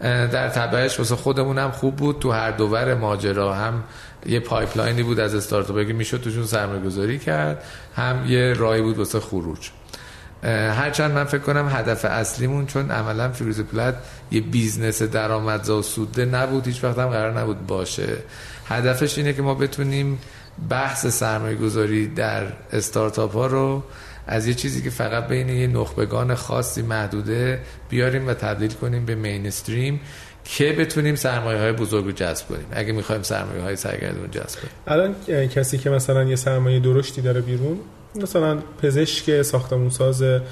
در 0.00 0.48
تبعش 0.48 0.98
واسه 0.98 1.16
خودمون 1.16 1.58
هم 1.58 1.70
خوب 1.70 1.96
بود. 1.96 2.18
تو 2.18 2.30
هر 2.30 2.50
دو 2.50 2.72
ور 2.72 2.94
ماجرا 2.94 3.54
هم 3.54 3.82
یه 4.26 4.40
pipeline 4.40 4.95
ی 4.95 5.02
بود 5.02 5.20
از 5.20 5.34
استارتاپ 5.34 5.86
که 5.86 5.92
می‌شد 5.92 6.20
توشون 6.20 6.44
سرمایه 6.46 6.80
گذاری 6.80 7.18
کرد 7.18 7.64
هم 7.96 8.24
یه 8.26 8.52
راهی 8.52 8.82
بود 8.82 8.98
واسه 8.98 9.20
خروج. 9.20 9.70
هرچند 10.52 11.12
من 11.12 11.24
فکر 11.24 11.40
کنم 11.40 11.68
هدف 11.68 12.04
اصلیمون 12.04 12.66
چون 12.66 12.90
عملا 12.90 13.32
فیروز 13.32 13.60
پلت 13.60 13.94
یه 14.30 14.40
business 14.40 15.02
درآمدزا 15.02 15.78
و 15.78 15.82
سودده 15.82 16.24
نبود 16.24 16.66
هیچ 16.66 16.84
وقت 16.84 16.98
هم 16.98 17.08
قرار 17.08 17.40
نبود 17.40 17.66
باشه. 17.66 18.16
هدفش 18.66 19.18
اینه 19.18 19.32
که 19.32 19.42
ما 19.42 19.54
بتونیم 19.54 20.18
بحث 20.68 21.06
سرمایه 21.06 21.56
گذاری 21.56 22.06
در 22.06 22.42
استارتاپ 22.72 23.32
ها 23.32 23.46
رو 23.46 23.82
از 24.26 24.46
یه 24.46 24.54
چیزی 24.54 24.82
که 24.82 24.90
فقط 24.90 25.28
بین 25.28 25.48
یه 25.48 25.66
نخبگان 25.66 26.34
خاصی 26.34 26.82
محدوده 26.82 27.60
بیاریم 27.88 28.26
و 28.26 28.34
تبدیل 28.34 28.72
کنیم 28.72 29.04
به 29.04 29.14
مینستریم 29.14 30.00
که 30.44 30.72
بتونیم 30.72 31.14
سرمایه 31.14 31.58
های 31.60 31.72
بزرگ 31.72 32.04
رو 32.04 32.12
جذب 32.12 32.48
کنیم. 32.48 32.66
اگه 32.72 32.92
می‌خوایم 32.92 33.22
سرمایه 33.22 33.62
های 33.62 33.76
سرگردون 33.76 34.30
جذب 34.30 34.58
کنیم. 34.58 34.72
الان 34.86 35.14
کسی 35.48 35.78
که 35.78 35.90
مثلا 35.90 36.24
یه 36.24 36.36
سرمایه 36.36 36.80
درشتی 36.80 37.22
داره 37.22 37.40
بیرون 37.40 37.78
مثلا 38.14 38.58
پزشک 38.82 39.42
ساختمونساز 39.42 40.22
به 40.22 40.42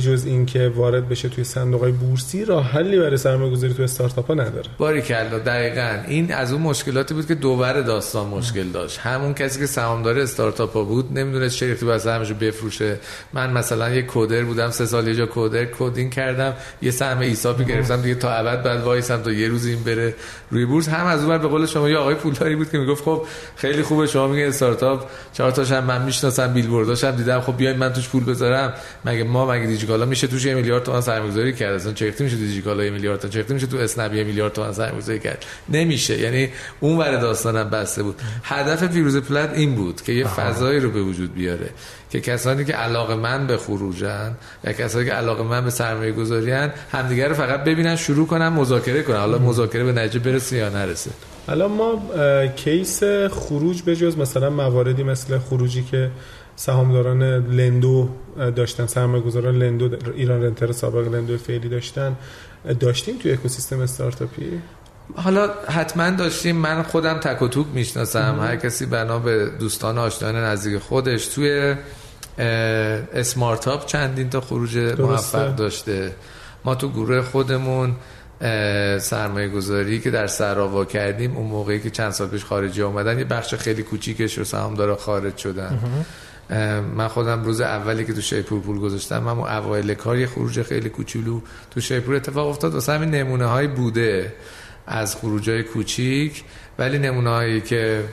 جز 0.00 0.24
اینکه 0.26 0.68
وارد 0.68 1.08
بشه 1.08 1.28
توی 1.28 1.44
صندوق 1.44 1.90
بورسی 1.90 2.44
راه 2.44 2.64
حلی 2.64 2.98
برای 2.98 3.16
سرمایه 3.16 3.50
گذاری 3.50 3.74
توی 3.74 3.84
استارتاپ 3.84 4.26
ها 4.26 4.34
نداره. 4.34 4.70
باریکلا 4.78 5.38
دقیقا. 5.38 5.98
این 6.08 6.32
از 6.32 6.52
اون 6.52 6.62
مشکلاتی 6.62 7.14
بود 7.14 7.26
که 7.26 7.34
دو 7.34 7.57
ور 7.57 7.80
داستان 7.80 8.26
مشکل 8.26 8.68
داشت. 8.68 8.98
همون 8.98 9.34
کسی 9.34 9.60
که 9.60 9.66
سهامدار 9.66 10.18
استارتاپ 10.18 10.72
ها 10.72 10.84
بود 10.84 11.18
نمی‌دونست 11.18 11.62
چه 11.62 11.70
ریختی 11.70 11.86
باید 11.86 12.00
سهمشو 12.00 12.34
بفروشه. 12.34 12.98
من 13.32 13.52
مثلا 13.52 13.90
یه 13.90 14.04
coder 14.08 14.42
بودم 14.42 14.70
سه 14.70 14.86
سال 14.86 15.08
یه 15.08 15.14
جا 15.14 15.28
coder 15.34 15.64
coding 15.64 16.12
کردم 16.12 16.54
یه 16.82 16.90
سهم 16.90 17.18
ESOP 17.18 17.55
ی 17.55 17.64
گرفتم 17.64 18.02
دیگه 18.02 18.14
تا 18.14 18.30
ابد 18.30 18.62
بعد 18.62 18.80
وایسم 18.80 19.22
تا 19.22 19.32
یه 19.32 19.48
روز 19.48 19.66
این 19.66 19.82
بره 19.82 20.14
روی 20.50 20.66
بورس. 20.66 20.88
هم 20.88 21.06
از 21.06 21.24
اون 21.24 21.38
به 21.38 21.48
قول 21.48 21.66
شما 21.66 21.88
یه 21.88 21.96
آقای 21.96 22.14
پولداری 22.14 22.56
بود 22.56 22.70
که 22.70 22.78
می‌گفت 22.78 23.04
خب 23.04 23.22
خیلی 23.56 23.82
خوبه 23.82 24.06
شما 24.06 24.28
میگه 24.28 24.46
استارتاپ. 24.46 25.04
چهار 25.32 25.50
تاش 25.50 25.72
هم 25.72 25.84
من 25.84 26.04
می‌شناسم 26.04 26.52
بیلبورداش 26.52 27.04
هم 27.04 27.16
دیدم. 27.16 27.40
خب 27.40 27.56
بیاین 27.56 27.76
من 27.76 27.92
توش 27.92 28.08
پول 28.08 28.24
بذارم. 28.24 28.72
مگه 29.04 29.24
ما 29.24 29.52
مگه 29.52 29.66
دیجیکالا 29.82 30.06
میشه 30.06 30.26
توش 30.26 30.44
یه 30.44 30.54
میلیارد 30.54 30.82
تومان 30.82 31.00
سرمایه‌گذاری 31.00 31.52
کرد. 31.52 31.74
اصلا 31.74 31.92
چطوری 31.92 32.24
میشه 32.24 32.36
تو 32.36 32.42
دیجیکالا 32.42 32.84
یه 32.84 32.90
میلیارد 32.90 33.20
تومان 33.20 33.32
چطوری 33.32 33.54
میشه 33.54 33.66
تو 33.66 33.76
اسنپ 33.76 34.14
یه 34.14 34.24
میلیارد 34.24 34.52
تومان 34.52 34.72
سرمایه‌گذاری 34.72 35.18
کرد. 35.18 35.44
نمیشه. 35.68 36.18
یعنی 36.18 36.48
اون 36.80 36.98
ور 36.98 37.16
داستانم 37.16 37.70
بسته 37.70 38.02
بود. 38.02 38.16
هدف 38.44 38.86
فیروز 38.86 39.16
پلت 39.16 39.50
این 39.54 39.74
بود 39.74 40.02
که 40.02 40.12
یه 40.12 40.24
فضایی 40.24 40.80
رو 40.80 40.90
به 40.90 41.02
وجود 41.02 41.34
بیاره 41.34 41.70
که 42.10 42.20
کسانی 42.20 42.64
که 42.64 42.72
علاقه‌مند 42.72 43.46
به 43.46 43.56
خروجن 43.56 44.34
یا 44.64 44.72
کسانی 44.72 45.04
که 45.04 45.12
علاقه‌مند 45.12 45.64
به 45.64 45.70
سرمایه 45.70 46.12
گذاری 46.12 46.52
همدیگه 46.92 47.28
رو 47.28 47.34
فقط 47.34 47.64
ببینن 47.64 47.96
شروع 47.96 48.26
کنن 48.26 48.48
مذاکره 48.48 49.02
کنن. 49.02 49.16
حالا 49.16 49.38
مذاکره 49.38 49.84
به 49.84 49.92
نتیجه 49.92 50.18
برسه 50.18 50.56
یا 50.56 50.68
نرسه؟ 50.68 51.10
الان 51.48 51.70
ما 51.70 52.02
case 52.56 53.02
خروج 53.30 53.82
به 53.82 53.96
جز 53.96 54.18
مثلا 54.18 54.50
مواردی 54.50 55.02
مثل 55.02 55.38
خروجی 55.38 55.82
که 55.90 56.10
سهامداران 56.56 57.22
لندو 57.46 58.08
داشتن 58.56 58.86
سرمایه 58.86 59.22
گذاران 59.22 59.58
لندو 59.58 59.96
ایران 60.14 60.42
رنتر 60.42 60.72
سابق 60.72 61.14
لندو 61.14 61.38
فعلی 61.38 61.68
داشتن. 61.68 62.16
داشتیم 62.80 63.18
توی 63.18 63.32
اکوسیستم 63.32 63.80
استارتاپی؟ 63.80 64.62
حالا 65.16 65.50
حتما 65.68 66.10
داشتیم. 66.10 66.56
من 66.56 66.82
خودم 66.82 67.18
تک 67.18 67.42
و 67.42 67.48
توک 67.48 67.66
می‌شناسم. 67.74 68.38
هر 68.40 68.56
کسی 68.56 68.86
بنا 68.86 69.18
به 69.18 69.50
دوستان 69.60 69.98
آشنایان 69.98 70.44
نزدیک 70.44 70.78
خودش 70.78 71.26
توی 71.26 71.74
اسمارتاپ 73.14 73.86
چندین 73.86 74.30
تا 74.30 74.40
خروج 74.40 74.78
موفق 74.78 75.54
داشته. 75.54 76.12
ما 76.64 76.74
تو 76.74 76.88
گروه 76.88 77.22
خودمون 77.22 77.94
سرمایه 79.00 79.48
گذاری 79.48 80.00
که 80.00 80.10
در 80.10 80.26
سراوا 80.26 80.84
کردیم 80.84 81.36
اون 81.36 81.46
موقعی 81.46 81.80
که 81.80 81.90
چند 81.90 82.10
سال 82.10 82.28
پیش 82.28 82.44
خارجی 82.44 82.82
آمدن 82.82 83.18
یه 83.18 83.24
بخش 83.24 83.54
خیلی 83.54 83.82
کوچیکش 83.82 84.38
رو 84.38 84.44
سهامدارا 84.44 84.96
خارج 84.96 85.36
شدن. 85.36 85.78
من 86.96 87.08
خودم 87.08 87.44
روز 87.44 87.60
اولی 87.60 88.04
که 88.04 88.12
تو 88.12 88.20
شیپور 88.20 88.60
پول 88.60 88.78
گذاشتم 88.78 89.18
من 89.18 89.38
اوایل 89.38 89.94
کار 89.94 90.18
یه 90.18 90.26
خروج 90.26 90.62
خیلی 90.62 90.88
کوچولو 90.88 91.40
تو 91.70 91.80
شیپور 91.80 92.14
اتفاق 92.14 92.48
افتاد. 92.48 92.74
واسه 92.74 92.92
همین 92.92 93.10
نمونه 93.10 93.46
های 93.46 93.66
بوده 93.66 94.32
از 94.86 95.16
خروج 95.16 95.50
های 95.50 95.62
کوچیک 95.62 96.44
ولی 96.78 96.98
نمونه 96.98 97.30
هایی 97.30 97.60
که 97.60 98.04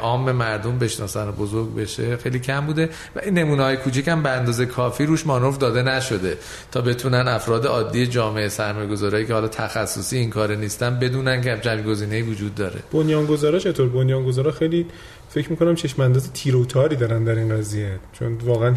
عام 0.00 0.32
مردم 0.32 0.78
بشناسن 0.78 1.28
و 1.28 1.32
بزرگ 1.32 1.74
بشه 1.74 2.16
خیلی 2.16 2.38
کم 2.38 2.66
بوده. 2.66 2.88
و 3.16 3.20
این 3.24 3.38
نمونه 3.38 3.62
های 3.62 3.76
کوچیک 3.76 4.08
هم 4.08 4.22
به 4.22 4.30
اندازه 4.30 4.66
کافی 4.66 5.06
روش 5.06 5.26
مانور 5.26 5.54
داده 5.54 5.82
نشده 5.82 6.38
تا 6.72 6.80
بتونن 6.80 7.28
افراد 7.28 7.66
عادی 7.66 8.06
جامعه 8.06 8.48
سرمایه 8.48 8.86
گذاری 8.88 9.26
که 9.26 9.34
حالا 9.34 9.48
تخصصی 9.48 10.16
این 10.16 10.30
کار 10.30 10.54
نیستن 10.54 10.98
بدونن 10.98 11.40
که 11.40 11.58
جایگزینه‌ای 11.62 12.22
وجود 12.22 12.54
داره. 12.54 12.80
بنیانگذارا 12.92 13.58
چطور؟ 13.58 13.88
بنیانگذارا 13.88 14.52
خیلی 14.52 14.86
فکر 15.34 15.50
می‌کنم 15.50 15.74
چشم 15.74 16.02
انداز 16.02 16.32
تیروتاری 16.32 16.96
دارن 16.96 17.24
در 17.24 17.34
این 17.34 17.58
قضیه. 17.58 17.98
چون 18.12 18.38
واقعا 18.44 18.74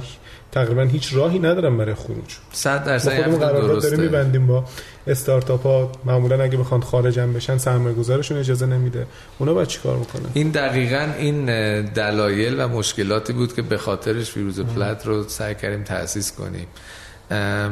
تقریبا 0.51 0.81
هیچ 0.81 1.15
راهی 1.15 1.39
ندارن 1.39 1.77
برای 1.77 1.93
خروج. 1.95 2.35
100 2.51 2.83
درصد 2.83 3.15
خودمون 3.15 3.39
قرارداد 3.39 3.81
داریم 3.81 3.99
میبندیم 3.99 4.47
با 4.47 4.65
استارتاپ 5.07 5.63
ها 5.63 5.91
معمولا 6.05 6.43
اگه 6.43 6.57
بخوان 6.57 6.81
خارجم 6.81 7.33
بشن 7.33 7.57
سرمایه 7.57 7.95
گذارشون 7.95 8.37
اجازه 8.37 8.65
نمیده. 8.65 9.05
اونا 9.39 9.53
باید 9.53 9.67
چیکار 9.67 9.97
می‌کنن 9.97 10.25
این 10.33 10.49
دقیقا 10.49 11.07
این 11.17 11.45
دلایل 11.81 12.55
و 12.59 12.67
مشکلاتی 12.67 13.33
بود 13.33 13.55
که 13.55 13.61
به 13.61 13.77
خاطرش 13.77 14.31
فیروز 14.31 14.59
پلت 14.59 15.05
رو 15.05 15.23
سعی 15.23 15.55
کردیم 15.55 15.83
تأسیس 15.83 16.31
کنیم. 16.31 16.67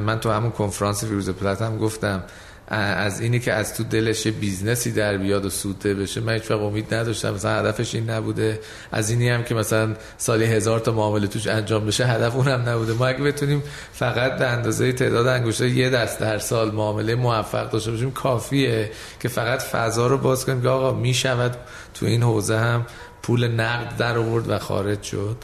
من 0.05 0.19
تو 0.19 0.31
همون 0.31 0.51
کنفرانس 0.51 1.03
فیروز 1.03 1.29
پلت 1.29 1.61
هم 1.61 1.77
گفتم 1.77 2.23
از 2.67 3.19
اینی 3.19 3.39
که 3.39 3.53
از 3.53 3.77
تو 3.77 3.83
دلش 3.83 4.27
business 4.27 4.84
ی 4.84 4.91
در 4.91 5.17
بیاد 5.17 5.45
و 5.45 5.49
سودده 5.49 5.93
بشه 5.93 6.21
من 6.21 6.33
هیچ 6.33 6.51
امید 6.51 6.93
نداشتم. 6.93 7.33
مثلا 7.33 7.59
هدفش 7.59 7.95
این 7.95 8.09
نبوده. 8.09 8.59
از 8.91 9.09
اینی 9.09 9.29
هم 9.29 9.43
که 9.43 9.55
مثلا 9.55 9.95
سالی 10.17 10.45
هزار 10.45 10.79
تا 10.79 10.91
معامله 10.91 11.27
توش 11.27 11.47
انجام 11.47 11.85
بشه 11.85 12.05
هدف 12.05 12.35
اونم 12.35 12.69
نبوده. 12.69 12.93
ما 12.93 13.07
اگه 13.07 13.23
بتونیم 13.23 13.63
فقط 13.93 14.37
به 14.37 14.47
اندازه 14.47 14.93
تعداد 14.93 15.27
انگشتای 15.27 15.71
یه 15.71 15.89
دست 15.89 16.19
در 16.19 16.37
سال 16.37 16.71
معامله 16.71 17.15
موفق 17.15 17.69
داشته 17.69 17.91
باشیم 17.91 18.11
کافیه 18.11 18.91
که 19.19 19.27
فقط 19.27 19.61
فضا 19.61 20.07
رو 20.07 20.17
باز 20.17 20.45
کنیم 20.45 20.61
که 20.61 20.69
آقا 20.69 20.93
می‌شود 20.93 21.57
تو 21.93 22.05
این 22.05 22.23
حوزه 22.23 22.57
هم 22.57 22.85
پول 23.23 23.47
نقد 23.47 23.97
در 23.97 24.17
آورد 24.17 24.49
و 24.49 24.59
خارج 24.59 25.03
شد. 25.03 25.37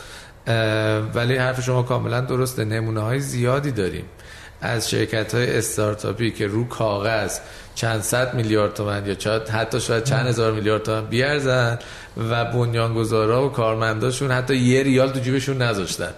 ولی 1.14 1.38
حرف 1.38 1.62
شما 1.62 1.84
کاملا 1.84 2.22
درسته. 2.22 2.66
نمونه 2.66 3.00
های 3.00 3.20
زیادی 3.20 3.72
داریم. 3.72 4.06
از 4.62 4.90
شرکت 4.90 5.36
های 5.36 5.58
استارتاپی 5.58 6.32
که 6.32 6.48
رو 6.48 6.68
کاغذ 6.68 7.40
چند 7.76 8.02
صد 8.02 8.34
میلیارد 8.34 8.74
تومن 8.74 9.06
یا 9.06 9.16
چند 9.16 9.50
حتی 9.50 9.82
شاید 9.82 10.04
چند 10.04 10.28
هزار 10.28 10.52
میلیارد 10.52 10.84
تومن 10.84 11.06
بیارزن 11.06 11.80
و 12.30 12.46
بنیانگذارا 12.46 13.46
و 13.46 13.52
کارمنداشون 13.52 14.32
حتی 14.32 14.56
یه 14.56 14.84
ریال 14.84 15.10
تو 15.10 15.20
جیبشون 15.20 15.62
نذاشتن. 15.62 16.12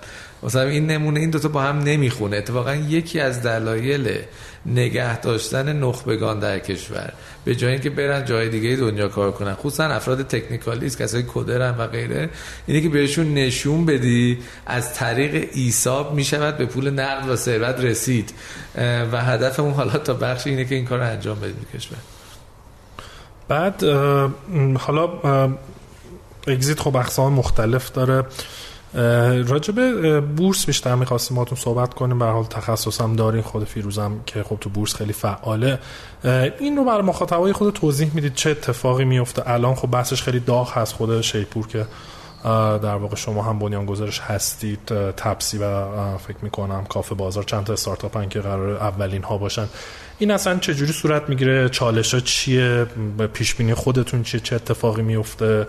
مثلا 0.43 0.61
این 0.61 0.87
نمونه 0.87 1.19
این 1.19 1.29
دوتا 1.29 1.47
با 1.47 1.61
هم 1.61 1.79
نمی‌خونه. 1.79 2.37
اتفاقا 2.37 2.75
یکی 2.75 3.19
از 3.19 3.43
دلایل 3.43 4.17
نگه 4.65 5.19
داشتن 5.19 5.79
نخبگان 5.79 6.39
در 6.39 6.59
کشور. 6.59 7.13
به 7.45 7.55
جای 7.55 7.71
اینکه 7.71 7.89
برن 7.89 8.25
جای 8.25 8.49
دیگه 8.49 8.75
دنیا 8.75 9.07
کار 9.07 9.31
کنن. 9.31 9.53
خصوصا 9.53 9.83
افراد 9.83 10.27
تکنیکالیست 10.27 11.01
کسایی 11.01 11.25
کدرن 11.33 11.77
و 11.77 11.87
غیره 11.87 12.29
اینه 12.67 12.81
که 12.81 12.89
بهشون 12.89 13.33
نشون 13.33 13.85
بدی 13.85 14.37
از 14.65 14.93
طریق 14.93 15.49
ایساب 15.53 16.13
می‌شود 16.13 16.57
به 16.57 16.65
پول 16.65 16.89
نقد 16.89 17.29
و 17.29 17.35
ثروت 17.35 17.79
رسید. 17.79 18.33
و 19.11 19.21
هدف 19.21 19.59
اون 19.59 19.73
حالا 19.73 19.97
تا 19.97 20.13
بخش 20.13 20.47
اینه 20.47 20.65
که 20.65 20.75
این 20.75 20.85
کار 20.85 20.99
رو 20.99 21.05
انجام 21.05 21.39
بدید 21.39 21.67
کشور. 21.75 21.97
بعد 23.47 23.83
حالا 24.79 25.09
اگزیت 26.47 26.79
خب 26.79 26.95
اقسام 26.95 27.33
مختلف 27.33 27.91
داره. 27.91 28.23
راجب 29.47 30.19
بورس 30.19 30.65
بیشتر 30.65 30.95
می‌خواستیم 30.95 31.37
باتون 31.37 31.57
صحبت 31.57 31.93
کنیم. 31.93 32.19
به 32.19 32.25
حال 32.25 32.43
تخصصم 32.43 33.15
دارین 33.15 33.41
خود 33.41 33.63
فیروزم 33.63 34.19
که 34.25 34.43
خب 34.43 34.57
تو 34.61 34.69
بورس 34.69 34.95
خیلی 34.95 35.13
فعاله. 35.13 35.79
این 36.59 36.77
رو 36.77 36.85
برای 36.85 37.01
مخاطبای 37.01 37.53
خود 37.53 37.73
توضیح 37.73 38.11
می‌دید 38.13 38.33
چه 38.33 38.49
اتفاقی 38.49 39.05
میفته 39.05 39.49
الان 39.49 39.75
خب 39.75 39.87
بحثش 39.87 40.23
خیلی 40.23 40.39
داغ 40.39 40.77
هست 40.77 40.93
خود 40.93 41.21
شیپور 41.21 41.67
که 41.67 41.85
در 42.43 42.95
واقع 42.95 43.15
شما 43.15 43.43
هم 43.43 43.59
بنیان 43.59 43.85
گذارش 43.85 44.19
هستید 44.19 44.85
تپسی 45.17 45.57
و 45.57 45.87
فکر 46.17 46.37
می‌کنم 46.41 46.85
کافه 46.85 47.15
بازار 47.15 47.43
چند 47.43 47.63
تا 47.63 47.73
استارتاپ 47.73 48.29
که 48.29 48.39
قرار 48.39 48.69
اولین 48.69 49.23
ها 49.23 49.37
باشن. 49.37 49.65
این 50.19 50.31
اصلا 50.31 50.59
چجوری 50.59 50.91
صورت 50.91 51.29
می‌گیره؟ 51.29 51.69
چالش 51.69 52.13
ها 52.13 52.19
چیه 52.19 52.85
پیش 53.33 53.55
بینی 53.55 53.73
خودتون 53.73 54.23
چیه؟ 54.23 54.39
چه 54.39 54.55
اتفاقی 54.55 55.01
میفته 55.01 55.67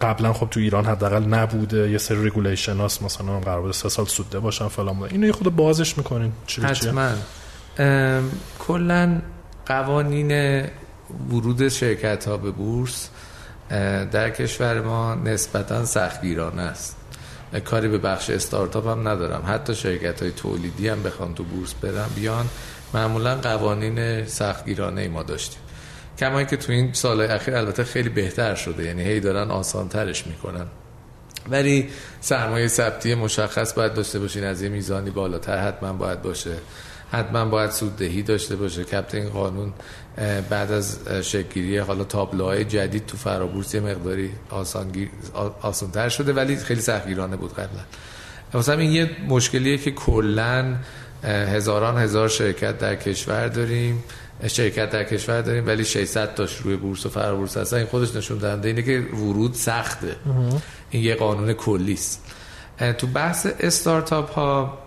قبلا 0.00 0.32
خب 0.32 0.48
تو 0.50 0.60
ایران 0.60 0.84
حداقل 0.84 1.24
نبوده. 1.24 1.90
یه 1.90 1.98
سری 1.98 2.26
regulation 2.26 2.76
هاست. 2.76 3.02
مثلا 3.02 3.40
قرار 3.40 3.60
بوده 3.60 3.72
سه 3.72 3.88
سال 3.88 4.06
سودده 4.06 4.38
باشن 4.38 4.68
فلان 4.68 4.96
بوده. 4.96 5.12
اینو 5.12 5.26
یه 5.26 5.32
خورده 5.32 5.56
بازش 5.56 5.98
می‌کنین. 5.98 6.32
حتما. 6.62 7.10
کلا 8.58 9.22
قوانین 9.66 10.62
ورود 11.30 11.68
شرکت 11.68 12.28
ها 12.28 12.36
به 12.36 12.50
بورس 12.50 13.08
در 14.12 14.30
کشور 14.30 14.80
ما 14.80 15.14
نسبتا 15.14 15.84
سختگیرانه 15.84 16.62
است. 16.62 16.96
کاری 17.64 17.88
به 17.88 17.98
بخش 17.98 18.30
استارتاپ 18.30 18.86
هم 18.86 19.08
ندارم. 19.08 19.42
حتی 19.46 19.74
شرکت 19.74 20.22
های 20.22 20.30
تولیدی 20.30 20.88
هم 20.88 21.02
بخوان 21.02 21.34
تو 21.34 21.44
بورس 21.44 21.74
برن 21.74 22.08
بیان. 22.16 22.46
معمولا 22.94 23.34
قوانین 23.34 24.26
سختگیرانه 24.26 25.00
ای 25.00 25.08
ما 25.08 25.22
داشتیم. 25.22 25.60
کما 26.18 26.44
که 26.44 26.56
تو 26.56 26.72
این 26.72 26.92
سال 26.92 27.20
اخیر 27.20 27.54
البته 27.54 27.84
خیلی 27.84 28.08
بهتر 28.08 28.54
شده 28.54 28.84
یعنی 28.84 29.02
هی 29.02 29.20
دارن 29.20 29.50
آسان 29.50 29.88
ترش 29.88 30.26
می‌کنن. 30.26 30.66
ولی 31.50 31.88
سرمایه 32.20 32.68
ثبتی 32.68 33.14
مشخص 33.14 33.72
باید 33.72 33.94
داشته 33.94 34.18
باشین 34.18 34.44
از 34.44 34.62
یه 34.62 34.68
میزانی 34.68 35.10
بالاتر 35.10 35.58
حتما 35.58 35.92
باید 35.92 36.22
باشه. 36.22 36.54
حتما 37.12 37.44
باید 37.44 37.70
سوددهی 37.70 38.22
داشته 38.22 38.56
باشه. 38.56 38.84
کپت 38.84 39.14
این 39.14 39.28
قانون 39.28 39.72
بعد 40.50 40.72
از 40.72 40.98
شکلگیری 41.22 41.78
حالا 41.78 42.04
تابلوهای 42.04 42.64
جدید 42.64 43.06
تو 43.06 43.16
فرابورس 43.16 43.74
یه 43.74 43.80
مقداری 43.80 44.30
آسانتر 45.62 46.08
شده 46.08 46.32
ولی 46.32 46.56
خیلی 46.56 46.80
سختگیرانه 46.80 47.36
بود 47.36 47.52
قبلا. 47.52 47.82
مثلا 48.54 48.78
این 48.78 48.92
یه 48.92 49.10
مشکلیه 49.28 49.78
که 49.78 49.90
کلا 49.90 50.76
هزاران 51.24 51.98
هزار 51.98 52.28
شرکت 52.28 52.78
در 52.78 52.96
کشور 52.96 53.48
داریم. 53.48 54.04
شرکت 54.46 54.90
در 54.90 55.04
کشور 55.04 55.40
داریم 55.40 55.66
ولی 55.66 55.84
600 55.84 56.34
تاش 56.34 56.56
روی 56.56 56.76
بورس 56.76 57.06
و 57.06 57.08
فرابورس 57.08 57.56
هستن. 57.56 57.76
این 57.76 57.86
خودش 57.86 58.16
نشون 58.16 58.38
دهنده 58.38 58.68
اینه 58.68 58.82
که 58.82 59.00
ورود 59.00 59.54
سخته. 59.54 60.16
این 60.90 61.02
یه 61.02 61.14
قانون 61.14 61.52
کلی 61.52 61.92
است. 61.92 62.24
تو 62.98 63.06
بحث 63.06 63.46
استارتاپ 63.60 64.30
ها 64.30 64.78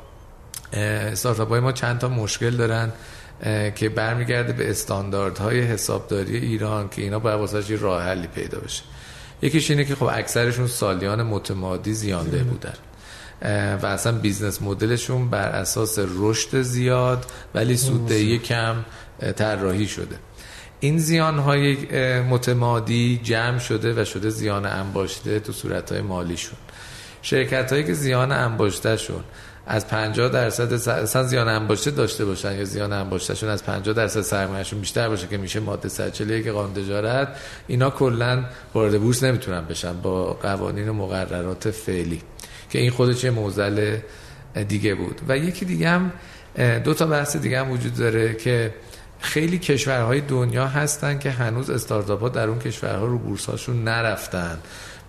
استارتاپ 0.73 1.49
های 1.49 1.59
ما 1.59 1.71
چند 1.71 1.99
تا 1.99 2.09
مشکل 2.09 2.49
دارن 2.49 2.91
که 3.75 3.89
برمیگرده 3.89 4.53
به 4.53 4.69
استانداردهای 4.69 5.61
حسابداری 5.61 6.37
ایران 6.37 6.89
که 6.89 7.01
اینا 7.01 7.19
باید 7.19 7.39
واسه 7.39 7.75
راه 7.75 8.03
حلی 8.03 8.27
پیدا 8.27 8.59
بشه. 8.59 8.83
یکیش 9.41 9.71
اینه 9.71 9.85
که 9.85 9.95
خب 9.95 10.09
اکثرشون 10.13 10.67
سالیان 10.67 11.23
متمادی 11.23 11.93
زیانده 11.93 12.37
بودن. 12.43 12.73
و 13.81 13.85
اصلا 13.85 14.11
business 14.11 14.61
model 14.61 14.99
شون 14.99 15.29
بر 15.29 15.49
اساس 15.49 15.99
رشد 15.99 16.61
زیاد 16.61 17.25
ولی 17.55 17.77
سوددهی 17.77 18.39
کم 18.39 18.75
طراحی 19.35 19.87
شده. 19.87 20.15
این 20.79 20.97
زیان 20.97 21.39
های 21.39 21.75
متمادی 22.21 23.19
جمع 23.23 23.59
شده 23.59 24.01
و 24.01 24.05
شده 24.05 24.29
زیان 24.29 24.65
انباشته 24.65 25.39
تو 25.39 25.51
صورت 25.51 25.91
های 25.91 26.01
مالیشون. 26.01 26.57
شرکت 27.21 27.71
هایی 27.71 27.83
که 27.83 27.93
زیان 27.93 28.31
انباشته 28.31 28.97
شون 28.97 29.23
از 29.69 29.87
50 29.87 30.29
درصد 30.29 30.89
اصلا 30.89 31.23
زیان 31.23 31.47
انباشته 31.47 31.91
داشته 31.91 32.25
باشن 32.25 32.57
یا 32.57 32.63
زیان 32.63 32.93
انباشته 32.93 33.35
شون 33.35 33.49
از 33.49 33.63
50 33.63 33.93
درصد 33.95 34.21
سرمایه‌شون 34.21 34.79
بیشتر 34.79 35.09
باشه 35.09 35.27
که 35.27 35.37
میشه 35.37 35.59
ماده 35.59 35.89
141 35.89 36.47
قانون 36.47 36.73
تجارت 36.73 37.27
اینا 37.67 37.89
کلا 37.89 38.43
وارد 38.73 39.01
بورس 39.01 39.23
نمی‌تونن 39.23 39.65
بشن 39.65 40.01
با 40.01 40.33
قوانین 40.33 40.89
و 40.89 40.93
مقررات 40.93 41.71
فعلی 41.71 42.21
که 42.69 42.79
این 42.79 42.91
خودش 42.91 43.23
یه 43.23 43.31
موزل 43.31 43.97
دیگه 44.67 44.95
بود. 44.95 45.21
و 45.27 45.37
یکی 45.37 45.65
دیگه 45.65 45.89
هم 45.89 46.11
دو 46.83 46.93
تا 46.93 47.05
بحث 47.05 47.37
دیگه 47.37 47.59
هم 47.59 47.71
وجود 47.71 47.95
داره 47.95 48.33
که 48.33 48.73
خیلی 49.19 49.59
کشورهای 49.59 50.21
دنیا 50.21 50.67
هستن 50.67 51.19
که 51.19 51.31
هنوز 51.31 51.69
استارتاپ 51.69 52.21
ها 52.21 52.29
در 52.29 52.47
اون 52.47 52.59
کشورها 52.59 53.05
رو 53.05 53.17
بورس 53.17 53.45
هاشون 53.45 53.83
نرفتن. 53.83 54.57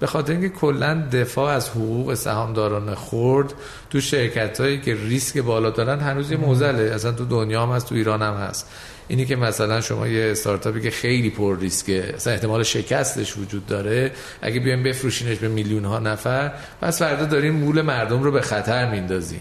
به 0.00 0.06
خاطر 0.06 0.32
اینکه 0.32 0.48
کلا 0.48 1.08
دفاع 1.12 1.54
از 1.54 1.68
حقوق 1.68 2.14
سهامداران 2.14 2.94
خرد 2.94 3.54
تو 3.90 4.00
شرکت 4.00 4.60
هایی 4.60 4.80
که 4.80 4.94
ریسک 4.94 5.38
بالا 5.38 5.70
دارن 5.70 6.00
هنوز 6.00 6.30
یه 6.30 6.36
موزله. 6.36 6.82
اصلا 6.94 7.12
تو 7.12 7.24
دنیا 7.24 7.62
هم 7.62 7.72
هست 7.72 7.88
تو 7.88 7.94
ایران 7.94 8.22
هم 8.22 8.34
هست. 8.34 8.66
اینی 9.08 9.26
که 9.26 9.36
مثلا 9.36 9.80
شما 9.80 10.08
یه 10.08 10.30
استارتاپی 10.30 10.80
که 10.80 10.90
خیلی 10.90 11.30
پر 11.30 11.58
ریسکه 11.58 12.14
اصلا 12.14 12.32
احتمال 12.32 12.62
شکستش 12.62 13.36
وجود 13.36 13.66
داره 13.66 14.12
اگه 14.42 14.60
بیایم 14.60 14.82
بفروشینش 14.82 15.38
به 15.38 15.48
میلیون 15.48 15.84
ها 15.84 15.98
نفر 15.98 16.52
پس 16.80 16.98
فردا 16.98 17.24
دارین 17.24 17.52
مول 17.52 17.82
مردم 17.82 18.22
رو 18.22 18.32
به 18.32 18.40
خطر 18.40 18.90
میندازین. 18.90 19.40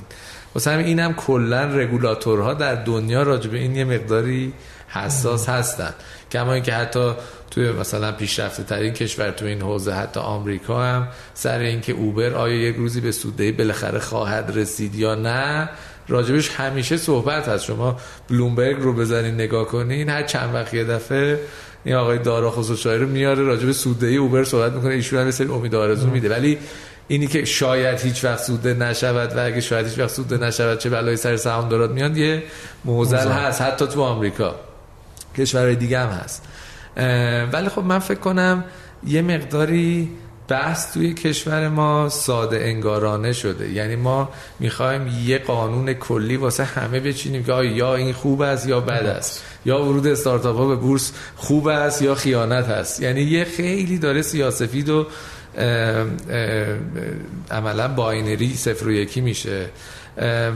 واسه 0.58 0.72
همین 0.72 0.86
اینم 0.86 1.14
کلا 1.14 1.64
رگولاتورها 1.64 2.54
در 2.54 2.76
دنیا 2.76 3.24
راجع 3.24 3.50
به 3.50 3.58
این 3.58 3.76
یه 3.76 3.86
مقداری 3.86 4.54
حساس 4.88 5.50
هستن. 5.50 5.94
کما 6.32 6.54
اینکه 6.54 6.74
حتی 6.74 7.12
توی 7.52 7.72
مثلا 7.72 8.12
پیشرفته 8.12 8.64
ترین 8.64 8.94
کشور 8.94 9.32
تو 9.32 9.46
این 9.46 9.62
حوزه 9.62 9.92
حتی 9.92 10.20
آمریکا 10.20 10.84
هم 10.84 11.08
سر 11.34 11.60
اینکه 11.60 11.94
اوبر 11.94 12.34
آیا 12.34 12.56
یک 12.56 12.76
روزی 12.76 13.02
به 13.02 13.12
سوددهی 13.12 13.52
بالاخره 13.52 14.00
خواهد 14.00 14.52
رسید 14.56 14.96
یا 14.96 15.16
نه 15.16 15.70
راجبش 16.08 16.50
همیشه 16.50 16.98
صحبت 16.98 17.48
هست. 17.48 17.66
شما 17.66 17.98
بلومبرگ 18.30 18.78
رو 18.80 18.94
بزنین 18.94 19.34
نگاه 19.34 19.66
کنین 19.66 20.10
هر 20.10 20.24
چند 20.24 20.54
وقت 20.54 20.74
یه 20.74 20.84
دفعه 20.84 21.40
این 21.84 21.96
آقای 21.96 22.20
دارا 22.20 22.52
خسروشاهی 22.52 22.98
رو 22.98 23.08
میاره 23.08 23.44
راجب 23.44 23.72
سوددهی 23.72 24.18
اوبر 24.18 24.44
صحبت 24.44 24.72
می‌کنه 24.72 24.94
ایشون 24.94 25.20
هم 25.20 25.32
سری 25.32 25.48
امید 25.48 25.76
آرزو 25.76 26.08
میده. 26.08 26.30
ولی 26.30 26.58
اینی 27.08 27.28
که 27.28 27.46
شاید 27.46 28.00
هیچ 28.00 28.24
وقت 28.24 28.44
سوده 28.44 28.74
نشود 28.74 29.36
و 29.38 29.46
اگه 29.46 29.62
شاید 29.62 29.88
هیچ 29.88 30.00
وقت 30.00 30.10
سوده 30.10 30.38
نشود 30.38 30.80
چه 30.80 30.90
بلای 30.90 31.18
سر 31.18 31.38
سهام 31.38 31.70
دارد 31.70 31.92
میاد 31.92 32.18
یه 32.18 32.44
موزل 32.86 33.28
هست 33.28 33.62
حتی 33.62 33.88
تو 33.88 34.02
آمریکا. 34.02 34.56
کشورهای 35.38 35.76
دیگه 35.76 36.00
هم 36.00 36.10
هست. 36.10 36.44
ولی 37.54 37.70
خب 37.70 37.84
من 37.84 38.00
فکر 38.00 38.20
کنم 38.20 38.64
یه 39.08 39.22
مقداری 39.22 40.10
بحث 40.48 40.94
توی 40.94 41.14
کشور 41.14 41.70
ما 41.70 42.10
ساده 42.10 42.58
انگارانه 42.58 43.34
شده. 43.34 43.70
یعنی 43.70 43.96
ما 43.96 44.30
می‌خوایم 44.60 45.08
یه 45.26 45.38
قانون 45.38 45.94
کلی 45.94 46.38
واسه 46.38 46.64
همه 46.64 47.00
بچینیم 47.00 47.44
که 47.44 47.54
یا 47.54 47.96
این 47.96 48.14
خوب 48.14 48.42
است 48.42 48.68
یا 48.68 48.80
بد 48.80 49.06
است. 49.06 49.44
یا 49.66 49.84
ورود 49.84 50.08
استارتاپ 50.08 50.58
ها 50.58 50.68
به 50.68 50.76
بورس 50.76 51.12
خوب 51.36 51.68
است 51.68 52.02
یا 52.02 52.16
خیانت 52.16 52.66
هست 52.66 53.02
یعنی 53.02 53.22
یه 53.22 53.44
خیلی 53.44 53.98
داره 53.98 54.22
سیاه 54.22 54.51
سفید 54.51 54.90
و 54.90 55.08
عملا 57.52 57.88
binary 57.88 58.56
صفر 58.56 58.88
و 58.88 58.92
یکی 58.92 59.22
میشه. 59.22 59.66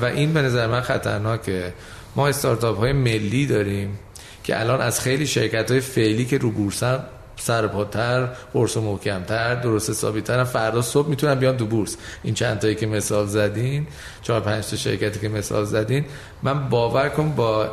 و 0.01 0.05
این 0.05 0.33
به 0.33 0.41
نظر 0.41 0.67
من 0.67 0.81
خطرناکه. 0.81 1.73
ما 2.15 2.27
استارتاپ 2.27 2.77
های 2.77 2.93
ملی 2.93 3.45
داریم 3.45 3.99
که 4.43 4.59
الان 4.59 4.81
از 4.81 5.01
خیلی 5.01 5.27
شرکت 5.27 5.71
های 5.71 5.79
فعلی 5.79 6.25
که 6.25 6.37
رو 6.37 6.51
بورسن 6.51 6.99
سرپاتر 7.35 8.25
قرص 8.53 8.77
محکمتر 8.77 9.55
درست 9.55 9.89
حسابیتر 9.89 10.43
فردا 10.43 10.81
صبح 10.81 11.09
می‌تونن 11.09 11.35
بیان 11.35 11.57
تو 11.57 11.65
بورس. 11.65 11.97
این 12.23 12.33
چند 12.33 12.59
تایی 12.59 12.75
که 12.75 12.87
مثال 12.87 13.27
زدین 13.27 13.87
چهار 14.21 14.41
پنج 14.41 14.67
تا 14.67 14.75
شرکتی 14.75 15.19
که 15.19 15.29
مثال 15.29 15.65
زدین 15.65 16.05
من 16.43 16.69
باور 16.69 17.09
کنم 17.09 17.35
با 17.35 17.63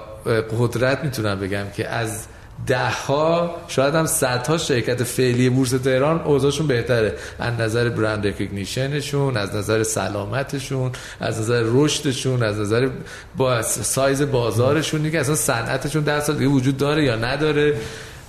قدرت 0.58 1.04
می‌تونم 1.04 1.40
بگم 1.40 1.64
که 1.76 1.88
از 1.88 2.26
ده 2.66 2.90
ها 2.90 3.56
شاید 3.68 3.94
هم 3.94 4.06
صدها 4.06 4.58
شرکت 4.58 5.02
فعلی 5.02 5.48
بورس 5.48 5.70
تهران 5.70 6.20
اوضاعشون 6.20 6.66
بهتره. 6.66 7.14
از 7.38 7.60
نظر 7.60 7.88
brand 7.88 8.26
recognition 8.26 9.07
شون 9.07 9.36
از 9.36 9.56
نظر 9.56 9.82
سلامتشون 9.82 10.92
از 11.20 11.40
نظر 11.40 11.62
رشدشون 11.66 12.42
از 12.42 12.58
نظر 12.58 12.88
با 13.36 13.62
سایز 13.62 14.22
بازارشون 14.22 15.10
که 15.10 15.20
اصلا 15.20 15.34
صنعتشون 15.34 16.02
ده 16.02 16.20
سال 16.20 16.36
دیگه 16.36 16.50
وجود 16.50 16.76
داره 16.76 17.04
یا 17.04 17.16
نداره. 17.16 17.74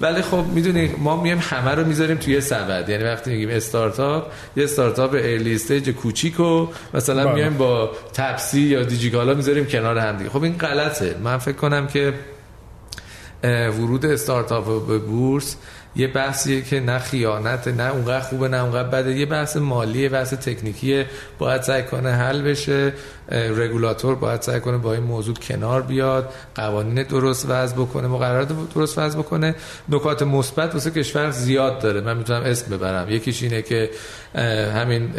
ولی 0.01 0.21
خب 0.21 0.45
می‌دونی 0.53 0.91
ما 0.97 1.21
میایم 1.21 1.39
همه 1.41 1.71
رو 1.71 1.85
می‌ذاریم 1.85 2.17
توی 2.17 2.41
سبد. 2.41 2.89
یعنی 2.89 3.03
وقتی 3.03 3.31
میگیم 3.31 3.49
استارتاپ 3.49 4.31
یه 4.55 4.63
استارتاپ 4.63 5.13
early 5.13 5.55
stage 5.55 5.89
کوچیکو 5.89 6.67
مثلا 6.93 7.25
بله. 7.25 7.33
میایم 7.33 7.57
با 7.57 7.91
تپسی 8.13 8.61
یا 8.61 8.83
دیجیکالا 8.83 9.33
می‌ذاریم 9.33 9.65
کنار 9.65 9.97
هم 9.97 10.17
دیگه. 10.17 10.29
خب 10.29 10.43
این 10.43 10.57
غلطه. 10.57 11.15
من 11.23 11.37
فکر 11.37 11.55
کنم 11.55 11.87
که 11.87 12.13
ورود 13.43 14.05
استارتاپ 14.05 14.87
به 14.87 14.99
بورس 14.99 15.55
یه 15.95 16.07
بحثیه 16.07 16.61
که 16.61 16.79
نه 16.79 16.99
خیانت 16.99 17.67
نه 17.67 17.91
اونقدر 17.91 18.19
خوبه 18.19 18.47
نه 18.47 18.63
اونقدر 18.63 18.89
بده. 18.89 19.15
یه 19.15 19.25
بحث 19.25 19.57
مالیه 19.57 20.09
بحث 20.09 20.33
تکنیکیه. 20.33 21.05
باید 21.39 21.61
سعی 21.61 21.83
کنه 21.83 22.11
حل 22.11 22.41
بشه. 22.41 22.93
رگولاتور 23.31 24.15
باید 24.15 24.41
سعی 24.41 24.59
کنه 24.59 24.77
با 24.77 24.93
این 24.93 25.03
موضوع 25.03 25.35
کنار 25.35 25.81
بیاد. 25.81 26.33
قوانین 26.55 27.03
درست 27.03 27.45
وضع 27.49 27.75
بکنه 27.75 28.07
مقررات 28.07 28.73
درست 28.75 28.97
وضع 28.97 29.19
بکنه. 29.19 29.55
نکات 29.89 30.23
مثبت 30.23 30.73
واسه 30.73 30.91
کشور 30.91 31.31
زیاد 31.31 31.79
داره. 31.79 32.01
من 32.01 32.17
می‌تونم 32.17 32.41
اسم 32.41 32.77
ببرم. 32.77 33.09
یکیش 33.09 33.43
اینه 33.43 33.61
که 33.61 33.89
همین 34.75 35.13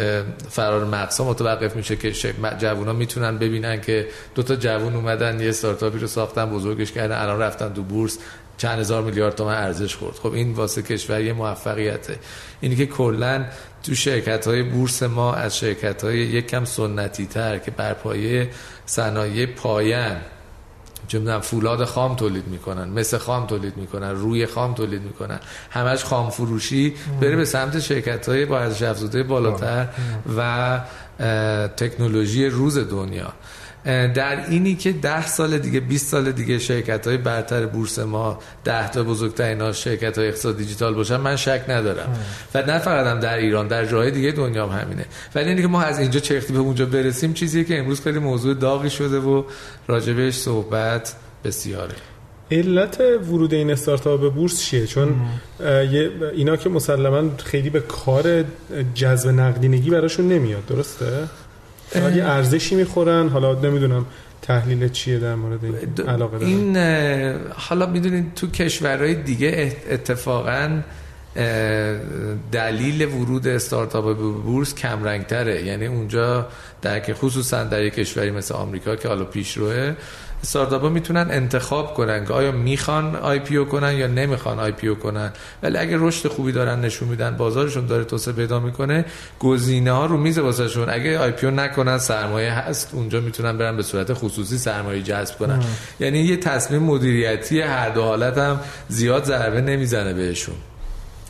فرار 0.50 0.84
مقصا 0.84 1.24
متوقف 1.24 1.76
میشه 1.76 1.96
که 1.96 2.12
جوونا 2.58 2.92
می‌تونن 2.92 3.38
ببینن 3.38 3.80
که 3.80 4.06
دو 4.34 4.42
تا 4.42 4.56
جوون 4.56 4.94
اومدن 4.94 5.40
یه 5.40 5.48
استارتاپی 5.48 5.98
رو 5.98 6.06
ساختن 6.06 6.50
بزرگش 6.50 6.92
کردن 6.92 7.18
الان 7.18 7.40
رفتن 7.40 7.72
تو 7.72 7.82
بورس. 7.82 8.18
چند 8.60 8.78
هزار 8.78 9.02
میلیارد 9.02 9.34
تومن 9.34 9.54
ارزش 9.54 9.96
خورد. 9.96 10.14
خب 10.14 10.32
این 10.32 10.52
واسه 10.52 10.82
کشور 10.82 11.20
یه 11.20 11.32
موفقیته. 11.32 12.18
اینی 12.60 12.76
که 12.76 12.86
کلا 12.86 13.44
تو 13.82 13.94
شرکت 13.94 14.46
های 14.46 14.62
بورس 14.62 15.02
ما 15.02 15.34
از 15.34 15.58
شرکت 15.58 16.04
های 16.04 16.18
یک 16.18 16.46
کم 16.46 16.64
سنتی 16.64 17.26
تر 17.26 17.58
که 17.58 17.70
بر 17.70 17.94
پایه 17.94 18.50
صنایع 18.86 19.46
پایان 19.46 20.16
چه 21.08 21.38
فولاد 21.40 21.84
خام 21.84 22.16
تولید 22.16 22.46
می‌کنن 22.46 22.88
مثل 22.88 23.18
خام 23.18 23.46
تولید 23.46 23.76
می‌کنن 23.76 24.10
روی 24.10 24.46
خام 24.46 24.74
تولید 24.74 25.02
می‌کنن 25.02 25.40
همش 25.70 26.04
خام 26.04 26.30
فروشی 26.30 26.94
بره 27.20 27.36
به 27.36 27.44
سمت 27.44 27.80
شرکت 27.80 28.28
های 28.28 28.44
با 28.44 28.58
ارزش 28.58 28.82
افزوده 28.82 29.22
بالاتر 29.22 29.88
و 30.36 30.80
تکنولوژی 31.76 32.46
روز 32.46 32.78
دنیا. 32.78 33.32
در 33.84 34.46
اینی 34.50 34.74
که 34.74 34.92
ده 34.92 35.26
سال 35.26 35.58
دیگه 35.58 35.80
20 35.80 36.06
سال 36.06 36.32
دیگه 36.32 36.58
شرکت 36.58 37.06
های 37.06 37.16
برتر 37.16 37.66
بورس 37.66 37.98
ما 37.98 38.38
ده 38.64 38.90
تا 38.90 39.02
بزرگترین 39.02 39.60
ها 39.60 39.72
شرکت 39.72 40.18
های 40.18 40.28
اقتصاد 40.28 40.56
دیجیتال 40.56 40.94
باشن 40.94 41.16
من 41.16 41.36
شک 41.36 41.64
ندارم. 41.68 42.16
و 42.54 42.62
نه 42.62 42.78
فقط 42.78 43.06
هم 43.06 43.20
در 43.20 43.36
ایران 43.36 43.68
در 43.68 43.86
جاهای 43.86 44.10
دیگه 44.10 44.32
دنیا 44.32 44.66
هم 44.66 44.80
همینه. 44.80 45.04
ولی 45.34 45.48
اینی 45.48 45.62
که 45.62 45.68
ما 45.68 45.82
از 45.82 45.98
اینجا 45.98 46.20
چرختی 46.20 46.52
به 46.52 46.58
اونجا 46.58 46.86
برسیم 46.86 47.32
چیزیه 47.32 47.64
که 47.64 47.78
امروز 47.78 48.00
خیلی 48.00 48.18
موضوع 48.18 48.54
داغی 48.54 48.90
شده 48.90 49.18
و 49.18 49.42
راجبش 49.86 50.34
صحبت 50.34 51.14
بسیاره. 51.44 51.94
علت 52.50 53.00
ورود 53.00 53.54
این 53.54 53.70
استارتاپ 53.70 54.20
به 54.20 54.28
بورس 54.28 54.62
چیه؟ 54.62 54.86
چون 54.86 55.14
اینا 56.34 56.56
که 56.56 56.68
مسلما 56.68 57.22
خیلی 57.44 57.70
به 57.70 57.80
کار 57.80 58.44
جذب 58.94 59.28
نقدینگی 59.28 59.90
براشون 59.90 60.28
نمیاد 60.28 60.66
درسته؟ 60.66 61.28
یه 61.94 62.24
ارزشی 62.24 62.74
می‌خورن. 62.74 63.28
حالا 63.28 63.54
نمی‌دونم 63.54 64.06
تحلیل 64.42 64.88
چیه 64.88 65.18
در 65.18 65.34
مورد 65.34 65.64
این 65.64 66.08
علاقه 66.08 66.38
دارن. 66.38 66.50
این 66.50 66.76
حالا 67.54 67.86
می‌دونید 67.86 68.34
تو 68.34 68.46
کشورهای 68.46 69.14
دیگه 69.14 69.76
اتفاقا 69.90 70.80
دلیل 72.52 73.02
ورود 73.02 73.48
استارتاپ 73.48 74.04
به 74.04 74.14
بورس 74.14 74.74
کم 74.74 75.04
رنگ 75.04 75.26
تره 75.26 75.64
یعنی 75.64 75.86
اونجا 75.86 76.48
در 76.82 77.00
که 77.00 77.14
خصوصا 77.14 77.64
در 77.64 77.82
یک 77.82 77.94
کشوری 77.94 78.30
مثل 78.30 78.54
آمریکا 78.54 78.96
که 78.96 79.08
حالا 79.08 79.24
پیشروه 79.24 79.94
استارتاپ 80.42 80.82
ها 80.82 80.88
می‌تونن 80.88 81.26
انتخاب 81.30 81.94
کنن 81.94 82.24
که 82.24 82.32
آیا 82.32 82.52
می‌خوان 82.52 83.16
IPO 83.16 83.64
کنن 83.64 83.92
یا 83.92 84.06
نمی‌خوان 84.06 84.58
IPO 84.60 84.94
کنن. 84.94 85.32
ولی 85.62 85.78
اگه 85.78 85.96
رشد 86.00 86.28
خوبی 86.28 86.52
دارن 86.52 86.80
نشون 86.80 87.08
میدن 87.08 87.36
بازارشون 87.36 87.86
داره 87.86 88.04
توسعه 88.04 88.34
پیدا 88.34 88.60
می‌کنه 88.60 89.04
گزینه 89.38 89.92
ها 89.92 90.06
رو 90.06 90.16
میز 90.16 90.38
واسهشون. 90.38 90.90
اگه 90.90 91.18
IPO 91.18 91.52
نکنن 91.54 91.98
سرمایه 91.98 92.52
هست 92.52 92.88
اونجا 92.92 93.20
می‌تونن 93.20 93.58
برن 93.58 93.76
به 93.76 93.82
صورت 93.82 94.12
خصوصی 94.12 94.58
سرمایه 94.58 95.02
جذب 95.02 95.38
کنن. 95.38 95.64
یعنی 96.00 96.18
یه 96.18 96.36
تصمیم 96.36 96.82
مدیریتی 96.82 97.60
هر 97.60 97.88
دو 97.88 98.02
حالت 98.02 98.38
هم 98.38 98.60
زیاد 98.88 99.24
ضربه 99.24 99.60
نمی‌زنه 99.60 100.14
بهشون. 100.14 100.54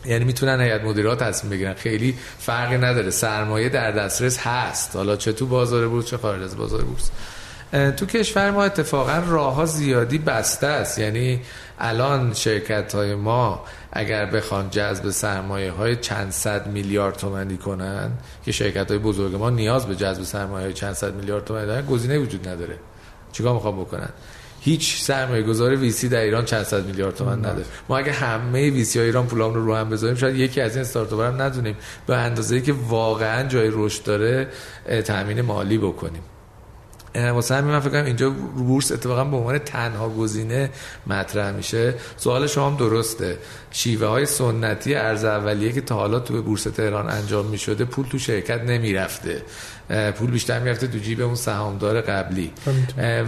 یعنی 0.06 0.24
می‌تونن 0.24 0.60
هیئت 0.60 0.84
مدیره 0.84 1.16
تصمیم 1.16 1.50
بگیرن. 1.50 1.74
خیلی 1.74 2.14
فرقی 2.38 2.78
نداره. 2.78 3.10
سرمایه 3.10 3.68
در 3.68 3.90
دسترس 3.90 4.38
هست. 4.38 4.96
حالا 4.96 5.16
چه 5.16 5.32
تو 5.32 5.46
بازار 5.46 5.88
بورس 5.88 6.06
چه 6.06 6.16
خارج 6.16 6.42
از 6.42 6.56
بازار 6.56 6.82
بورس. 6.82 7.10
تو 7.72 8.06
کشور 8.06 8.50
ما 8.50 8.64
اتفاقا 8.64 9.22
راه 9.28 9.54
ها 9.54 9.66
زیادی 9.66 10.18
بسته 10.18 10.66
است. 10.66 10.98
یعنی 10.98 11.40
الان 11.78 12.34
شرکت 12.34 12.94
های 12.94 13.14
ما 13.14 13.64
اگر 13.92 14.26
بخوان 14.26 14.70
جذب 14.70 15.10
سرمایه 15.10 15.70
های 15.70 15.96
چند 15.96 16.30
صد 16.30 16.66
میلیارد 16.66 17.16
تومانی 17.16 17.56
کنن 17.56 18.10
که 18.44 18.52
شرکت 18.52 18.90
های 18.90 18.98
بزرگ 18.98 19.34
ما 19.34 19.50
نیاز 19.50 19.86
به 19.86 19.96
جذب 19.96 20.22
سرمایه 20.22 20.64
های 20.64 20.72
چند 20.72 20.94
صد 20.94 21.14
میلیارد 21.14 21.44
تومانی 21.44 21.66
دارن 21.66 21.86
گزینه 21.86 22.18
وجود 22.18 22.48
نداره. 22.48 22.76
چیکار 23.32 23.54
می‌خوام 23.54 23.80
بکنن؟ 23.80 24.10
هیچ 24.60 25.02
سرمایه 25.02 25.42
گذار 25.42 25.76
ویسی 25.76 26.08
در 26.08 26.20
ایران 26.20 26.44
چند 26.44 26.62
صد 26.62 26.86
میلیارد 26.86 27.14
تومان 27.14 27.38
نداره. 27.38 27.64
ما 27.88 27.98
اگه 27.98 28.12
همه 28.12 28.70
ویسی 28.70 28.98
های 28.98 29.08
ایران 29.08 29.26
پولام 29.26 29.54
رو 29.54 29.64
رو 29.64 29.74
هم 29.74 29.90
بذاریم 29.90 30.16
شاید 30.16 30.36
یکی 30.36 30.60
از 30.60 30.72
این 30.72 30.80
استارتاپ 30.80 31.20
هم 31.20 31.42
ندونیم. 31.42 31.76
به 32.06 32.16
اندازه 32.16 32.60
که 32.60 32.74
واقعا 32.88 33.48
جای 33.48 33.70
رشد 33.72 34.04
داره 34.04 34.48
تامین 35.04 35.40
مالی 35.40 35.78
بکنیم. 35.78 36.22
واسه 37.14 37.54
همین 37.54 37.70
من 37.70 37.80
فکر 37.80 37.90
کنم 37.90 38.04
اینجا 38.04 38.30
بورس 38.30 38.92
اتفاقا 38.92 39.24
به 39.24 39.36
عنوان 39.36 39.58
تنها 39.58 40.08
گزینه 40.08 40.70
مطرح 41.06 41.52
میشه. 41.52 41.94
سوال 42.16 42.46
شما 42.46 42.70
هم 42.70 42.76
درسته. 42.76 43.38
شیوه 43.70 44.06
های 44.06 44.26
سنتی 44.26 44.94
ارز 44.94 45.24
اولیه 45.24 45.72
که 45.72 45.80
تا 45.80 45.94
حالا 45.94 46.20
تو 46.20 46.42
بورس 46.42 46.62
تهران 46.62 47.10
انجام 47.10 47.46
می‌شده 47.46 47.84
پول 47.84 48.06
تو 48.06 48.18
شرکت 48.18 48.60
نمی‌رفته. 48.60 49.42
پول 50.18 50.30
بیشتر 50.30 50.58
می‌رفته 50.58 50.86
تو 50.86 50.98
جیب 50.98 51.20
اون 51.20 51.34
سهامدار 51.34 52.00
قبلی. 52.00 52.52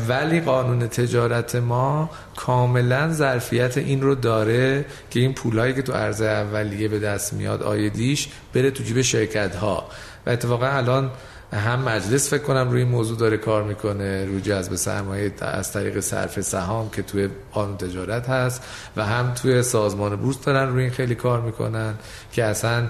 ولی 0.08 0.40
قانون 0.40 0.88
تجارت 0.88 1.54
ما 1.54 2.10
کاملا 2.36 3.12
ظرفیت 3.12 3.78
این 3.78 4.02
رو 4.02 4.14
داره 4.14 4.84
که 5.10 5.20
این 5.20 5.34
پولایی 5.34 5.74
که 5.74 5.82
تو 5.82 5.92
ارز 5.92 6.22
اولیه 6.22 6.88
به 6.88 6.98
دست 6.98 7.32
میاد 7.32 7.62
آیدیش 7.62 8.28
بره 8.54 8.70
تو 8.70 8.84
جیب 8.84 9.02
شرکت 9.02 9.56
ها 9.56 9.86
و 10.26 10.30
اتفاقا 10.30 10.66
الان 10.66 11.10
هم 11.58 11.82
مجلس 11.82 12.30
فکر 12.30 12.42
کنم 12.42 12.70
روی 12.70 12.82
این 12.82 12.90
موضوع 12.90 13.18
داره 13.18 13.36
کار 13.36 13.62
می‌کنه 13.62 14.24
روی 14.24 14.40
جذب 14.40 14.74
سرمایه 14.74 15.32
از 15.40 15.72
طریق 15.72 16.00
صرف 16.00 16.40
سهام 16.40 16.90
که 16.90 17.02
توی 17.02 17.28
قانون 17.52 17.76
تجارت 17.76 18.28
هست 18.28 18.62
و 18.96 19.04
هم 19.04 19.34
توی 19.34 19.62
سازمان 19.62 20.16
بورس 20.16 20.40
دارن 20.40 20.68
روی 20.68 20.82
این 20.82 20.92
خیلی 20.92 21.14
کار 21.14 21.40
می‌کنن 21.40 21.94
که 22.32 22.44
اصلا 22.44 22.88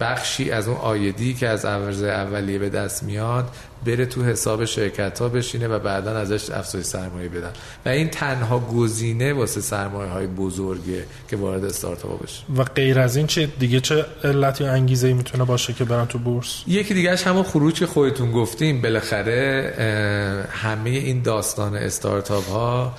بخشی 0.00 0.50
از 0.50 0.68
اون 0.68 0.76
آیدی 0.76 1.34
که 1.34 1.48
از 1.48 1.64
ارز 1.64 2.02
اولیه 2.02 2.58
به 2.58 2.68
دست 2.68 3.02
میاد 3.02 3.48
بره 3.86 4.06
تو 4.06 4.24
حساب 4.24 4.64
شرکت 4.64 5.18
ها 5.18 5.28
بشینه 5.28 5.68
و 5.68 5.78
بعدا 5.78 6.16
ازش 6.16 6.50
افزایش 6.50 6.86
سرمایه 6.86 7.28
بدن. 7.28 7.50
و 7.86 7.88
این 7.88 8.08
تنها 8.08 8.58
گزینه 8.58 9.32
واسه 9.32 9.60
سرمایه 9.60 10.10
های 10.10 10.26
بزرگه 10.26 11.04
که 11.30 11.36
وارد 11.36 11.64
استارتاپ 11.64 12.22
بشه. 12.22 12.42
و 12.56 12.64
غیر 12.64 12.98
از 12.98 13.16
این 13.16 13.26
چه 13.26 13.46
دیگه 13.58 13.80
چه 13.80 14.06
علتی 14.24 14.64
انگیزه 14.64 15.08
ای 15.08 15.14
می‌تونه 15.14 15.44
باشه 15.44 15.72
که 15.72 15.84
برن 15.84 16.06
تو 16.06 16.18
بورس؟ 16.18 16.62
یکی 16.66 16.94
دیگهش 16.94 17.26
همون 17.26 17.42
خروج 17.42 17.74
که 17.74 17.86
خودتون 17.86 18.32
گفتیم. 18.32 18.82
بالاخره 18.82 20.44
همه 20.50 20.90
این 20.90 21.22
داستان 21.22 21.76
استارتاپ 21.76 22.48
ها 22.48 22.94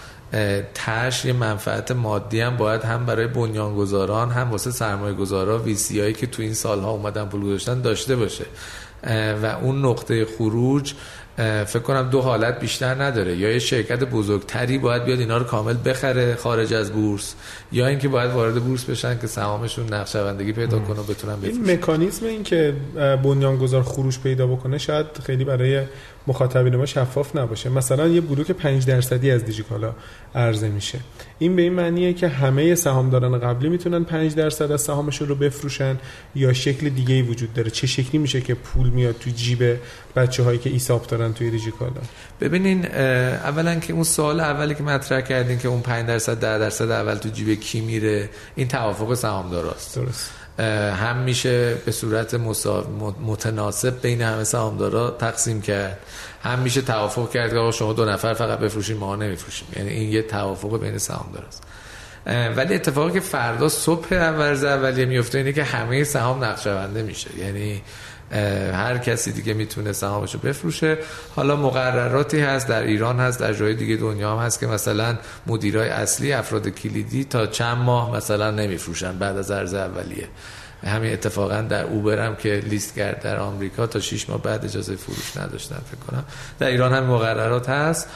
تش 0.74 1.26
یه 1.26 1.34
منفعت 1.34 1.92
مادی 1.92 2.42
هم 2.42 2.58
باید 2.58 2.82
هم 2.82 3.06
برای 3.06 3.28
بنیانگذاران 3.28 4.32
هم 4.32 4.52
واسه 4.52 4.72
سرمایه 4.72 5.14
گذارا 5.14 5.60
ویسی 5.60 6.00
هایی 6.00 6.14
که 6.14 6.28
تو 6.28 6.42
این 6.42 6.54
سالها 6.54 6.92
اومدن 6.92 7.26
پول 7.26 7.42
گذاشتن 7.42 7.82
داشته 7.82 8.16
باشه. 8.16 8.46
و 9.44 9.46
اون 9.62 9.86
نقطه 9.86 10.26
خروج 10.26 10.94
فکر 11.66 11.80
کنم 11.80 12.10
دو 12.10 12.22
حالت 12.22 12.60
بیشتر 12.60 13.04
نداره. 13.04 13.38
یا 13.38 13.52
یه 13.52 13.60
شرکت 13.60 14.04
بزرگتری 14.04 14.78
باید 14.78 15.06
بیاد 15.06 15.20
اینا 15.20 15.38
رو 15.38 15.44
کامل 15.44 15.76
بخره 15.86 16.36
خارج 16.36 16.74
از 16.74 16.92
بورس 16.92 17.36
یا 17.72 17.88
اینکه 17.88 18.08
باید 18.08 18.32
وارد 18.32 18.56
بورس 18.56 18.84
بشن 18.84 19.20
که 19.20 19.28
سهامشون 19.28 19.94
نقشه‌بندی 19.94 20.54
پیدا 20.54 20.80
کنه 20.80 21.00
و 21.00 21.04
بتونن 21.04 21.36
این 21.44 21.72
مکانیزم 21.72 22.26
این 22.26 22.44
که 22.44 22.74
بنیانگذار 23.24 23.84
خروج 23.84 24.20
پیدا 24.20 24.48
بکنه 24.48 24.78
شاید 24.78 25.06
خیلی 25.26 25.44
برای 25.44 25.82
مخاطبین 26.28 26.76
ما 26.76 26.86
شفاف 26.86 27.36
نباشه. 27.36 27.70
مثلا 27.70 28.08
یه 28.08 28.22
بلوک 28.22 28.52
5 28.52 28.86
درصدی 28.86 29.32
از 29.32 29.46
دیجیکالا 29.46 29.94
عرضه 30.36 30.70
میشه. 30.70 31.00
این 31.40 31.56
به 31.56 31.62
این 31.62 31.74
معنیه 31.74 32.14
که 32.14 32.28
همه 32.28 32.76
سهامداران 32.76 33.40
قبلی 33.40 33.70
می‌تونن 33.70 34.04
5 34.04 34.36
درصد 34.36 34.72
از 34.72 34.82
سهامشون 34.82 35.28
رو 35.28 35.36
بفروشن 35.36 35.98
یا 36.36 36.54
شکل 36.54 36.90
دیگه 36.90 37.16
ای 37.16 37.22
وجود 37.22 37.54
داره. 37.54 37.70
چه 37.70 37.88
شکلی 37.88 38.18
میشه 38.18 38.42
که 38.42 38.54
پول 38.54 38.90
میاد 38.90 39.16
تو 39.20 39.30
جیب 39.30 39.78
بچه 40.16 40.44
هایی 40.44 40.60
که 40.60 40.70
ایساب 40.70 41.08
دارن؟ 41.08 41.25
می‌کنن 41.28 41.38
توی 41.38 41.52
دیجیکالا 41.52 42.02
ببینین 42.42 42.86
اولا 42.86 43.76
که 43.76 43.94
اون 43.94 44.04
سوال 44.04 44.40
اولی 44.40 44.76
که 44.76 44.84
مطرح 44.84 45.22
کردین 45.22 45.60
که 45.60 45.68
اون 45.68 45.82
5 45.82 46.08
درصد 46.08 46.40
10 46.40 46.60
درصد 46.60 46.92
اول 46.92 47.16
تو 47.16 47.30
جیب 47.30 47.60
کی 47.60 47.82
میره 47.82 48.30
این 48.56 48.68
توافق 48.68 49.14
سهامداراست. 49.14 49.96
درست. 49.96 50.30
هم 50.96 51.18
میشه 51.18 51.74
به 51.86 51.92
صورت 51.92 52.34
متناسب 53.26 54.02
بین 54.02 54.22
همه 54.22 54.44
سهامدارا 54.44 55.12
تقسیم 55.12 55.62
کرد. 55.62 56.00
هم 56.44 56.60
میشه 56.60 56.82
توافق 56.82 57.32
کرد 57.32 57.52
که 57.52 57.58
آقا 57.58 57.72
شما 57.72 57.94
دو 57.94 58.06
نفر 58.06 58.34
فقط 58.34 58.60
بفروشین 58.60 58.98
ما 58.98 59.16
نمیفروشیم. 59.16 59.68
یعنی 59.76 59.90
این 59.90 60.12
یه 60.12 60.22
توافق 60.22 60.80
بین 60.80 60.98
سهامداراست. 60.98 61.64
ولی 62.56 62.76
اتفاقی 62.76 63.14
که 63.14 63.20
فردا 63.20 63.70
صبح 63.70 64.14
اول 64.14 64.66
اولیه 64.66 65.06
میفته 65.06 65.38
اینه 65.38 65.54
که 65.54 65.64
همه 65.64 66.04
سهام 66.04 66.44
نقشه‌بنده 66.44 67.04
میشه. 67.04 67.30
یعنی 67.40 67.82
هر 68.74 68.98
کسی 68.98 69.32
دیگه 69.32 69.54
می‌تونه 69.54 69.94
سهامشو 69.94 70.40
بفروشه. 70.40 70.98
حالا 71.36 71.56
مقرراتی 71.56 72.40
هست 72.40 72.68
در 72.68 72.82
ایران 72.82 73.20
هست 73.20 73.40
در 73.40 73.54
جای 73.54 73.74
دیگه 73.76 73.96
دنیا 73.96 74.38
هم 74.38 74.46
هست 74.46 74.60
که 74.60 74.68
مثلا 74.68 75.18
مدیرای 75.48 75.90
اصلی 75.90 76.34
افراد 76.34 76.68
کلیدی 76.68 77.24
تا 77.24 77.48
چند 77.48 77.78
ماه 77.78 78.16
مثلا 78.16 78.52
نمیفروشن 78.52 79.18
بعد 79.18 79.38
از 79.38 79.52
عرض 79.52 79.74
اولیه. 79.74 80.28
همین 80.86 81.14
اتفاقا 81.14 81.62
در 81.62 81.84
اوبر 81.84 82.26
هم 82.26 82.36
که 82.36 82.64
لیست 82.66 82.96
کرد 82.96 83.22
در 83.22 83.38
آمریکا 83.38 83.88
تا 83.88 84.00
6 84.00 84.30
ماه 84.30 84.42
بعد 84.42 84.66
اجازه 84.66 84.96
فروش 84.96 85.38
نداشتن 85.38 85.76
فکر 85.92 86.12
کنم. 86.12 86.24
در 86.60 86.68
ایران 86.68 86.94
هم 86.94 87.04
مقررات 87.04 87.70
هست. 87.70 88.10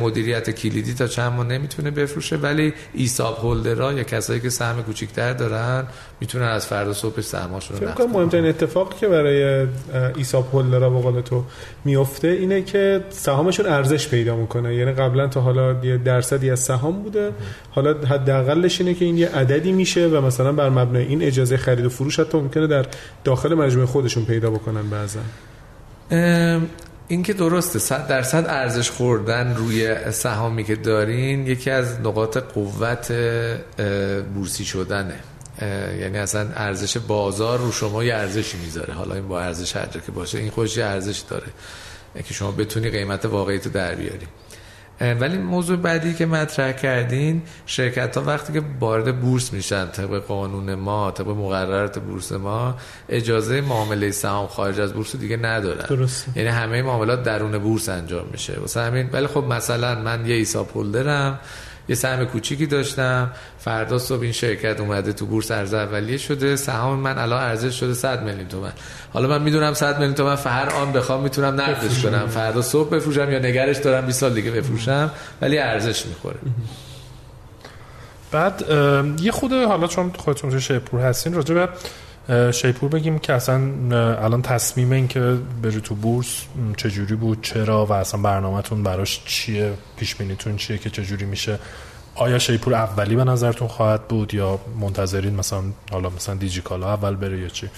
مدیریت 0.00 0.50
کلیدی 0.50 0.94
تا 0.94 1.06
چند 1.06 1.32
ماه 1.32 1.46
نمی‌تونه 1.46 1.90
بفروشه 1.90 2.36
ولی 2.36 2.72
ایساب 2.94 3.38
هولدرها 3.38 3.92
یا 3.92 4.02
کسایی 4.02 4.40
که 4.40 4.50
سهم 4.50 4.82
کوچیک‌تر 4.82 5.32
دارن 5.32 5.86
می‌تونن 6.20 6.44
از 6.44 6.66
فردا 6.66 6.92
صبح 6.92 7.20
سهماشون 7.20 7.78
رو 7.80 7.92
فکر 7.92 8.06
مهمترین 8.06 8.46
اتفاقی 8.46 8.96
که 9.00 9.08
برای 9.08 9.66
ایساب 10.16 10.48
هولدرها 10.52 10.90
به 10.90 11.00
قول 11.00 11.20
تو 11.20 11.44
میفته 11.84 12.28
اینه 12.28 12.62
که 12.62 13.04
سهامشون 13.10 13.66
ارزش 13.66 14.08
پیدا 14.08 14.36
می‌کنه. 14.36 14.74
یعنی 14.74 14.92
قبلا 14.92 15.28
تا 15.28 15.40
حالا 15.40 15.76
یه 15.84 15.98
درصدی 15.98 16.50
از 16.50 16.60
سهام 16.60 17.02
بوده. 17.02 17.30
حالا 17.70 17.94
حداقلش 17.94 18.80
اینه 18.80 18.94
که 18.94 19.04
این 19.04 19.18
یه 19.18 19.28
عددی 19.28 19.72
میشه 19.72 20.06
و 20.06 20.20
مثلا 20.20 20.52
بر 20.52 20.68
مبنای 20.68 21.04
این 21.04 21.22
اجازه 21.22 21.56
خرید 21.56 21.84
و 21.84 21.88
فروش 21.88 22.20
حتی 22.20 22.38
ممکنه 22.38 22.66
در 22.66 22.86
داخل 23.24 23.54
مجموعه 23.54 23.86
خودشون 23.86 24.24
پیدا 24.24 24.50
بکنن 24.50 24.90
بعضا. 24.90 25.20
این 27.12 27.22
که 27.22 27.32
درسته 27.32 27.78
صد 27.78 28.06
درصد 28.06 28.46
ارزش 28.48 28.90
خوردن 28.90 29.54
روی 29.56 30.10
سهامی 30.12 30.64
که 30.64 30.76
دارین 30.76 31.46
یکی 31.46 31.70
از 31.70 32.00
نقاط 32.00 32.38
قوت 32.38 33.12
بورسی 34.34 34.64
شدنه. 34.64 35.14
یعنی 36.00 36.18
اصلا 36.18 36.48
ارزش 36.56 36.96
بازار 36.96 37.58
رو 37.58 37.72
شما 37.72 38.04
یه 38.04 38.14
ارزشی 38.14 38.58
می‌ذاره. 38.58 38.94
حالا 38.94 39.14
این 39.14 39.28
با 39.28 39.40
ارزش 39.40 39.76
هر 39.76 39.86
که 39.86 40.12
باشه 40.12 40.38
این 40.38 40.50
خوشی 40.50 40.82
ارزش 40.82 41.18
داره. 41.18 41.46
که 42.24 42.34
شما 42.34 42.50
بتونی 42.50 42.90
قیمت 42.90 43.24
واقعی 43.24 43.58
تو 43.58 43.70
در 43.70 43.94
بیاری. 43.94 44.26
ولی 45.00 45.38
موضوع 45.38 45.76
بعدی 45.76 46.14
که 46.14 46.26
مطرح 46.26 46.72
کردین 46.72 47.42
شرکت 47.66 48.16
ها 48.16 48.22
وقتی 48.22 48.52
که 48.52 48.62
وارد 48.80 49.20
بورس 49.20 49.52
میشن 49.52 49.86
طبق 49.86 50.18
قانون 50.18 50.74
ما 50.74 51.10
طبق 51.10 51.28
مقررات 51.28 51.98
بورس 51.98 52.32
ما 52.32 52.76
اجازه 53.08 53.60
معامله 53.60 54.10
سهام 54.10 54.46
خارج 54.46 54.80
از 54.80 54.92
بورس 54.92 55.16
دیگه 55.16 55.36
ندارن 55.36 55.86
درست. 55.86 56.26
یعنی 56.36 56.48
همه 56.48 56.82
معاملات 56.82 57.22
درون 57.22 57.58
بورس 57.58 57.88
انجام 57.88 58.26
میشه 58.32 58.60
واسه 58.60 58.80
همین 58.80 59.08
ولی 59.12 59.26
خب 59.26 59.44
مثلا 59.44 59.94
من 59.94 60.26
یه 60.26 60.34
ایسا 60.34 60.66
دارم 60.92 61.38
یه 61.88 61.94
سهم 61.94 62.24
کوچیکی 62.24 62.66
داشتم. 62.66 63.30
فردا 63.58 63.98
صبح 63.98 64.22
این 64.22 64.32
شرکت 64.32 64.80
اومده 64.80 65.12
تو 65.12 65.26
بورس 65.26 65.50
ارز 65.50 65.74
اولیه 65.74 66.16
شده. 66.18 66.56
سهام 66.56 66.98
من 66.98 67.18
الان 67.18 67.42
ارزش 67.42 67.80
شده 67.80 67.94
100 67.94 68.22
میلیون 68.22 68.48
تومن. 68.48 68.72
حالا 69.12 69.28
من 69.28 69.42
می‌دونم 69.42 69.74
100 69.74 69.94
میلیون 69.94 70.14
تومن 70.14 70.36
هر 70.36 70.68
آن 70.68 70.92
بخوام 70.92 71.22
می‌تونم 71.22 71.60
نقدش 71.60 72.02
کنم. 72.02 72.26
فردا 72.26 72.62
صبح 72.62 72.90
بفروشم 72.90 73.32
یا 73.32 73.38
نگرش 73.38 73.76
دارم 73.76 74.06
20 74.06 74.20
سال 74.20 74.34
دیگه 74.34 74.50
بفروشم 74.50 75.10
ولی 75.40 75.58
ارزش 75.58 76.06
می‌خوره. 76.06 76.38
بعد 78.32 78.64
یه 79.20 79.32
خود 79.32 79.52
حالا 79.52 79.86
چون 79.86 80.12
خودتون 80.18 80.60
شیپور 80.60 81.00
هستین 81.00 81.34
راجع 81.34 81.54
به 81.54 81.68
شیپور 82.52 82.88
بگیم 82.88 83.18
که 83.18 83.32
اصلا 83.32 83.60
الان 84.22 84.42
تصمیم 84.42 84.92
این 84.92 85.08
که 85.08 85.38
بری 85.62 85.80
تو 85.80 85.94
بورس 85.94 86.42
چجوری 86.76 87.14
بود 87.14 87.42
چرا 87.42 87.86
و 87.86 87.92
اصلا 87.92 88.20
برنامهتون 88.20 88.82
براش 88.82 89.22
چیه 89.24 89.72
پیش 89.96 90.14
بینیتون 90.14 90.56
چیه 90.56 90.78
که 90.78 90.90
چجوری 90.90 91.24
میشه؟ 91.24 91.58
آیا 92.14 92.38
شیپور 92.38 92.74
اولی 92.74 93.16
به 93.16 93.24
نظرتون 93.24 93.68
خواهد 93.68 94.08
بود 94.08 94.34
یا 94.34 94.60
منتظرین 94.80 95.34
مثلا 95.34 95.62
حالا 95.90 96.10
مثلا 96.10 96.34
دیجیکالا 96.34 96.92
اول 96.92 97.16
بره 97.16 97.40
یا 97.40 97.48
چی؟ 97.48 97.70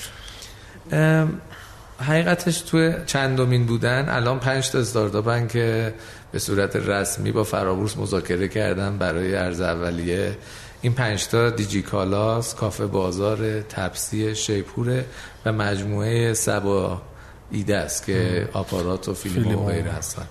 حقیقتش 2.00 2.60
تو 2.60 2.92
چندمین 3.06 3.66
بودن 3.66 4.08
الان 4.08 4.40
پنج 4.40 4.70
تا 4.70 4.78
استارتاپن 4.78 5.46
که 5.46 5.94
به 6.32 6.38
صورت 6.38 6.76
رسمی 6.76 7.32
با 7.32 7.44
فرابورس 7.44 7.96
مذاکره 7.96 8.48
کردن 8.48 8.98
برای 8.98 9.34
ارز 9.34 9.60
اولیه. 9.60 10.36
این 10.84 10.92
پنجتا 10.92 11.50
دیجیکالاس 11.50 12.54
کافه 12.54 12.86
بازار 12.86 13.60
تپسی 13.60 14.34
شیپوره 14.34 15.04
و 15.46 15.52
مجموعه 15.52 16.34
سبا 16.34 17.02
ایده 17.50 17.76
است 17.76 18.06
که 18.06 18.48
آپارات 18.52 19.08
و 19.08 19.14
فیلم, 19.14 19.34
فیلم 19.34 19.58
و 19.58 19.66
غیره 19.66 19.90
هستن. 19.90 20.26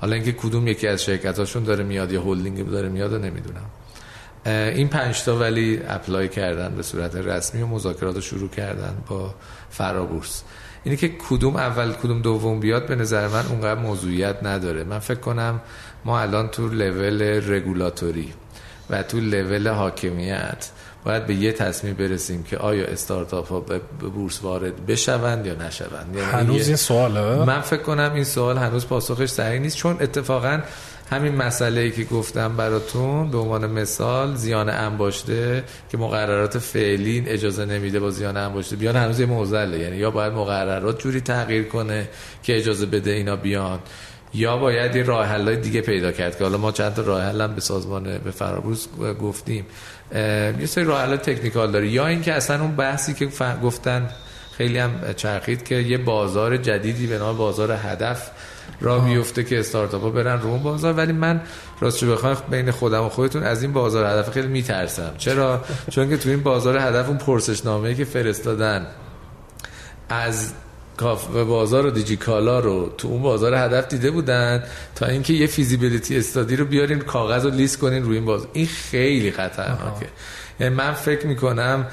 حالا 0.00 0.14
اینکه 0.14 0.32
کدوم 0.32 0.68
یکی 0.68 0.86
از 0.86 1.04
شرکتاشون 1.04 1.64
داره 1.64 1.84
میاد 1.84 2.12
یا 2.12 2.20
هولدینگ 2.20 2.70
داره 2.70 2.88
میاد 2.88 3.14
نمی‌دونم. 3.14 3.70
این 4.46 4.88
پنجتا 4.88 5.36
ولی 5.36 5.80
اپلای 5.88 6.28
کردن 6.28 6.74
به 6.74 6.82
صورت 6.82 7.16
رسمی 7.16 7.62
و 7.62 7.66
مذاکرات 7.66 8.14
رو 8.14 8.20
شروع 8.20 8.48
کردن 8.48 8.94
با 9.08 9.34
فرابورس. 9.70 10.42
اینی 10.84 10.96
که 10.96 11.08
کدوم 11.08 11.56
اول 11.56 11.92
کدوم 11.92 12.22
دوم 12.22 12.60
بیاد 12.60 12.86
به 12.86 12.96
نظر 12.96 13.28
من 13.28 13.46
اونقدر 13.46 13.80
موضوعیت 13.80 14.36
نداره. 14.42 14.84
من 14.84 14.98
فکر 14.98 15.20
کنم 15.20 15.60
ما 16.04 16.20
الان 16.20 16.48
تو 16.48 16.68
لول 16.68 17.22
رگولاتوری. 17.52 18.32
و 18.92 19.02
تو 19.02 19.20
لول 19.20 19.68
حاکمیت 19.68 20.68
باید 21.04 21.26
به 21.26 21.34
یه 21.34 21.52
تصمیم 21.52 21.94
برسیم 21.94 22.42
که 22.42 22.58
آیا 22.58 22.84
استارتاپ 22.84 23.48
ها 23.48 23.60
به 23.60 23.78
بورس 24.14 24.42
وارد 24.42 24.86
بشوند 24.86 25.46
یا 25.46 25.54
نشوند. 25.54 26.16
یعنی 26.16 26.30
هنوز 26.30 26.66
این 26.66 26.76
سواله؟ 26.76 27.44
من 27.44 27.60
فکر 27.60 27.82
کنم 27.82 28.12
این 28.14 28.24
سوال 28.24 28.58
هنوز 28.58 28.86
پاسخش 28.86 29.28
صحیح 29.28 29.60
نیست 29.60 29.76
چون 29.76 29.96
اتفاقا 30.00 30.60
همین 31.10 31.34
مسئله 31.34 31.80
ای 31.80 31.90
که 31.90 32.04
گفتم 32.04 32.56
براتون 32.56 33.30
به 33.30 33.38
عنوان 33.38 33.66
مثال 33.66 34.34
زیان 34.34 34.68
انباشته 34.68 35.64
که 35.90 35.98
مقررات 35.98 36.58
فعلی 36.58 37.24
اجازه 37.26 37.64
نمیده 37.64 38.00
با 38.00 38.10
زیان 38.10 38.36
انباشته 38.36 38.76
بیان 38.76 38.96
هنوز 38.96 39.20
یه 39.20 39.26
موزله. 39.26 39.78
یعنی 39.78 39.96
یا 39.96 40.10
باید 40.10 40.32
مقررات 40.32 40.98
جوری 40.98 41.20
تغییر 41.20 41.64
کنه 41.64 42.08
که 42.42 42.56
اجازه 42.56 42.86
بده 42.86 43.10
اینا 43.10 43.36
بیان. 43.36 43.78
یا 44.34 44.56
باید 44.56 44.96
یه 44.96 45.02
راه 45.02 45.26
حل 45.26 45.54
دیگه 45.54 45.80
پیدا 45.80 46.12
کرد 46.12 46.38
که 46.38 46.44
حالا 46.44 46.58
ما 46.58 46.72
چند 46.72 46.94
تا 46.94 47.02
راه 47.02 47.22
حل 47.22 47.46
به 47.46 47.60
سازمان 47.60 48.18
به 48.18 48.30
فرابورس 48.30 48.88
گفتیم. 49.20 49.66
یه 50.60 50.66
سری 50.66 50.84
راه 50.84 51.02
حل 51.02 51.16
تکنیکال 51.16 51.72
داره. 51.72 51.88
یا 51.88 52.06
اینکه 52.06 52.32
اصلا 52.32 52.60
اون 52.60 52.76
بحثی 52.76 53.14
که 53.14 53.28
گفتن 53.62 54.08
خیلی 54.52 54.78
هم 54.78 54.90
چرخید 55.16 55.64
که 55.64 55.74
یه 55.74 55.98
بازار 55.98 56.56
جدیدی 56.56 57.06
به 57.06 57.18
نام 57.18 57.36
بازار 57.36 57.72
هدف 57.72 58.30
را 58.80 58.98
بیفته 58.98 59.44
که 59.44 59.60
استارتاپ 59.60 60.02
ها 60.02 60.10
برن 60.10 60.40
رو 60.40 60.48
اون 60.48 60.62
بازار. 60.62 60.92
ولی 60.92 61.12
من 61.12 61.40
راستش 61.80 62.04
بخوام 62.04 62.36
بین 62.50 62.70
خودم 62.70 63.02
و 63.02 63.08
خودتون 63.08 63.42
از 63.42 63.62
این 63.62 63.72
بازار 63.72 64.04
هدف 64.04 64.30
خیلی 64.30 64.48
میترسم. 64.48 65.12
چرا؟ 65.18 65.64
چون 65.90 66.08
که 66.08 66.16
تو 66.16 66.28
این 66.28 66.42
بازار 66.42 66.78
هدف 66.78 67.08
اون 67.08 67.18
پرسشنامه 67.18 67.94
که 67.94 68.04
فرستادن 68.04 68.86
از 70.08 70.52
کافه 71.02 71.44
بازار 71.44 71.86
و 71.86 71.90
دیجیکالا 71.90 72.60
رو 72.60 72.94
تو 72.98 73.08
اون 73.08 73.22
بازار 73.22 73.54
هدف 73.54 73.88
دیده 73.88 74.10
بودن 74.10 74.64
تا 74.94 75.06
اینکه 75.06 75.32
یه 75.32 75.46
فیزیبیلیتی 75.46 76.18
استادی 76.18 76.56
رو 76.56 76.64
بیارین 76.64 76.98
کاغذ 76.98 77.44
رو 77.44 77.50
لیست 77.50 77.78
کنین 77.78 78.02
روی 78.02 78.16
این 78.16 78.24
بازار 78.24 78.48
این 78.52 78.66
خیلی 78.66 79.30
خطرناکه. 79.30 80.06
یعنی 80.60 80.74
من 80.74 80.92
فکر 80.92 81.26
می‌کنم 81.26 81.86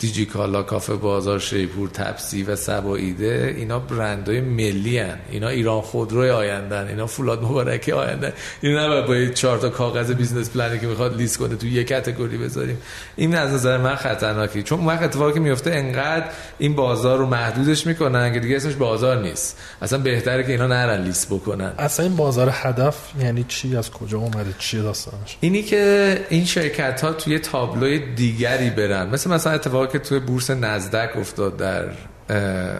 دیجیکالا 0.00 0.62
کافه 0.62 0.94
بازار 0.94 1.38
شیپور 1.38 1.88
تپسی 1.88 2.42
و 2.42 2.56
سباییده 2.56 3.54
اینا 3.56 3.78
برندهای 3.78 4.40
ملی 4.40 4.98
هن. 4.98 5.18
اینا 5.30 5.48
ایران 5.48 5.80
خودروی 5.80 6.30
آیندن 6.30 6.88
اینا 6.88 7.06
فولاد 7.06 7.42
مبارکی 7.42 7.92
آیندن 7.92 8.32
اینا 8.60 8.86
نباید 8.86 9.06
با 9.28 9.34
چهار 9.34 9.58
تا 9.58 9.68
کاغذ 9.68 10.12
business 10.12 10.50
plan 10.50 10.72
ی 10.72 10.78
که 10.78 10.86
می‌خواد 10.86 11.16
لیست 11.16 11.38
کنه 11.38 11.56
تو 11.56 11.66
یک 11.66 11.88
category 11.88 12.38
بذاریم. 12.38 12.78
این 13.16 13.34
از 13.34 13.52
نظر 13.52 13.78
من 13.78 13.94
خطرناکه. 13.94 14.62
چون 14.62 14.86
وقت 14.86 15.02
اتفاقی 15.02 15.32
که 15.32 15.40
میفته 15.40 15.70
انقدر 15.70 16.26
این 16.58 16.74
بازار 16.74 17.18
رو 17.18 17.26
محدودش 17.26 17.86
می‌کنن 17.86 18.32
که 18.32 18.40
دیگه 18.40 18.56
اسمش 18.56 18.74
بازار 18.74 19.22
نیست. 19.22 19.58
اصلا 19.82 19.98
بهتره 19.98 20.42
که 20.42 20.52
اینا 20.52 20.66
نرن 20.66 21.04
لیست 21.04 21.26
بکنن. 21.30 21.72
اصلا 21.78 22.06
این 22.06 22.16
بازار 22.16 22.50
هدف 22.52 22.96
یعنی 23.20 23.44
چی؟ 23.48 23.76
از 23.76 23.90
کجا 23.90 24.18
اومده؟ 24.18 24.54
چی 24.58 24.82
داستانش؟ 24.82 25.36
اینی 25.40 25.62
که 25.62 26.26
این 26.28 26.44
شرکت 26.44 27.00
ها 27.00 27.12
توی 27.12 27.38
تابلوی 27.38 28.14
دیگری 28.14 28.70
برن. 28.70 29.08
مثل 29.08 29.30
مثلا 29.30 29.52
اتفاقی 29.52 29.89
که 29.92 29.98
توی 29.98 30.18
بورس 30.18 30.50
نزدک 30.50 31.16
افتاد 31.16 31.56
در 31.56 31.84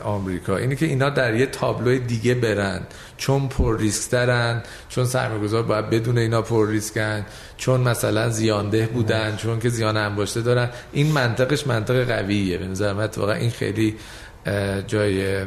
آمریکا. 0.04 0.56
اینه 0.56 0.76
که 0.76 0.86
اینا 0.86 1.11
در 1.11 1.34
یه 1.34 1.46
تابلوی 1.46 1.98
دیگه 1.98 2.34
برن. 2.34 2.80
چون 3.16 3.48
پر 3.48 3.78
ریسک 3.78 4.11
دارن 4.11 4.62
چون 4.88 5.04
سرمایه‌گذار 5.04 5.62
باید 5.62 5.90
بدون 5.90 6.18
اینا 6.18 6.42
پر 6.42 6.68
ریسکن 6.68 7.26
چون 7.56 7.80
مثلا 7.80 8.28
زیانده 8.28 8.86
بودن 8.86 9.36
چون 9.36 9.61
که 9.61 9.68
زیان 9.68 9.96
انباشته 9.96 10.40
دارن. 10.42 10.70
این 10.92 11.12
منطقش 11.12 11.66
منطق 11.66 12.04
قویه. 12.04 12.58
به 12.58 12.66
نظر 12.66 12.92
من 12.92 13.08
واقعا 13.16 13.34
این 13.34 13.50
خیلی 13.50 13.96
جای 14.86 15.44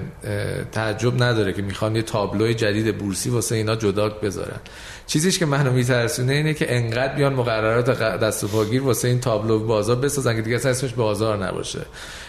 تعجب 0.71 1.23
نداره 1.23 1.53
که 1.53 1.61
می‌خوان 1.61 1.95
یه 1.95 2.01
تابلو 2.01 2.53
جدید 2.53 2.97
بورسی 2.97 3.29
واسه 3.29 3.55
اینا 3.55 3.75
جدا 3.75 4.09
بذارن. 4.09 4.59
چیزیش 5.07 5.39
که 5.39 5.45
منو 5.45 5.71
میترسونه 5.71 6.33
اینه 6.33 6.53
که 6.53 6.75
انقدر 6.75 7.15
بیان 7.15 7.33
مقررات 7.33 7.99
دست 7.99 8.43
و 8.43 8.47
پاگیر 8.47 8.83
واسه 8.83 9.07
این 9.07 9.19
تابلو 9.19 9.59
بازار 9.59 9.95
بسازن 9.95 10.35
که 10.35 10.41
دیگه 10.41 10.55
اسمش 10.55 10.93
بازار 10.93 11.45
نباشه. 11.45 11.79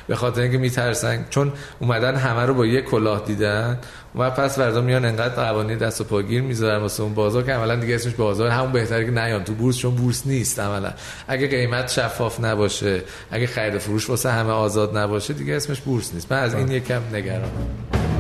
به 0.07 0.17
خاطر 0.17 0.41
اینکه 0.41 0.59
میترسن. 0.59 1.27
چون 1.31 1.53
اومدن 1.81 2.17
همه 2.17 2.47
رو 2.47 2.55
با 2.55 2.67
یه 2.67 2.83
کلاه 2.83 3.23
دیدن 3.27 3.79
و 4.15 4.31
پس 4.31 4.59
فردا 4.59 4.81
میان 4.81 5.05
انقدر 5.05 5.35
قوانین 5.35 5.79
دست 5.79 6.01
و 6.01 6.05
پاگیر 6.05 6.43
می‌ذارن 6.43 6.81
واسه 6.81 7.03
اون 7.03 7.15
بازار 7.15 7.43
که 7.43 7.53
عملا 7.53 7.77
دیگه 7.77 7.95
اسمش 7.95 8.15
بازار 8.15 8.51
همون 8.51 8.73
بهتره 8.73 9.05
که 9.05 9.11
نیان 9.11 9.45
تو 9.45 9.55
بورس 9.55 9.77
چون 9.77 9.95
بورس 9.95 10.27
نیست 10.27 10.61
عملا. 10.61 10.93
اگه 11.29 11.49
قیمت 11.49 11.91
شفاف 11.91 12.45
نباشه 12.45 13.03
اگه 13.31 13.47
خرید 13.47 13.79
فروش 13.79 14.11
واسه 14.11 14.31
همه 14.31 14.51
آزاد 14.51 14.97
نباشه 14.97 15.35
دیگه 15.35 15.55
اسمش 15.55 15.81
بورس 15.81 16.15
نیست. 16.15 16.33
من 16.33 16.39
از 16.39 16.55
این 16.55 16.71
یکم 16.71 17.03
نگرانم. 17.13 18.14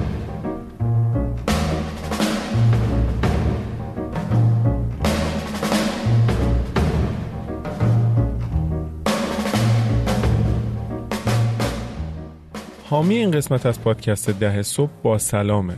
حامی 12.90 13.14
این 13.14 13.30
قسمت 13.30 13.66
از 13.66 13.80
پادکست 13.80 14.30
ده 14.30 14.62
صبح 14.62 14.90
با 15.02 15.18
سلامه. 15.18 15.74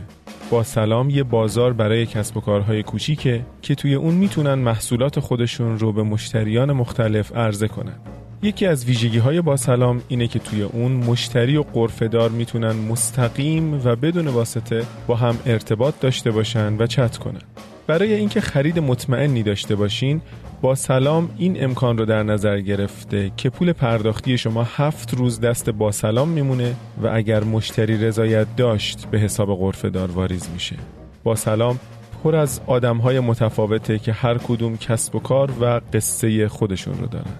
با 0.49 0.63
سلام 0.63 1.09
یه 1.09 1.23
بازار 1.23 1.73
برای 1.73 2.05
کسب 2.05 2.37
و 2.37 2.41
کارهای 2.41 2.83
کوچیکه 2.83 3.45
که 3.61 3.75
توی 3.75 3.93
اون 3.95 4.13
می‌تونن 4.13 4.53
محصولات 4.53 5.19
خودشون 5.19 5.79
رو 5.79 5.93
به 5.93 6.03
مشتریان 6.03 6.71
مختلف 6.71 7.35
عرضه 7.35 7.67
کنن. 7.67 7.95
یکی 8.41 8.65
از 8.65 8.85
ویژگی 8.85 9.17
های 9.17 9.41
با 9.41 9.57
سلام 9.57 10.01
اینه 10.07 10.27
که 10.27 10.39
توی 10.39 10.63
اون 10.63 10.91
مشتری 10.91 11.57
و 11.57 11.63
قرفدار 11.63 12.29
می‌تونن 12.29 12.71
مستقیم 12.71 13.81
و 13.85 13.95
بدون 13.95 14.27
واسطه 14.27 14.85
با 15.07 15.15
هم 15.15 15.37
ارتباط 15.45 15.99
داشته 15.99 16.31
باشن 16.31 16.75
و 16.79 16.87
چت 16.87 17.17
کنن. 17.17 17.41
برای 17.87 18.13
اینکه 18.13 18.41
خرید 18.41 18.79
مطمئنی 18.79 19.43
داشته 19.43 19.75
باشین 19.75 20.21
با 20.61 20.75
سلام 20.75 21.29
این 21.37 21.63
امکان 21.63 21.97
رو 21.97 22.05
در 22.05 22.23
نظر 22.23 22.59
گرفته 22.59 23.31
که 23.37 23.49
پول 23.49 23.73
پرداختی 23.73 24.37
شما 24.37 24.63
هفت 24.63 25.13
روز 25.13 25.39
دست 25.39 25.69
با 25.69 25.91
سلام 25.91 26.29
میمونه 26.29 26.75
و 27.03 27.07
اگر 27.13 27.43
مشتری 27.43 27.97
رضایت 27.97 28.47
داشت 28.57 29.05
به 29.05 29.19
حساب 29.19 29.55
غرفه 29.55 29.89
دار 29.89 30.11
واریز 30.11 30.49
میشه. 30.53 30.75
با 31.23 31.35
سلام 31.35 31.79
پر 32.23 32.35
از 32.35 32.61
آدم 32.67 32.97
های 32.97 33.19
متفاوته 33.19 33.99
که 33.99 34.11
هر 34.11 34.37
کدوم 34.37 34.77
کسب 34.77 35.15
و 35.15 35.19
کار 35.19 35.51
و 35.61 35.81
قصه 35.93 36.47
خودشون 36.47 36.97
رو 36.97 37.07
دارن. 37.07 37.35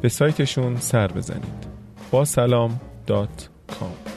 به 0.00 0.08
سایتشون 0.08 0.76
سر 0.76 1.08
بزنید. 1.08 1.66
با 2.10 2.24
سلام 2.24 2.80
دات 3.06 3.48
کام. 3.80 4.09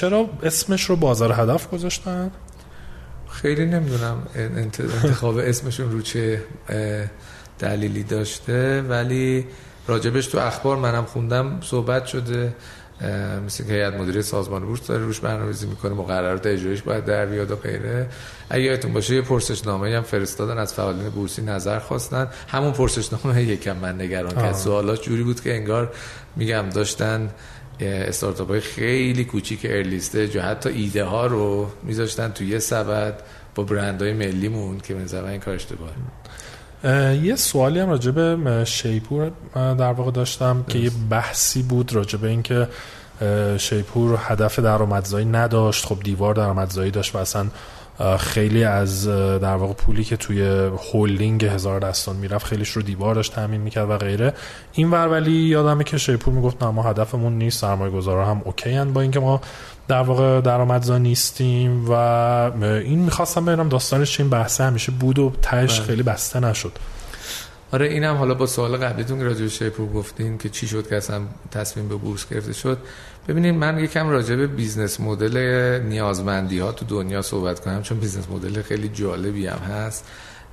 چرا 0.00 0.26
اسمش 0.42 0.84
رو 0.84 0.96
بازار 0.96 1.32
هدف 1.32 1.70
گذاشتن؟ 1.70 2.30
خیلی 3.30 3.66
نمی‌دونم. 3.66 4.22
انتخاب 4.34 5.36
اسمشون 5.36 5.92
رو 5.92 6.02
چه 6.02 6.42
دلیلی 7.58 8.02
داشته 8.02 8.82
ولی 8.82 9.46
راجبش 9.86 10.26
تو 10.26 10.38
اخبار 10.38 10.76
منم 10.76 11.04
خوندم 11.04 11.60
صحبت 11.62 12.06
شده 12.06 12.54
مثل 13.46 13.64
که 13.64 13.72
هیئت 13.72 13.94
مدیره 13.94 14.22
سازمان 14.22 14.64
بورس 14.64 14.86
داره 14.86 15.02
روش 15.02 15.20
برنامه‌ریزی 15.20 15.66
می‌کنه 15.66 15.94
مقررات 15.94 16.46
اجرایش 16.46 16.82
باید 16.82 17.04
در 17.04 17.26
بیاد 17.26 17.50
و 17.50 17.56
غیره. 17.56 18.08
اگه 18.50 18.62
یادتون 18.62 18.92
باشه 18.92 19.14
یه 19.14 19.22
پرسشنامه 19.22 19.96
هم 19.96 20.02
فرستادن 20.02 20.58
از 20.58 20.74
فعالین 20.74 21.08
بورسی 21.08 21.42
نظر 21.42 21.78
خواستن. 21.78 22.28
همون 22.48 22.72
پرسشنامه 22.72 23.42
یکم 23.42 23.76
من 23.76 24.00
نگران 24.00 24.34
کرد 24.34 24.54
سوالات 24.54 25.02
جوری 25.02 25.22
بود 25.22 25.40
که 25.40 25.54
انگار 25.54 25.92
میگم 26.36 26.64
داشتن 26.74 27.30
استارتاپ 27.86 28.48
های 28.48 28.60
خیلی 28.60 29.24
کوچیک 29.24 29.60
ارلیسته 29.64 30.36
یا 30.36 30.42
حتی 30.42 30.68
ایده 30.68 31.04
ها 31.04 31.26
رو 31.26 31.66
میذاشتن 31.82 32.28
توی 32.28 32.46
یه 32.46 32.58
سبد 32.58 33.22
با 33.54 33.62
برند 33.62 34.02
های 34.02 34.12
ملیمون 34.12 34.80
که 34.80 34.94
من 34.94 35.24
این 35.24 35.40
کار 35.40 35.54
اشتباهه. 35.54 35.92
یه 37.24 37.36
سوالی 37.36 37.78
هم 37.78 37.88
راجع 37.88 38.10
به 38.10 38.64
شیپور 38.64 39.30
در 39.54 39.92
واقع 39.92 40.10
داشتم 40.10 40.64
که 40.68 40.78
یه 40.78 40.90
بحثی 41.10 41.62
بود 41.62 41.92
راجع 41.92 42.18
به 42.18 42.28
اینکه 42.28 42.68
شیپور 43.58 44.18
هدف 44.22 44.58
درآمدزایی 44.58 45.26
نداشت. 45.26 45.86
خب 45.86 46.00
دیوار 46.04 46.34
درآمدزایی 46.34 46.90
داشت 46.90 47.14
و 47.14 47.18
اصلا 47.18 47.46
خیلی 48.18 48.64
از 48.64 49.08
در 49.08 49.54
واقع 49.54 49.72
پولی 49.72 50.04
که 50.04 50.16
توی 50.16 50.42
هولینگ 50.92 51.44
هزار 51.44 51.80
دستان 51.80 52.16
می‌رفت 52.16 52.46
خیلیش 52.46 52.68
رو 52.70 52.82
دیوار 52.82 53.14
داشت 53.14 53.34
تامین 53.34 53.60
می‌کرد 53.60 53.90
و 53.90 53.96
غیره. 53.96 54.34
این 54.72 54.90
ور 54.90 55.08
ولی 55.08 55.32
یادمه 55.32 55.84
که 55.84 55.98
شیپور 55.98 56.34
می‌گفت 56.34 56.62
نه 56.62 56.70
ما 56.70 56.82
هدفمون 56.82 57.38
نیست 57.38 57.60
سرمایه 57.60 57.92
گذارا 57.92 58.26
هم 58.26 58.42
OK 58.44 58.70
هن 58.70 58.92
با 58.92 59.00
اینکه 59.00 59.20
ما 59.20 59.40
در 59.88 60.02
واقع 60.02 60.40
درآمدزا 60.40 60.98
نیستیم 60.98 61.90
و 61.90 61.92
این 62.62 62.98
می‌خواستم 62.98 63.44
ببینم 63.44 63.68
داستانش 63.68 64.20
این 64.20 64.30
بحثه 64.30 64.64
همیشه 64.64 64.92
بود 64.92 65.18
و 65.18 65.32
تش 65.42 65.76
بله. 65.78 65.86
خیلی 65.86 66.02
بسته 66.02 66.40
نشد. 66.40 66.72
آره 67.72 67.86
اینم 67.86 68.16
حالا 68.16 68.34
با 68.34 68.46
سوال 68.46 68.76
قبلیتون 68.76 69.18
که 69.18 69.24
راجع 69.24 69.42
به 69.42 69.48
شیپور 69.48 69.88
گفتین 69.88 70.38
که 70.38 70.48
چی 70.48 70.68
شد 70.68 70.88
که 70.88 70.96
اصلا 70.96 71.20
تصمیم 71.50 71.88
به 71.88 71.94
بورس 71.94 72.28
گرفته 72.28 72.52
شد. 72.52 72.78
ببینید 73.28 73.54
من 73.54 73.78
یکم 73.78 74.08
راجع 74.08 74.36
به 74.36 74.46
business 74.46 75.00
model 75.00 75.36
نیازمندی 75.82 76.58
ها 76.58 76.72
تو 76.72 76.84
دنیا 76.84 77.22
صحبت 77.22 77.60
کنم 77.60 77.82
چون 77.82 77.98
business 77.98 78.28
model 78.30 78.62
خیلی 78.62 78.88
جالبی 78.88 79.46
هم 79.46 79.58
هست. 79.58 80.04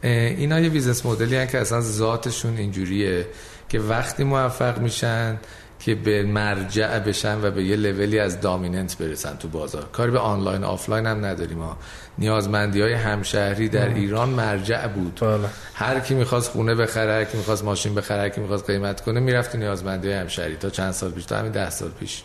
اینا 0.04 0.60
یه 0.60 0.70
business 0.70 1.06
model 1.06 1.31
ی 1.31 1.36
هست 1.36 1.52
که 1.52 1.58
اصلا 1.58 1.82
ذاتشون 1.82 2.58
اینجوریه 2.58 3.28
که 3.70 3.80
وقتی 3.80 4.24
موفق 4.24 4.80
میشن 4.80 5.38
که 5.80 5.96
یه 5.96 6.24
مرجع 6.24 7.00
بشن 7.00 7.42
و 7.42 7.52
به 7.52 7.64
یه 7.64 7.76
لولی 7.76 8.20
از 8.20 8.42
dominance 8.42 8.98
برسن 8.98 9.36
تو 9.38 9.48
بازار. 9.48 9.86
کاری 9.94 10.12
به 10.12 10.20
آنلاین 10.20 10.64
آفلاین 10.64 11.06
هم 11.06 11.26
نداریم 11.26 11.60
ها 11.60 11.78
نیازمندی 12.18 12.82
های 12.82 12.94
همشهری 12.94 13.70
در 13.70 13.94
ایران 13.94 14.30
مرجع 14.30 14.88
بود. 14.88 15.20
بله. 15.22 15.50
هر 15.74 16.00
کی 16.00 16.14
می‌خواست 16.14 16.52
خونه 16.52 16.76
بخره 16.76 17.12
هر 17.12 17.24
کی 17.24 17.38
می‌خواست 17.38 17.64
ماشین 17.64 17.96
بخره 17.96 18.22
هر 18.22 18.30
کی 18.30 18.42
می‌خواست 18.42 18.70
قیمت 18.70 19.02
کنه 19.02 19.20
می‌رفت 19.20 19.56
نیازمندی 19.56 20.08
های 20.08 20.18
همشهری 20.18 20.56
تا 20.56 20.70
چند 20.70 20.92
سال 20.92 21.12
پیش 21.12 21.26
تا 21.26 21.38
همین 21.38 21.52
ده 21.52 21.70
سال 21.70 21.90
پیش. 22.00 22.24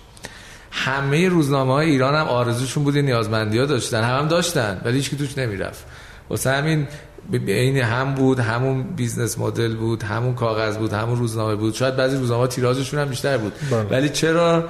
همه 0.72 1.28
روزنامه 1.28 1.72
های 1.72 1.90
ایران 1.90 2.14
هم 2.14 2.26
آرزوشون 2.26 2.84
بود 2.84 2.98
نیازمندی 2.98 3.58
ها 3.58 3.66
داشتن. 3.66 4.02
هم, 4.02 4.18
هم 4.18 4.28
داشتن 4.28 4.80
ولی 4.84 4.96
هیچ 4.96 5.10
توش 5.10 5.38
نمی‌رفت. 5.38 5.84
واسه 6.30 6.50
همین 6.50 6.86
این 7.32 7.76
هم 7.76 8.14
بود 8.14 8.38
همون 8.38 8.82
business 8.82 9.38
model 9.38 9.76
بود 9.76 10.02
همون 10.02 10.34
کاغذ 10.34 10.76
بود 10.76 10.92
همون 10.92 11.18
روزنامه 11.18 11.54
بود. 11.54 11.74
شاید 11.74 11.96
بعضی 11.96 12.16
روزنامه 12.16 12.46
تیراژشون 12.46 13.00
هم 13.00 13.08
بیشتر 13.08 13.38
بود. 13.38 13.52
بله. 13.70 13.80
ولی 13.80 14.08
چرا 14.08 14.64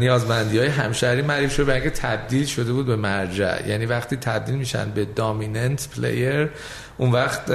نیازمندی 0.00 0.58
های 0.58 0.68
همشهری 0.68 1.22
معروف 1.22 1.54
شده 1.54 1.64
برای 1.64 1.90
تبدیل 1.90 2.46
شده 2.46 2.72
بود 2.72 2.86
به 2.86 2.96
مرجع. 2.96 3.68
یعنی 3.68 3.86
وقتی 3.86 4.16
تبدیل 4.16 4.54
میشن 4.54 4.90
به 4.90 5.04
dominant 5.04 5.88
player 5.96 6.50
اون 6.98 7.12
وقت 7.12 7.50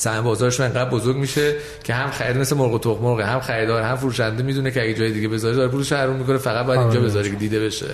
سهم 0.00 0.24
بازارشون 0.24 0.66
انقدر 0.66 0.90
بزرگ 0.90 1.16
میشه 1.16 1.54
که 1.84 1.94
هم 1.94 2.10
خرید 2.10 2.36
مثل 2.36 2.56
مرغ 2.56 2.72
و 2.72 2.78
تخم 2.78 3.02
مرغ 3.02 3.20
هم 3.20 3.40
خریدار 3.40 3.82
هم 3.82 3.96
فروشنده 3.96 4.42
می‌دونه 4.42 4.70
که 4.70 4.82
اگه 4.82 4.94
جای 4.94 5.12
دیگه 5.12 5.28
بذاره 5.28 5.56
داره 5.56 5.68
پولش 5.68 5.92
رو 5.92 6.12
می‌کنه 6.12 6.38
فقط 6.38 6.66
باید 6.66 6.80
اینجا 6.80 6.98
آره. 6.98 7.08
بذاره 7.08 7.30
که 7.30 7.36
دیده 7.36 7.60
بشه 7.60 7.86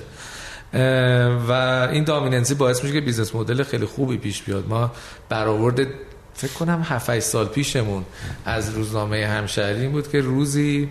و 1.49 1.53
این 1.93 2.05
dominancy 2.05 2.55
باعث 2.55 2.83
میشه 2.85 2.95
که 2.95 3.01
business 3.01 3.35
model 3.35 3.63
خیلی 3.63 3.87
خوبی 3.87 4.17
پیش 4.17 4.43
بیاد 4.43 4.65
ما 4.69 4.93
برآورد 5.29 5.87
فکر 6.35 6.53
کنم 6.53 6.83
7 6.85 7.21
سال 7.21 7.47
پیشمون 7.47 8.05
از 8.45 8.75
روزنامه 8.75 9.27
همشهری 9.27 9.89
بود 9.89 10.11
که 10.11 10.21
روزی 10.21 10.89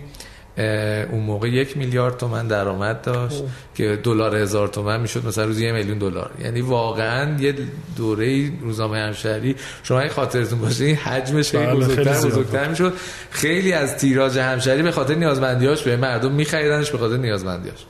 اون 1.10 1.20
موقع 1.20 1.48
یک 1.48 1.76
میلیارد 1.76 2.16
تومن 2.16 2.46
درآمد 2.46 3.02
داشت 3.02 3.42
که 3.74 3.98
دلار 4.02 4.36
هزار 4.36 4.68
تومن 4.68 5.00
می‌شد 5.00 5.26
مثلا 5.26 5.44
روزی 5.44 5.66
یه 5.66 5.72
میلیون 5.72 5.98
دلار. 5.98 6.30
یعنی 6.44 6.60
واقعا 6.60 7.40
یه 7.40 7.54
دوره 7.96 8.52
روزنامه 8.60 8.98
همشهری. 8.98 9.56
شما 9.82 10.00
این 10.00 10.08
خاطرتون 10.08 10.58
باشه 10.58 10.84
این 10.84 10.96
حجمش 10.96 11.50
خیلی 11.50 11.66
بله، 11.66 11.74
بزرگتر 11.74 12.26
بزرگتر 12.26 12.68
می‌شد. 12.68 12.92
خیلی 13.30 13.72
از 13.72 13.96
تیراژ 13.96 14.38
همشهری 14.38 14.82
به 14.82 14.90
خاطر 14.90 15.14
نیازمندیاش 15.14 15.82
به 15.82 15.96
مردم 15.96 16.32
میخریدنش 16.32 16.90
به 16.90 16.98
خاطر 16.98 17.16
نیازمندیاش 17.16 17.86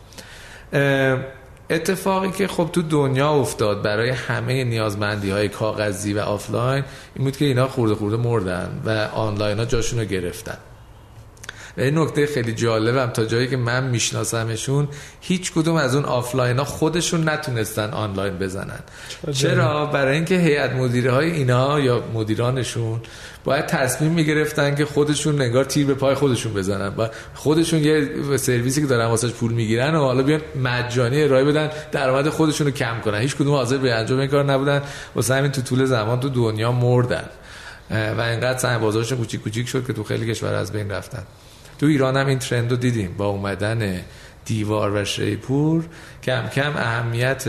اتفاقی 1.71 2.31
که 2.31 2.47
خب 2.49 2.69
تو 2.73 2.83
دنیا 2.83 3.31
افتاد 3.31 3.83
برای 3.83 4.11
همه 4.11 4.65
نیازمندی 4.65 5.31
های 5.31 5.49
کاغذی 5.49 6.13
و 6.13 6.21
آفلاین 6.21 6.85
این 7.15 7.25
بود 7.25 7.37
که 7.37 7.45
اینا 7.45 7.69
خورده 7.69 7.95
خورده 7.95 8.17
مردن 8.17 8.83
و 8.85 8.91
آنلاین 9.15 9.59
ها 9.59 9.65
جاشون 9.65 9.99
رو 9.99 10.05
گرفتن. 10.05 10.59
این 11.79 11.99
نکته 11.99 12.27
خیلی 12.27 12.53
جالبم 12.53 13.11
تا 13.11 13.25
جایی 13.25 13.47
که 13.47 13.57
من 13.57 13.85
میشناسمشون 13.85 14.89
هیچ 15.21 15.53
کدوم 15.53 15.77
از 15.77 15.95
اون 15.95 16.05
آفلاین 16.05 16.59
ها 16.59 16.65
خودشون 16.65 17.29
نتونستن 17.29 17.91
آنلاین 17.91 18.39
بزنن. 18.39 18.81
چرا؟ 19.33 19.87
برای 19.87 20.15
اینکه 20.15 20.39
هیئت 20.39 20.73
مدیره 20.73 21.13
های 21.13 21.31
اینا 21.31 21.81
یا 21.81 22.05
مدیرانشون 22.15 23.01
باید 23.45 23.67
تصمیم 23.67 24.13
می‌گرفتن 24.13 24.75
که 24.75 24.85
خودشون 24.85 25.43
انگار 25.43 25.65
تیر 25.65 25.87
به 25.87 25.95
پای 25.95 26.15
خودشون 26.15 26.53
بزنن 26.53 26.95
و 26.97 27.09
خودشون 27.35 27.81
یه 27.81 28.09
سرویسی 28.37 28.81
که 28.81 28.87
دارن 28.87 29.07
واسش 29.07 29.31
پول 29.31 29.53
می‌گیرن 29.53 29.95
و 29.95 29.99
حالا 29.99 30.23
بیان 30.23 30.41
مجانی 30.63 31.23
ارائه 31.23 31.45
بدن 31.45 31.71
درآمد 31.93 32.29
خودشون 32.29 32.67
رو 32.67 32.73
کم 32.73 33.01
کنن. 33.01 33.19
هیچ 33.19 33.37
کدوم 33.37 33.55
حاضر 33.55 33.77
به 33.77 33.95
انجام 33.95 34.19
این 34.19 34.29
کار 34.29 34.45
نبودن. 34.45 34.83
واسه 35.15 35.35
همین 35.35 35.53
تو 35.53 35.63
طول 35.63 35.85
زمان 35.85 36.21
تو 36.21 36.29
دنیا 36.29 36.73
مردن. 36.73 37.25
و 37.91 38.21
اینقدر 38.21 38.59
سهم 38.59 38.81
بازارشون 38.81 39.19
کوچیک 39.19 39.43
کوچیک 39.43 39.69
شد 39.69 39.87
که 39.87 39.93
تو 39.93 40.05
خیلی 40.05 40.27
کشور 40.27 40.55
از 40.55 40.73
بین 40.73 40.91
رفتن. 40.91 41.23
تو 41.79 41.87
ایران 41.87 42.17
هم 42.17 42.27
این 42.27 42.39
ترند 42.39 42.71
رو 42.71 42.77
دیدیم 42.77 43.15
با 43.19 43.27
اومدن 43.27 44.01
دیوار 44.45 44.93
و 44.95 45.05
شیپور. 45.05 45.85
کم 46.23 46.49
کم 46.49 46.77
اهمیت 46.77 47.45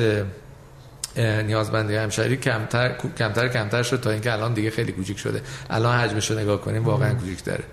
نیازمندی 1.17 1.95
همشهری 1.95 2.37
کمتر 2.37 2.95
کمتر 3.17 3.47
کمتر 3.47 3.83
شد 3.83 3.99
تا 4.01 4.09
اینکه 4.09 4.33
الان 4.33 4.53
دیگه 4.53 4.69
خیلی 4.69 4.91
کوچیک 4.91 5.19
شده. 5.19 5.41
الان 5.69 5.99
حجمش 5.99 6.31
رو 6.31 6.39
نگاه 6.39 6.61
کنیم 6.61 6.85
واقعا 6.85 7.13
کوچیک 7.13 7.43
داره 7.43 7.63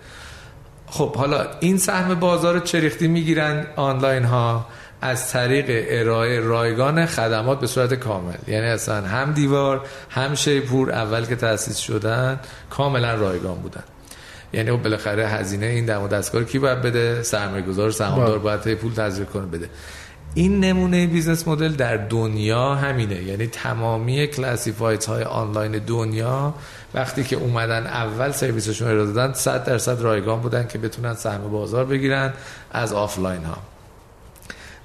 خب 0.86 1.16
حالا 1.16 1.46
این 1.60 1.78
سهم 1.78 2.14
بازار 2.14 2.60
چجوری 2.60 3.08
می‌گیرن 3.08 3.66
آنلاین 3.76 4.24
ها 4.24 4.66
از 5.00 5.30
طریق 5.30 5.64
ارائه 5.88 6.40
رایگان 6.40 7.06
خدمات 7.06 7.60
به 7.60 7.66
صورت 7.66 7.94
کامل. 7.94 8.34
یعنی 8.46 8.66
اصلا 8.66 9.06
هم 9.06 9.32
دیوار 9.32 9.86
هم 10.10 10.34
شیپور 10.34 10.92
اول 10.92 11.24
که 11.24 11.36
تأسیس 11.36 11.76
شدن 11.76 12.40
کاملا 12.70 13.14
رایگان 13.14 13.54
بودن. 13.54 13.82
یعنی 14.54 14.70
خب 14.70 14.82
بالاخره 14.82 15.28
هزینه 15.28 15.66
این 15.66 15.86
دم 15.86 16.02
و 16.02 16.08
دستگاه 16.08 16.44
کی 16.44 16.58
باید 16.58 16.82
بده؟ 16.82 17.22
سرمایه 17.22 17.62
گذار 17.62 17.90
سهامدار 17.90 18.38
باید 18.38 18.74
پول 18.74 18.92
تزریق 18.92 19.28
کنه 19.28 19.46
بده. 19.46 19.68
این 20.34 20.60
نمونه 20.60 21.06
business 21.06 21.48
model 21.48 21.72
در 21.72 21.96
دنیا 21.96 22.74
همینه. 22.74 23.22
یعنی 23.22 23.46
تمامی 23.46 24.26
classified 24.26 25.04
های 25.04 25.22
آنلاین 25.22 25.72
دنیا 25.72 26.54
وقتی 26.94 27.24
که 27.24 27.36
اومدن 27.36 27.86
اول 27.86 28.30
سرویسشون 28.30 28.90
رو 28.90 29.12
دادن 29.12 29.32
100 29.32 29.64
درصد 29.64 30.00
رایگان 30.00 30.40
بودن 30.40 30.66
که 30.66 30.78
بتونن 30.78 31.14
سهم 31.14 31.50
بازار 31.50 31.84
بگیرن 31.84 32.32
از 32.72 32.92
آفلاین 32.92 33.44
ها 33.44 33.56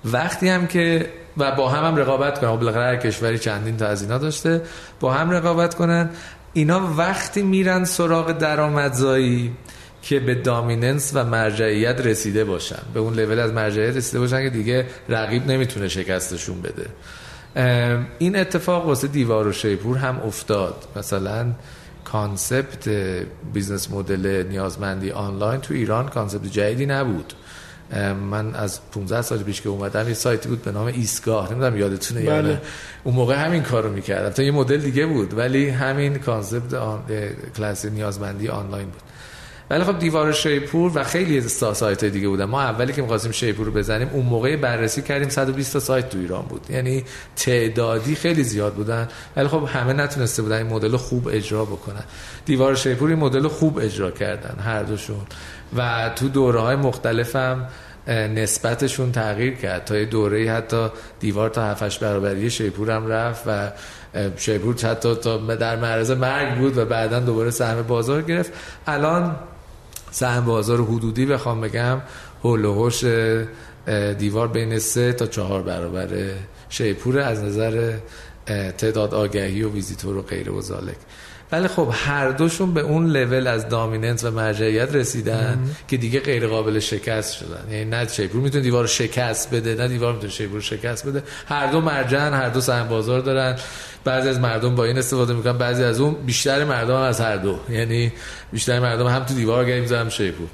وقتی 0.05 0.49
هم 0.49 0.67
که 0.67 1.09
و 1.37 1.51
با 1.51 1.69
هم 1.69 1.85
هم 1.85 1.95
رقابت 1.95 2.39
کنن. 2.39 2.55
بالاخره 2.55 2.83
هر 2.83 2.95
کشوری 2.95 3.39
چندین 3.39 3.77
تا 3.77 3.87
از 3.87 4.01
اینا 4.01 4.17
داشته 4.17 4.61
با 4.99 5.13
هم 5.13 5.31
رقابت 5.31 5.75
کنن. 5.75 6.09
اینا 6.53 6.93
وقتی 6.97 7.41
میرن 7.41 7.85
سراغ 7.85 8.31
درآمدزایی 8.31 9.53
که 10.01 10.19
به 10.19 10.35
دامیننس 10.35 11.11
و 11.13 11.23
مرجعیت 11.23 12.01
رسیده 12.01 12.45
باشن. 12.45 12.79
به 12.93 12.99
اون 12.99 13.13
لول 13.13 13.39
از 13.39 13.51
مرجعیت 13.51 13.95
رسیده 13.95 14.19
باشن 14.19 14.43
که 14.43 14.49
دیگه 14.49 14.85
رقیب 15.09 15.47
نمی‌تونه 15.47 15.87
شکستشون 15.87 16.61
بده. 16.61 16.85
این 18.19 18.35
اتفاق 18.35 18.85
واسه 18.85 19.07
دیوار 19.07 19.47
و 19.47 19.51
شیپور 19.51 19.97
هم 19.97 20.19
افتاد. 20.19 20.87
مثلا 20.95 21.51
concept 22.03 22.89
business 23.53 23.91
model 23.91 24.43
نیازمندی 24.49 25.11
آنلاین 25.11 25.61
تو 25.61 25.73
ایران 25.73 26.07
concept 26.07 26.45
جدیدی 26.51 26.85
نبود. 26.85 27.33
من 28.29 28.55
از 28.55 28.79
15 28.91 29.21
سال 29.21 29.37
پیش 29.37 29.61
که 29.61 29.69
اومدم 29.69 30.07
یه 30.07 30.13
سایتی 30.13 30.49
بود 30.49 30.61
به 30.61 30.71
نام 30.71 30.85
ایستگاه. 30.85 31.51
نمی‌دونم 31.51 31.77
یادتونه 31.77 32.21
بله. 32.21 32.35
یاده 32.35 32.61
اون 33.03 33.15
موقع 33.15 33.35
همین 33.35 33.63
کارو 33.63 33.89
می‌کردم. 33.89 34.29
تا 34.29 34.43
یه 34.43 34.51
مدل 34.51 34.77
دیگه 34.77 35.05
بود 35.05 35.37
ولی 35.37 35.69
همین 35.69 36.17
concept 36.17 36.73
آن... 36.73 37.03
کلاس 37.57 37.85
نیازمندی 37.85 38.47
آنلاین 38.47 38.85
بود. 38.85 39.01
ولی 39.69 39.83
خب 39.83 39.99
دیوار 39.99 40.31
شیپور 40.31 40.91
و 40.95 41.03
خیلی 41.03 41.41
سایت 41.41 42.05
دیگه 42.05 42.27
بودن. 42.27 42.45
ما 42.45 42.61
اولی 42.61 42.93
که 42.93 43.01
می‌خواستیم 43.01 43.31
شیپور 43.31 43.65
رو 43.65 43.71
بزنیم 43.71 44.09
اون 44.13 44.25
موقع 44.25 44.55
بررسی 44.55 45.01
کردیم 45.01 45.29
120 45.29 45.73
تا 45.73 45.79
سایت 45.79 46.09
تو 46.09 46.17
ایران 46.17 46.41
بود. 46.41 46.61
یعنی 46.69 47.03
تعدادی 47.35 48.15
خیلی 48.15 48.43
زیاد 48.43 48.73
بودن. 48.73 49.07
ولی 49.35 49.47
خب 49.47 49.63
همه 49.73 49.93
نتونسته 49.93 50.41
بودن 50.41 50.57
این 50.57 50.67
مدل 50.67 50.97
خوب 50.97 51.27
اجرا 51.31 51.65
بکنن. 51.65 52.03
دیوار 52.45 52.75
شیپور 52.75 53.09
این 53.09 53.19
مدل 53.19 53.47
خوب 53.47 53.77
اجرا 53.77 54.11
کردن 54.11 54.59
هر 54.59 54.83
دوشون. 54.83 55.25
و 55.77 56.09
تو 56.15 56.29
دوره 56.29 56.59
های 56.59 56.75
مختلفم 56.75 57.67
نسبتشون 58.07 59.11
تغییر 59.11 59.55
کرد. 59.55 59.85
تا 59.85 59.97
یه 59.97 60.05
دوره 60.05 60.51
حتی 60.51 60.87
دیوار 61.19 61.49
تا 61.49 61.65
7 61.65 61.99
برابری 61.99 62.49
شیپور 62.49 62.91
هم 62.91 63.07
رفت 63.07 63.43
و 63.47 63.71
شیپور 64.37 64.75
حتی 64.75 65.15
تا 65.15 65.37
در 65.37 65.75
معرض 65.75 66.11
مرگ 66.11 66.57
بود 66.57 66.77
و 66.77 66.85
بعدا 66.85 67.19
دوباره 67.19 67.51
سهم 67.51 67.81
بازار 67.81 68.21
گرفت. 68.21 68.53
الان 68.87 69.35
سهم 70.11 70.45
بازار 70.45 70.81
حدودی 70.81 71.25
بخوام 71.25 71.61
بگم 71.61 72.01
هول 72.43 72.65
و 72.65 72.89
دیوار 74.13 74.47
بین 74.47 74.79
سه 74.79 75.13
تا 75.13 75.27
چهار 75.27 75.61
برابر 75.61 76.07
شیپور 76.69 77.19
از 77.19 77.43
نظر 77.43 77.93
تعداد 78.77 79.13
آگهی 79.13 79.63
و 79.63 79.71
ویزیتور 79.71 80.17
و 80.17 80.21
غیر 80.21 80.51
و 80.51 80.61
زالک 80.61 80.97
ولی 81.51 81.67
خب 81.67 81.89
هر 81.91 82.29
دوشون 82.29 82.73
به 82.73 82.81
اون 82.81 83.05
لول 83.05 83.47
از 83.47 83.69
دامیننت 83.69 84.23
و 84.23 84.31
مرجعیت 84.31 84.95
رسیدن 84.95 85.59
که 85.87 85.97
دیگه 85.97 86.19
غیر 86.19 86.47
قابل 86.47 86.79
شکست 86.79 87.33
شدن. 87.37 87.71
یعنی 87.71 87.85
نه 87.85 88.07
شیپور 88.07 88.41
می‌تونه 88.41 88.63
دیوار 88.63 88.87
شکست 88.87 89.55
بده 89.55 89.75
نه 89.75 89.87
دیوار 89.87 90.13
می‌تونه 90.13 90.31
شیپور 90.31 90.61
شکست 90.61 91.07
بده. 91.07 91.23
هر 91.47 91.67
دو 91.67 91.81
مرجعن 91.81 92.33
هر 92.33 92.49
دو 92.49 92.61
سهم 92.61 92.87
بازار 92.87 93.19
دارن. 93.19 93.55
بعضی 94.03 94.29
از 94.29 94.39
مردم 94.39 94.75
با 94.75 94.85
این 94.85 94.97
استفاده 94.97 95.33
می‌کنن 95.33 95.57
بعضی 95.57 95.83
از 95.83 95.99
اون 95.99 96.13
بیشتر 96.25 96.63
مردم 96.63 96.95
هم 96.95 97.01
از 97.01 97.21
هر 97.21 97.37
دو. 97.37 97.59
یعنی 97.69 98.11
بیشتر 98.51 98.79
مردم 98.79 99.07
هم 99.07 99.23
تو 99.23 99.33
دیوار 99.33 99.65
گریم 99.65 99.85
زدن 99.85 100.09
شیپور 100.09 100.47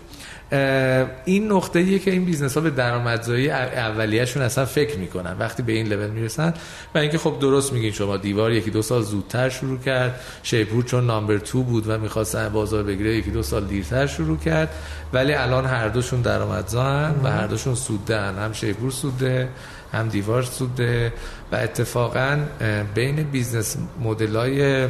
این 1.25 1.51
نقطه 1.51 1.79
ایه 1.79 1.99
که 1.99 2.11
این 2.11 2.25
business 2.26 2.53
ها 2.55 2.61
به 2.61 2.69
درآمدزایی 2.69 3.49
اولیه‌شون 3.49 4.43
اصلا 4.43 4.65
فکر 4.65 4.97
می‌کنن. 4.97 5.35
وقتی 5.39 5.63
به 5.63 5.73
این 5.73 5.87
لول 5.87 6.09
می‌رسن 6.09 6.53
و 6.95 6.97
اینکه 6.97 7.17
خب 7.17 7.37
درست 7.39 7.73
میگین 7.73 7.91
شما 7.91 8.17
دیوار 8.17 8.51
یکی 8.51 8.71
دو 8.71 8.81
سال 8.81 9.01
زودتر 9.01 9.49
شروع 9.49 9.79
کرد 9.79 10.19
شیپور 10.43 10.83
چون 10.83 11.05
number 11.05 11.38
two 11.38 11.63
بود 11.63 11.89
و 11.89 11.97
می‌خواست 11.97 12.35
بازار 12.35 12.83
بگیره 12.83 13.15
یکی 13.15 13.31
دو 13.31 13.43
سال 13.43 13.65
دیرتر 13.65 14.07
شروع 14.07 14.37
کرد. 14.37 14.69
ولی 15.13 15.33
الان 15.33 15.65
هر 15.65 15.87
دوشون 15.87 16.21
درآمدزا 16.21 17.11
و 17.23 17.31
هر 17.31 17.47
دوشون 17.47 17.75
سودده 17.76 18.21
هم 18.21 18.53
شیپور 18.53 18.91
سودده 18.91 19.49
هم 19.93 20.09
دیوار 20.09 20.43
سودده 20.43 21.13
و 21.51 21.55
اتفاقا 21.55 22.39
بین 22.95 23.15
business 23.23 23.78
مدل 24.03 24.35
های 24.35 24.87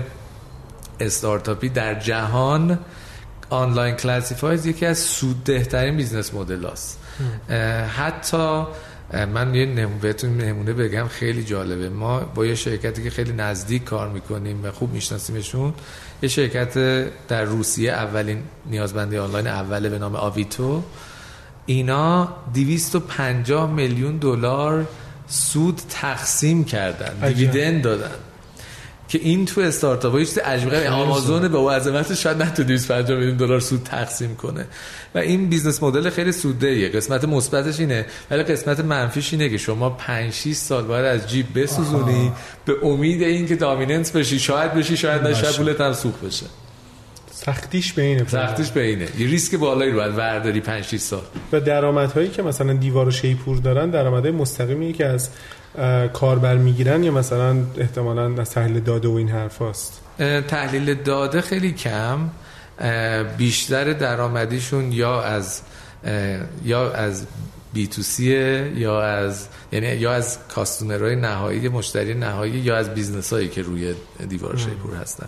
استارتاپی 0.99 1.69
در 1.69 1.99
جهان 1.99 2.79
online 3.49 3.95
classifieds 3.95 4.65
یکی 4.65 4.85
از 4.85 4.99
سودده 4.99 5.63
ترین 5.63 5.97
business 5.97 6.33
model 6.33 6.65
هست 6.67 6.99
حتی 7.97 8.63
من 9.33 9.55
یه 9.55 9.65
نمونه 9.65 9.99
بهتون 10.01 10.37
نمونه 10.37 10.73
بگم 10.73 11.07
خیلی 11.07 11.43
جالبه. 11.43 11.89
ما 11.89 12.19
با 12.19 12.45
یه 12.45 12.55
شرکتی 12.55 13.03
که 13.03 13.09
خیلی 13.09 13.33
نزدیک 13.33 13.83
کار 13.83 14.09
می‌کنیم 14.09 14.65
و 14.65 14.71
خوب 14.71 14.93
میشناسیمشون 14.93 15.73
یه 16.21 16.29
شرکت 16.29 16.73
در 17.27 17.43
روسیه 17.43 17.91
اولین 17.91 18.43
نیازمندی 18.65 19.17
آنلاین 19.17 19.47
اوله 19.47 19.89
به 19.89 19.99
نام 19.99 20.15
آویتو. 20.15 20.83
اینا 21.65 22.35
250 22.53 23.71
میلیون 23.71 24.17
دلار 24.17 24.87
سود 25.27 25.81
تقسیم 25.89 26.63
کردن 26.63 27.27
dividend 27.27 27.81
دادن. 27.81 28.15
که 29.07 29.19
این 29.21 29.45
تو 29.45 29.61
استارتاپ 29.61 30.11
های 30.13 30.25
چیز 30.25 30.37
عجیبه. 30.37 30.89
آمازون 30.89 31.47
به 31.47 31.57
عظمت 31.57 32.13
شاید 32.13 32.41
نتونه 32.41 32.63
250 32.63 33.19
میلیون 33.19 33.37
دلار 33.37 33.59
سود 33.59 33.83
تقسیم 33.83 34.35
کنه. 34.35 34.65
و 35.15 35.17
این 35.17 35.49
business 35.49 35.83
model 35.83 36.09
خیلی 36.09 36.31
سوددهیه 36.31 36.89
قسمت 36.89 37.25
مثبتش 37.25 37.79
اینه 37.79 38.05
ولی 38.31 38.43
قسمت 38.43 38.79
منفیش 38.79 39.33
اینه 39.33 39.49
که 39.49 39.57
شما 39.57 39.89
5 39.89 40.33
6 40.33 40.53
سال 40.53 40.83
باید 40.83 41.05
از 41.05 41.29
جیب 41.29 41.45
بسوزونی 41.59 42.31
به 42.65 42.73
امید 42.83 43.21
اینکه 43.21 43.55
dominance 43.55 44.11
بشی. 44.11 44.39
شاید 44.39 44.73
بشی 44.73 44.97
شاید 44.97 45.33
شاید 45.33 45.55
پولت 45.55 45.81
هم 45.81 45.93
سوخت 45.93 46.21
بشه. 46.21 46.45
سختیش 47.45 47.93
به 47.93 48.01
اینه. 48.01 48.27
سختیش 48.27 48.71
به 48.71 48.81
اینه. 48.81 49.07
یه 49.17 49.27
ریسک 49.27 49.55
بالایی 49.55 49.91
رو 49.91 49.97
باید 49.97 50.17
ورداری 50.17 50.61
5 50.61 50.83
6 50.83 50.97
سال. 50.97 51.21
و 51.51 51.59
درآمدهایی 51.59 52.29
که 52.29 52.41
مثلا 52.43 52.73
دیوار 52.73 53.07
و 53.07 53.11
شیپور 53.11 53.57
دارن 53.57 53.89
درآمدهای 53.89 54.31
مستقیمی 54.31 54.93
که 54.93 55.05
از 55.05 55.29
کاربر 56.13 56.57
می‌گیرن 56.57 57.03
یا 57.03 57.11
مثلا 57.11 57.55
احتمالا 57.77 58.41
از 58.41 58.49
تحلیل 58.49 58.79
داده 58.79 59.07
و 59.07 59.11
این 59.11 59.29
حرف 59.29 59.61
هست 59.61 60.01
تحلیل 60.47 60.93
داده 60.93 61.41
خیلی 61.41 61.71
کم. 61.71 62.29
بیشتر 63.37 63.93
درآمدیشون 63.93 64.91
یا 64.91 65.21
از 65.21 65.61
یا 66.65 66.91
از 66.91 67.25
بی 67.73 67.87
تو 67.87 68.01
سیه 68.01 68.71
یا 68.75 69.01
از 69.01 69.47
یعنی 69.71 69.87
یا 69.87 70.13
از 70.13 70.37
customer 70.55 71.03
های 71.03 71.15
نهایی 71.15 71.69
مشتری 71.69 72.13
نهایی 72.13 72.53
یا 72.53 72.77
از 72.77 72.93
business 72.93 73.33
هایی 73.33 73.47
که 73.47 73.61
روی 73.61 73.93
دیوار 74.29 74.57
شیپور 74.57 74.95
هستن. 74.95 75.27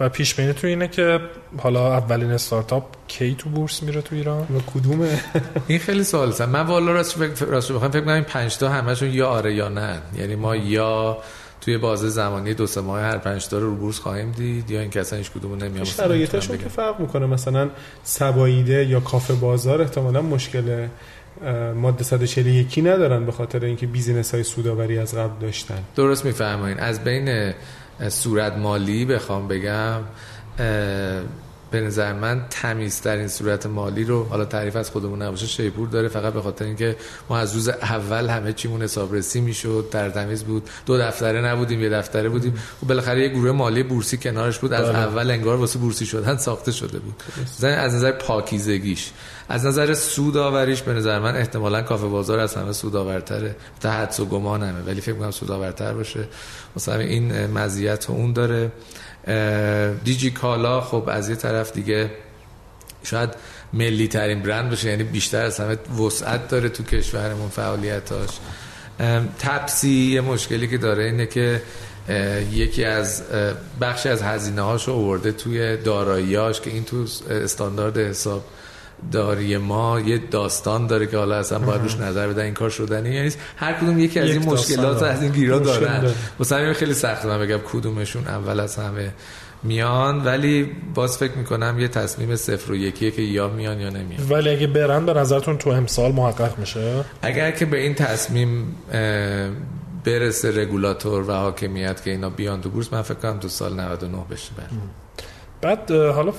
و 0.00 0.08
پیش 0.08 0.34
بینی 0.34 0.52
تو 0.52 0.66
اینه 0.66 0.88
که 0.88 1.20
حالا 1.58 1.92
اولین 1.96 2.30
استارتاپ 2.30 2.84
کی 3.08 3.34
تو 3.34 3.48
بورس 3.48 3.82
میره 3.82 4.02
تو 4.02 4.14
ایران؟ 4.14 4.40
و 4.40 4.60
کدومه؟ 4.74 5.20
این 5.66 5.78
خیلی 5.78 6.04
سوال 6.04 6.32
سن 6.32 6.48
من 6.48 6.60
والا 6.60 6.92
راست 6.92 7.40
راست 7.40 7.72
بخوام 7.72 7.90
فکر 7.90 8.00
کنم 8.00 8.14
این 8.14 8.24
5 8.24 8.56
تا 8.58 8.68
همشون 8.68 9.10
یا 9.10 9.28
آره 9.28 9.54
یا 9.54 9.68
نه. 9.68 9.98
یعنی 10.18 10.34
ما 10.34 10.56
یا 10.56 11.18
توی 11.60 11.78
بازه 11.78 12.08
زمانی 12.08 12.54
دو 12.54 12.66
سه 12.66 12.80
ماه 12.80 13.00
هر 13.00 13.18
پنج 13.18 13.48
تا 13.48 13.58
رو 13.58 13.74
بورس 13.74 13.98
خواهیم 13.98 14.32
دید 14.32 14.70
یا 14.70 14.80
این 14.80 14.98
اصلا 14.98 15.18
هیچ 15.18 15.30
کدوم 15.30 15.64
نمیان 15.64 15.84
شرایطشون 15.84 16.58
که 16.58 16.68
فرق 16.68 17.00
می‌کنه. 17.00 17.26
مثلا 17.26 17.70
سبا 18.04 18.37
ایده 18.37 18.86
یا 18.86 19.00
کافه 19.00 19.34
بازار 19.34 19.82
احتمالا 19.82 20.22
مشکل 20.22 20.86
ماده 21.76 22.04
141 22.04 22.78
ندارن 22.78 23.26
به 23.26 23.32
خاطر 23.32 23.64
اینکه 23.64 23.86
business 23.86 24.34
های 24.34 24.42
سوداوری 24.42 24.98
از 24.98 25.14
قبل 25.14 25.40
داشتن. 25.40 25.78
درست 25.96 26.24
میفرمایید 26.24 26.78
از 26.78 27.04
بین 27.04 27.52
صورت 28.08 28.52
مالی 28.52 29.04
بخوام 29.04 29.48
بگم 29.48 30.00
به 31.70 31.80
نظر 31.80 32.12
من 32.12 32.44
تمیزترین 32.50 33.28
صورت 33.28 33.66
مالی 33.66 34.04
رو 34.04 34.24
حالا 34.24 34.44
تعریف 34.44 34.76
از 34.76 34.90
خودمون 34.90 35.22
نباشه 35.22 35.46
شیپور 35.46 35.88
داره. 35.88 36.08
فقط 36.08 36.32
به 36.32 36.42
خاطر 36.42 36.64
اینکه 36.64 36.96
ما 37.30 37.38
از 37.38 37.54
روز 37.54 37.68
اول 37.68 38.28
همه 38.28 38.52
چیمون 38.52 38.82
حسابرسی 38.82 39.40
می‌شد 39.40 39.88
در 39.90 40.10
تمیز 40.10 40.44
بود. 40.44 40.70
دو 40.86 40.98
دفتره 40.98 41.40
نبودیم 41.40 41.80
یه 41.80 41.88
دفتره 41.88 42.28
بودیم. 42.28 42.52
و 42.52 42.56
خب 42.80 42.86
بالاخره 42.86 43.22
یه 43.22 43.28
گروه 43.28 43.52
مالی 43.52 43.82
بورسی 43.82 44.16
کنارش 44.16 44.58
بود. 44.58 44.72
از 44.72 44.86
بله. 44.86 44.98
اول 44.98 45.30
انگار 45.30 45.56
واسه 45.56 45.78
بورسی 45.78 46.06
شدن 46.06 46.36
ساخته 46.36 46.72
شده 46.72 46.98
بود. 46.98 47.22
از 47.62 47.94
نظر 47.94 48.12
پاکیزگیش. 48.12 49.10
از 49.48 49.66
نظر 49.66 49.94
سودآوریش 49.94 50.82
به 50.82 50.92
نظر 50.92 51.18
من 51.18 51.36
احتمالا 51.36 51.82
کافه 51.82 52.06
بازار 52.06 52.38
از 52.38 52.54
همه 52.54 52.72
سودآورتره. 52.72 53.56
تا 53.80 53.90
حدس 53.90 54.20
و 54.20 54.24
گمانمه 54.24 54.82
ولی 54.86 55.00
فکر 55.00 55.14
کنم 55.14 55.30
سودآورتر 55.30 55.92
باشه. 55.92 56.24
مثلا 56.76 56.98
این 56.98 57.46
مزیت 57.46 58.10
اون 58.10 58.32
داره. 58.32 58.72
دیجی 60.04 60.30
کالا 60.30 60.80
خب 60.80 61.08
از 61.08 61.28
یه 61.28 61.36
طرف 61.36 61.72
دیگه 61.72 62.10
شاید 63.02 63.30
ملی 63.72 64.08
ترین 64.08 64.42
برند 64.42 64.70
باشه 64.70 64.88
یعنی 64.90 65.04
بیشتر 65.04 65.42
از 65.42 65.60
همه 65.60 65.76
وسعت 66.00 66.48
داره 66.48 66.68
تو 66.68 66.82
کشورمون 66.82 67.48
فعالیتاش. 67.48 68.30
تپسی 69.38 69.88
یه 69.88 70.20
مشکلی 70.20 70.68
که 70.68 70.78
داره 70.78 71.04
اینه 71.04 71.26
که 71.26 71.62
یکی 72.52 72.84
از 72.84 73.22
بخشی 73.80 74.08
از 74.08 74.22
هزینه 74.22 74.62
هاشو 74.62 74.92
آورده 74.92 75.32
توی 75.32 75.76
داراییاش 75.76 76.60
که 76.60 76.70
این 76.70 76.84
تو 76.84 77.06
استاندارد 77.30 77.98
حساب 77.98 78.44
داری 79.12 79.56
ما 79.56 80.00
یه 80.00 80.18
داستان 80.18 80.86
داره 80.86 81.06
که 81.06 81.16
حالا 81.16 81.36
اصلا 81.36 81.58
باید 81.58 81.82
روش 81.82 81.96
نظر 81.96 82.28
بدن 82.28 82.42
این 82.42 82.54
کار 82.54 82.70
شدنی 82.70 83.14
یعنی 83.14 83.30
هر 83.56 83.72
کدوم 83.72 83.98
یکی 83.98 84.20
از 84.20 84.30
این 84.30 84.44
مشکلات 84.44 85.02
از 85.02 85.22
این 85.22 85.32
گیرا 85.32 85.58
دارن. 85.58 86.10
مثلا 86.40 86.72
خیلی 86.72 86.94
سخته 86.94 87.28
من 87.28 87.38
بگم 87.38 87.60
کدومشون 87.72 88.26
اول 88.26 88.60
از 88.60 88.76
همه 88.76 89.12
میان 89.62 90.24
ولی 90.24 90.70
باز 90.94 91.18
فکر 91.18 91.32
می‌کنم 91.32 91.76
یه 91.80 91.88
تصمیم 91.88 92.36
صفر 92.36 92.72
و 92.72 92.76
یکیه 92.76 93.10
که 93.10 93.22
یا 93.22 93.48
میان 93.48 93.80
یا 93.80 93.90
نمیان. 93.90 94.30
ولی 94.30 94.50
اگه 94.50 94.66
برن 94.66 95.06
به 95.06 95.14
نظرتون 95.14 95.58
تو 95.58 95.70
امسال 95.70 96.12
محقق 96.12 96.58
میشه؟ 96.58 97.04
اگر 97.22 97.50
که 97.50 97.66
به 97.66 97.80
این 97.80 97.94
تصمیم 97.94 98.74
برسه 100.04 100.62
رگولاتور 100.62 101.30
و 101.30 101.32
حاکمیت 101.32 102.04
که 102.04 102.10
اینا 102.10 102.30
بیان 102.30 102.60
تو 102.60 102.70
بورس 102.70 102.92
من 102.92 103.02
فکر 103.02 103.14
کنم 103.14 103.38
تو 103.38 103.48
سال 103.48 103.80
99 103.80 104.18
بشه 104.30 104.50
بر. 104.56 104.64
بعد 105.66 105.90
حالا 105.90 106.32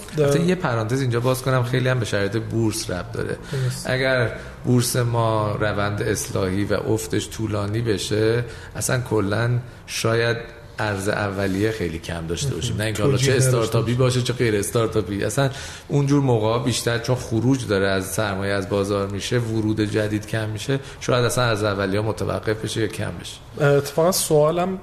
یه 0.46 0.56
پرانتز 0.56 1.02
اینجا 1.02 1.20
باز 1.20 1.42
کنم 1.42 1.64
خیلی 1.64 1.90
هم 1.90 2.00
به 2.00 2.06
شرایط 2.06 2.38
بورس 2.38 2.90
رب 2.90 3.12
داره. 3.12 3.38
اگر 3.86 4.32
بورس 4.66 4.96
ما 4.96 5.52
روند 5.52 6.02
اصلاحی 6.02 6.64
و 6.64 6.74
افتش 6.74 7.30
طولانی 7.30 7.82
بشه 7.82 8.44
اصلا 8.76 9.02
کلا 9.02 9.50
شاید 9.88 10.38
ارز 10.80 11.10
اولیه 11.10 11.72
خیلی 11.72 12.00
کم 12.00 12.28
داشته 12.28 12.56
باشیم. 12.56 12.78
نه 12.78 12.84
اینکه 12.84 13.04
حالا 13.04 13.18
چه 13.18 13.36
استارتاپی 13.36 13.94
باشه 13.94 14.22
چه 14.22 14.34
غیر 14.34 14.56
استارتاپی. 14.56 15.24
اصلا 15.24 15.50
اونجور 15.88 16.22
موقع 16.22 16.64
بیشتر 16.64 16.98
چون 17.00 17.16
خروج 17.16 17.68
داره 17.68 17.88
از 17.88 18.06
سرمایه 18.06 18.54
از 18.54 18.70
بازار 18.70 19.08
میشه 19.08 19.40
ورود 19.40 19.82
جدید 19.82 20.28
کم 20.28 20.50
میشه 20.50 20.80
شاید 21.00 21.26
اصلا 21.26 21.44
از 21.44 21.64
اولیه 21.64 22.02
متوقف 22.02 22.64
بشه 22.64 22.82
یا 22.82 22.88
کم 22.88 23.12
بشه. 23.22 23.66
اتفاقا 23.66 24.12
سوالم 24.12 24.80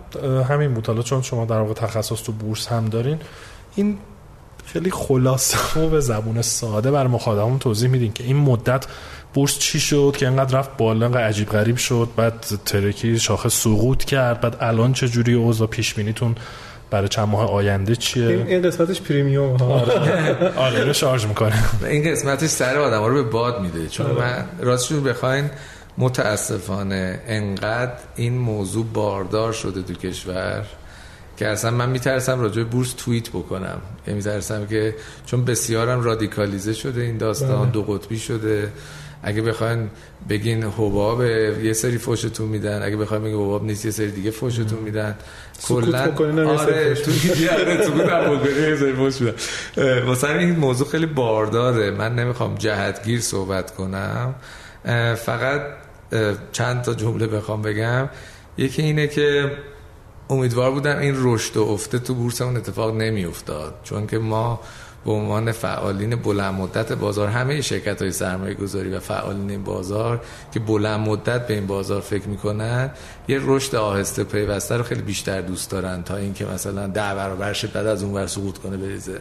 همین 0.48 0.74
بود. 0.74 0.86
حالا 0.86 1.02
چون 1.02 1.22
شما 1.22 1.44
در 1.44 1.58
واقع 1.58 1.74
تخصص 1.74 2.22
تو 2.22 2.32
بورس 2.32 2.68
هم 2.68 2.88
دارین 2.88 3.18
این 3.74 3.98
خیلی 4.66 4.90
خلاصه 4.90 5.80
و 5.80 5.88
به 5.88 6.00
زبون 6.00 6.42
ساده 6.42 6.90
بر 6.90 7.06
مخاطبمون 7.06 7.58
توضیح 7.58 7.90
میدین 7.90 8.12
که 8.12 8.24
این 8.24 8.36
مدت 8.36 8.86
بورس 9.34 9.58
چی 9.58 9.80
شد؟ 9.80 10.14
که 10.18 10.28
اینقدر 10.28 10.58
رفت 10.58 10.76
بالا 10.76 11.06
اینقدر 11.06 11.24
عجیب 11.24 11.48
غریب 11.48 11.76
شد. 11.76 12.08
بعد 12.16 12.44
ترکی 12.64 13.18
شاخه 13.18 13.48
سقوط 13.48 14.04
کرد. 14.04 14.40
بعد 14.40 14.56
الان 14.60 14.92
چه 14.92 15.08
جوری 15.08 15.34
اوضاع 15.34 15.66
پیش 15.66 15.94
بینیتون 15.94 16.34
برای 16.90 17.08
چند 17.08 17.28
ماه 17.28 17.50
آینده 17.50 17.96
چیه؟ 17.96 18.26
این 18.48 18.62
قسمتش 18.62 19.00
پریمیوم 19.00 19.56
ها. 19.56 19.66
آره. 19.66 20.52
آره 20.56 20.92
شارژ 20.92 21.26
می‌کنه. 21.26 21.64
این 21.84 22.10
قسمتش 22.12 22.48
سر 22.48 22.78
آدم 22.78 23.04
رو 23.04 23.14
به 23.14 23.30
باد 23.30 23.60
میده. 23.60 23.88
چون 23.88 24.06
آره. 24.06 24.18
من 24.18 24.44
راستش 24.60 24.92
بخواین 24.92 25.50
متاسفانه 25.98 27.20
انقدر 27.26 27.92
این 28.16 28.38
موضوع 28.38 28.86
باردار 28.92 29.52
شده 29.52 29.82
تو 29.82 29.94
کشور. 29.94 30.64
که 31.36 31.48
اصلا 31.48 31.70
من 31.70 31.88
میترسم 31.88 32.40
راجع 32.40 32.56
به 32.56 32.64
بورس 32.64 32.94
توییت 32.96 33.28
بکنم. 33.28 33.80
یعنی 34.06 34.16
میترسم 34.16 34.66
که 34.66 34.94
چون 35.26 35.44
بسیارم 35.44 36.00
رادیکالیزه 36.00 36.72
شده 36.72 37.00
این 37.00 37.18
داستان 37.18 37.62
بله. 37.62 37.70
دو 37.70 37.82
قطبی 37.82 38.18
شده. 38.18 38.72
اگه 39.22 39.42
بخواین 39.42 39.90
بگین 40.28 40.62
حباب 40.64 41.22
یه 41.22 41.72
سری 41.72 41.98
فوشتون 41.98 42.48
میدن. 42.48 42.82
اگه 42.82 42.96
بخواین 42.96 43.22
بگین 43.22 43.36
حباب 43.36 43.64
نیست 43.64 43.84
یه 43.84 43.90
سری 43.90 44.10
دیگه 44.10 44.30
فوشتون 44.30 44.78
میدن. 44.78 45.16
کلا 45.68 46.48
آره 46.48 46.94
تو 46.94 47.10
آره 50.26 50.38
این 50.38 50.56
موضوع 50.56 50.88
خیلی 50.88 51.06
بارداره. 51.06 51.90
من 51.90 52.14
نمی‌خوام 52.14 52.54
جهتگیر 52.54 53.20
صحبت 53.20 53.74
کنم. 53.74 54.34
فقط 55.16 55.60
چند 56.52 56.82
تا 56.82 56.94
جمله 56.94 57.26
بخوام 57.26 57.62
بگم. 57.62 58.08
یکی 58.58 58.82
اینه 58.82 59.06
که 59.06 59.50
امیدوار 60.30 60.70
بودم 60.70 60.98
این 60.98 61.14
رشد 61.18 61.56
و 61.56 61.62
افته 61.62 61.98
تو 61.98 62.14
بورسمون 62.14 62.56
اتفاق 62.56 62.96
نمی 62.96 63.24
افتاد 63.24 63.74
چون 63.84 64.06
که 64.06 64.18
ما 64.18 64.60
به 65.04 65.12
عنوان 65.12 65.52
فعالین 65.52 66.16
بلند 66.16 66.54
مدت 66.54 66.92
بازار 66.92 67.28
همه 67.28 67.60
شرکت 67.60 68.02
های 68.02 68.12
سرمایه 68.12 68.54
گذاری 68.54 68.90
و 68.90 69.00
فعالین 69.00 69.64
بازار 69.64 70.20
که 70.52 70.60
بلند 70.60 71.08
مدت 71.08 71.46
به 71.46 71.54
این 71.54 71.66
بازار 71.66 72.00
فکر 72.00 72.28
می‌کنن 72.28 72.90
یه 73.28 73.40
رشد 73.42 73.74
آهسته 73.74 74.24
پیوسته 74.24 74.76
رو 74.76 74.82
خیلی 74.82 75.02
بیشتر 75.02 75.40
دوست 75.40 75.70
دارن 75.70 76.02
تا 76.02 76.16
اینکه 76.16 76.46
مثلا 76.46 76.86
ده 76.86 77.14
برابر 77.14 77.56
بعد 77.74 77.86
از 77.86 78.02
اون 78.02 78.14
ور 78.14 78.26
سقوط 78.26 78.58
کنه 78.58 78.76
بریزه. 78.76 79.20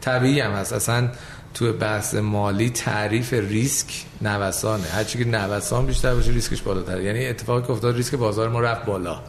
طبیعی 0.00 0.40
هم 0.40 0.52
هست. 0.52 0.72
اصلا 0.72 1.08
تو 1.54 1.72
بحث 1.72 2.14
مالی 2.14 2.70
تعریف 2.70 3.32
ریسک 3.32 3.86
نوسانه. 4.22 4.84
هرچی 4.84 5.18
که 5.18 5.24
نوسان 5.24 5.86
بیشتر 5.86 6.14
باشه 6.14 6.30
ریسکش 6.30 6.62
بالاتره 6.62 7.04
یعنی 7.04 7.26
اتفاقی 7.26 7.62
که 7.62 7.70
افتاد 7.70 7.96
ریسک 7.96 8.14
بازار 8.14 8.48
ما 8.48 8.60
رفت 8.60 8.84
بالا. 8.84 9.20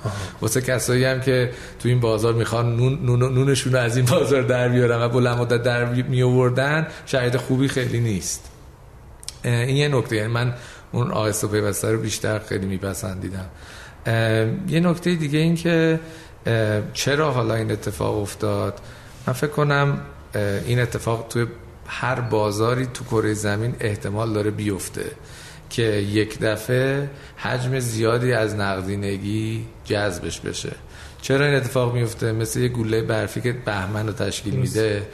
واسه 0.42 0.62
کسایی 0.62 1.06
هم 1.06 1.22
که 1.22 1.52
تو 1.80 1.90
این 1.90 2.00
بازار 2.00 2.34
می‌خوان 2.34 2.76
نون 2.76 3.34
نونشون 3.34 3.74
رو 3.74 3.80
از 3.80 3.98
این 3.98 4.06
بازار 4.06 4.42
در 4.42 4.70
بیارن 4.70 5.02
و 5.02 5.10
بلند 5.10 5.38
مدت 5.38 5.64
در 5.64 5.86
می 5.86 6.24
آوردن 6.24 6.88
شرایط 7.06 7.38
خوبی 7.38 7.68
خیلی 7.68 8.00
نیست. 8.00 8.52
این 9.44 9.78
یه 9.78 9.88
نکته. 9.88 10.16
یعنی 10.16 10.34
من 10.34 10.54
اون 10.92 11.12
آهسته 11.12 11.48
پیوسته 11.48 11.92
رو 11.92 12.00
بیشتر 12.00 12.40
خیلی 12.40 12.66
میپسندیدم. 12.66 13.50
یه 14.68 14.80
نکته 14.80 15.16
دیگه 15.16 15.40
این 15.40 15.56
که 15.56 16.00
چرا 16.94 17.32
حالا 17.32 17.56
این 17.56 17.72
اتفاق 17.72 18.18
افتاد؟ 18.18 18.80
من 19.28 19.34
فکر 19.34 19.50
کنم 19.50 20.02
این 20.66 20.80
اتفاق 20.80 21.26
توی 21.30 21.46
هر 21.88 22.20
بازاری 22.22 22.86
تو 22.86 23.04
کره 23.04 23.34
زمین 23.34 23.76
احتمال 23.80 24.34
داره 24.34 24.52
بیفته 24.52 25.06
که 25.70 25.84
یک 25.84 26.40
دفعه 26.40 27.10
حجم 27.38 27.80
زیادی 27.80 28.34
از 28.34 28.56
نقدینگی 28.56 29.66
جذبش 29.86 30.40
بشه. 30.40 30.72
چرا 31.22 31.46
این 31.46 31.56
اتفاق 31.56 31.94
میفته؟ 31.94 32.32
مثل 32.32 32.60
یه 32.60 32.68
گوله 32.68 33.02
برفی 33.02 33.42
که 33.42 33.52
بهمن 33.52 34.08
رو 34.08 34.14
تشکیل 34.14 34.54
میده. 34.54 35.08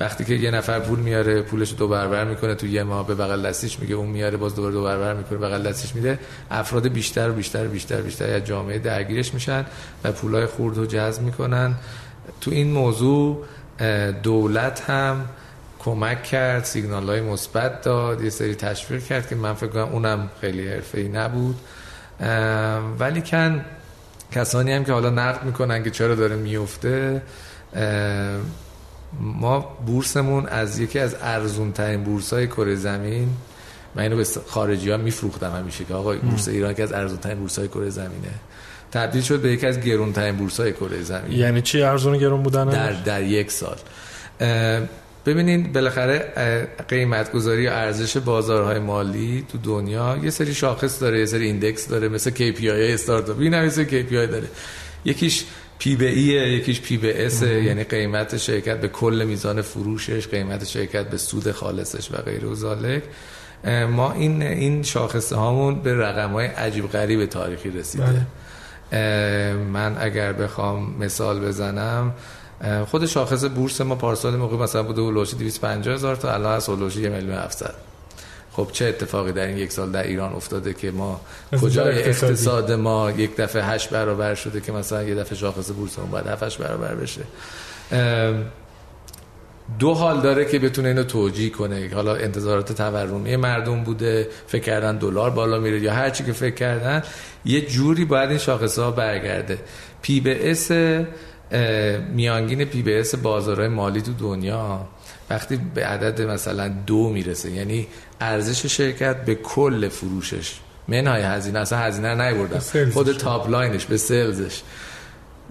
وقتی 0.00 0.24
که 0.24 0.34
یه 0.34 0.50
نفر 0.50 0.80
پول 0.80 0.98
میاره 0.98 1.42
پولش 1.42 1.74
دو 1.78 1.88
برابر 1.88 2.24
می‌کنه 2.24 2.54
تو 2.54 2.66
یه 2.66 2.82
ماه 2.82 3.06
به 3.06 3.14
بغل 3.14 3.48
دستیش 3.48 3.80
میگه 3.80 3.94
اون 3.94 4.08
میاره 4.08 4.36
باز 4.36 4.54
دوباره 4.54 4.74
دو 4.74 4.84
برابر 4.84 5.14
می‌کنه 5.14 5.38
بغل 5.38 5.62
دستش 5.62 5.94
میده. 5.94 6.18
افراد 6.50 6.88
بیشتر 6.88 7.30
و 7.30 7.32
بیشتر 7.32 7.66
و 7.66 7.68
بیشتر 7.68 8.00
بیشتر 8.00 8.34
از 8.34 8.44
جامعه 8.44 8.78
درگیرش 8.78 9.34
میشن 9.34 9.66
و 10.04 10.12
پولای 10.12 10.46
خورد 10.46 10.76
رو 10.76 10.86
جذب 10.86 11.22
می‌کنن. 11.22 11.74
تو 12.40 12.50
این 12.50 12.70
موضوع 12.70 13.44
دولت 14.22 14.90
هم 14.90 15.24
کمک 15.78 16.22
کرد 16.22 16.64
سیگنال 16.64 17.08
های 17.08 17.20
مثبت 17.20 17.82
داد 17.82 18.22
یه 18.22 18.30
سری 18.30 18.54
تشویق 18.54 19.04
کرد 19.04 19.28
که 19.28 19.34
من 19.34 19.54
فکر 19.54 19.70
کنم 19.70 19.88
اونم 19.92 20.30
خیلی 20.40 20.68
حرفه‌ای 20.68 21.08
نبود. 21.08 21.56
ولی 22.98 23.22
کن 23.22 23.64
کسانی 24.32 24.72
هم 24.72 24.84
که 24.84 24.92
حالا 24.92 25.10
نقد 25.10 25.44
می‌کنن 25.44 25.82
که 25.84 25.90
چرا 25.90 26.14
داره 26.14 26.36
میفته 26.36 27.22
ما 29.20 29.76
بورسمون 29.86 30.46
از 30.46 30.78
یکی 30.78 30.98
از 30.98 31.16
ارزون 31.22 31.72
ترین 31.72 32.04
بورس 32.04 32.32
های 32.32 32.46
کره 32.46 32.74
زمین 32.74 33.28
من 33.94 34.02
اینو 34.02 34.16
به 34.16 34.26
خارجی 34.46 34.90
ها 34.90 34.96
میفروختم 34.96 35.52
همیشه 35.56 35.84
که 35.84 35.94
آقا 35.94 36.14
بورس 36.14 36.48
ایران 36.48 36.74
که 36.74 36.82
از 36.82 36.92
ارزون 36.92 37.18
ترین 37.18 37.38
بورس 37.38 37.58
های 37.58 37.68
کره 37.68 37.90
زمینه. 37.90 38.30
تبدیل 38.92 39.22
شد 39.22 39.40
به 39.40 39.52
یکی 39.52 39.66
از 39.66 39.80
گرون 39.80 40.12
ترین 40.12 40.36
بورس 40.36 40.60
های 40.60 40.72
کره 40.72 41.02
زمین. 41.02 41.32
یعنی 41.32 41.62
چی 41.62 41.82
ارزون 41.82 42.18
گرون 42.18 42.42
بودن 42.42 42.68
در 42.68 42.92
در 42.92 43.22
یک 43.22 43.50
سال. 43.52 43.76
ببینید 45.26 45.72
بالاخره 45.72 46.32
قیمت 46.88 47.32
گذاری 47.32 47.68
و 47.68 47.70
ارزش 47.70 48.16
بازارهای 48.16 48.78
مالی 48.78 49.44
تو 49.52 49.58
دنیا 49.58 50.18
یه 50.22 50.30
سری 50.30 50.54
شاخص 50.54 51.02
داره 51.02 51.18
یه 51.18 51.26
سری 51.26 51.46
index 51.46 51.88
داره 51.88 52.08
مثل 52.08 52.30
KPI 52.30 52.64
استارتاپ 52.66 53.40
این 53.40 53.54
هم 53.54 53.70
KPI 53.70 54.12
داره. 54.12 54.48
یکیش 55.04 55.44
P 55.78 55.96
به 55.96 56.08
E 56.08 56.19
ئه 56.19 56.52
یکیش 56.52 56.80
P 56.80 56.96
به 56.96 57.26
S 57.26 57.42
یعنی 57.42 57.84
قیمت 57.84 58.36
شرکت 58.36 58.80
به 58.80 58.88
کل 58.88 59.24
میزان 59.24 59.62
فروشش 59.62 60.28
قیمت 60.28 60.64
شرکت 60.64 61.10
به 61.10 61.16
سود 61.16 61.52
خالصش 61.52 62.10
و 62.12 62.16
غیر 62.16 62.46
و 62.46 62.54
ذالک. 62.54 63.02
ما 63.90 64.12
این 64.12 64.42
این 64.42 64.82
شاخصه 64.82 65.36
هامون 65.36 65.82
به 65.82 65.94
رقم 65.94 66.32
های 66.32 66.46
عجیب 66.46 66.88
غریب 66.88 67.26
تاریخی 67.26 67.70
رسیده. 67.70 68.04
بله. 68.04 69.52
من 69.52 69.96
اگر 70.00 70.32
بخوام 70.32 70.94
مثال 71.00 71.40
بزنم 71.40 72.14
خود 72.86 73.06
شاخص 73.06 73.44
بورس 73.44 73.80
ما 73.80 73.94
پارسال 73.94 74.36
موقع 74.36 74.56
مثلا 74.56 74.82
بوده 74.82 75.00
اولوش 75.00 75.34
250 75.34 75.94
هزار 75.94 76.16
تا 76.16 76.34
الان 76.34 76.56
هست 76.56 76.68
اولوش 76.68 76.96
1 76.96 77.12
میلیون 77.12 77.38
700 77.38 77.74
خب 78.52 78.68
چه 78.72 78.84
اتفاقی 78.84 79.32
در 79.32 79.46
این 79.46 79.58
یک 79.58 79.72
سال 79.72 79.90
در 79.90 80.02
ایران 80.02 80.32
افتاده 80.32 80.74
که 80.74 80.90
ما 80.90 81.20
کجای 81.62 82.02
اقتصاد 82.02 82.72
ما 82.72 83.10
یک 83.10 83.36
دفعه 83.36 83.64
هشت 83.64 83.90
برابر 83.90 84.34
شده 84.34 84.60
که 84.60 84.72
مثلا 84.72 85.02
یه 85.02 85.14
دفعه 85.14 85.38
شاخص 85.38 85.70
بورسمون 85.70 86.10
باید 86.10 86.26
هفتش 86.26 86.56
برابر 86.56 86.94
بشه. 86.94 87.22
دو 89.78 89.94
حال 89.94 90.20
داره 90.20 90.44
که 90.44 90.58
بتونه 90.58 90.88
اینو 90.88 91.02
توجیه 91.02 91.50
کنه. 91.50 91.90
حالا 91.94 92.14
انتظارات 92.14 92.72
تورمی 92.72 93.36
مردم 93.36 93.84
بوده 93.84 94.28
فکر 94.46 94.62
کردن 94.62 94.96
دلار 94.96 95.30
بالا 95.30 95.58
میره 95.58 95.80
یا 95.80 95.92
هر 95.92 96.10
چی 96.10 96.24
که 96.24 96.32
فکر 96.32 96.54
کردن 96.54 97.02
یه 97.44 97.60
جوری 97.66 98.04
باید 98.04 98.28
این 98.28 98.38
شاخص 98.38 98.78
ها 98.78 98.90
برگرده. 98.90 99.58
P 100.02 100.20
به 100.20 100.50
S 100.50 100.70
میانگین 102.12 102.64
P 102.64 102.82
به 102.82 103.00
S 103.00 103.14
بازارهای 103.14 103.68
مالی 103.68 104.02
تو 104.02 104.12
دنیا 104.12 104.88
وقتی 105.30 105.56
به 105.74 105.86
عدد 105.86 106.22
مثلا 106.22 106.68
دو 106.68 107.08
می‌رسه 107.08 107.50
یعنی 107.50 107.86
ارزش 108.20 108.66
شرکت 108.66 109.24
به 109.24 109.34
کل 109.34 109.88
فروشش. 109.88 110.54
منهای 110.88 111.22
هزینه 111.22 111.58
اصلا 111.58 111.78
هزینه 111.78 112.14
نیوردن. 112.14 112.90
خود 112.90 113.12
top 113.12 113.50
line 113.50 113.73
ش 113.73 113.84
به 113.84 113.96
sales 113.96 114.42
ش 114.42 114.60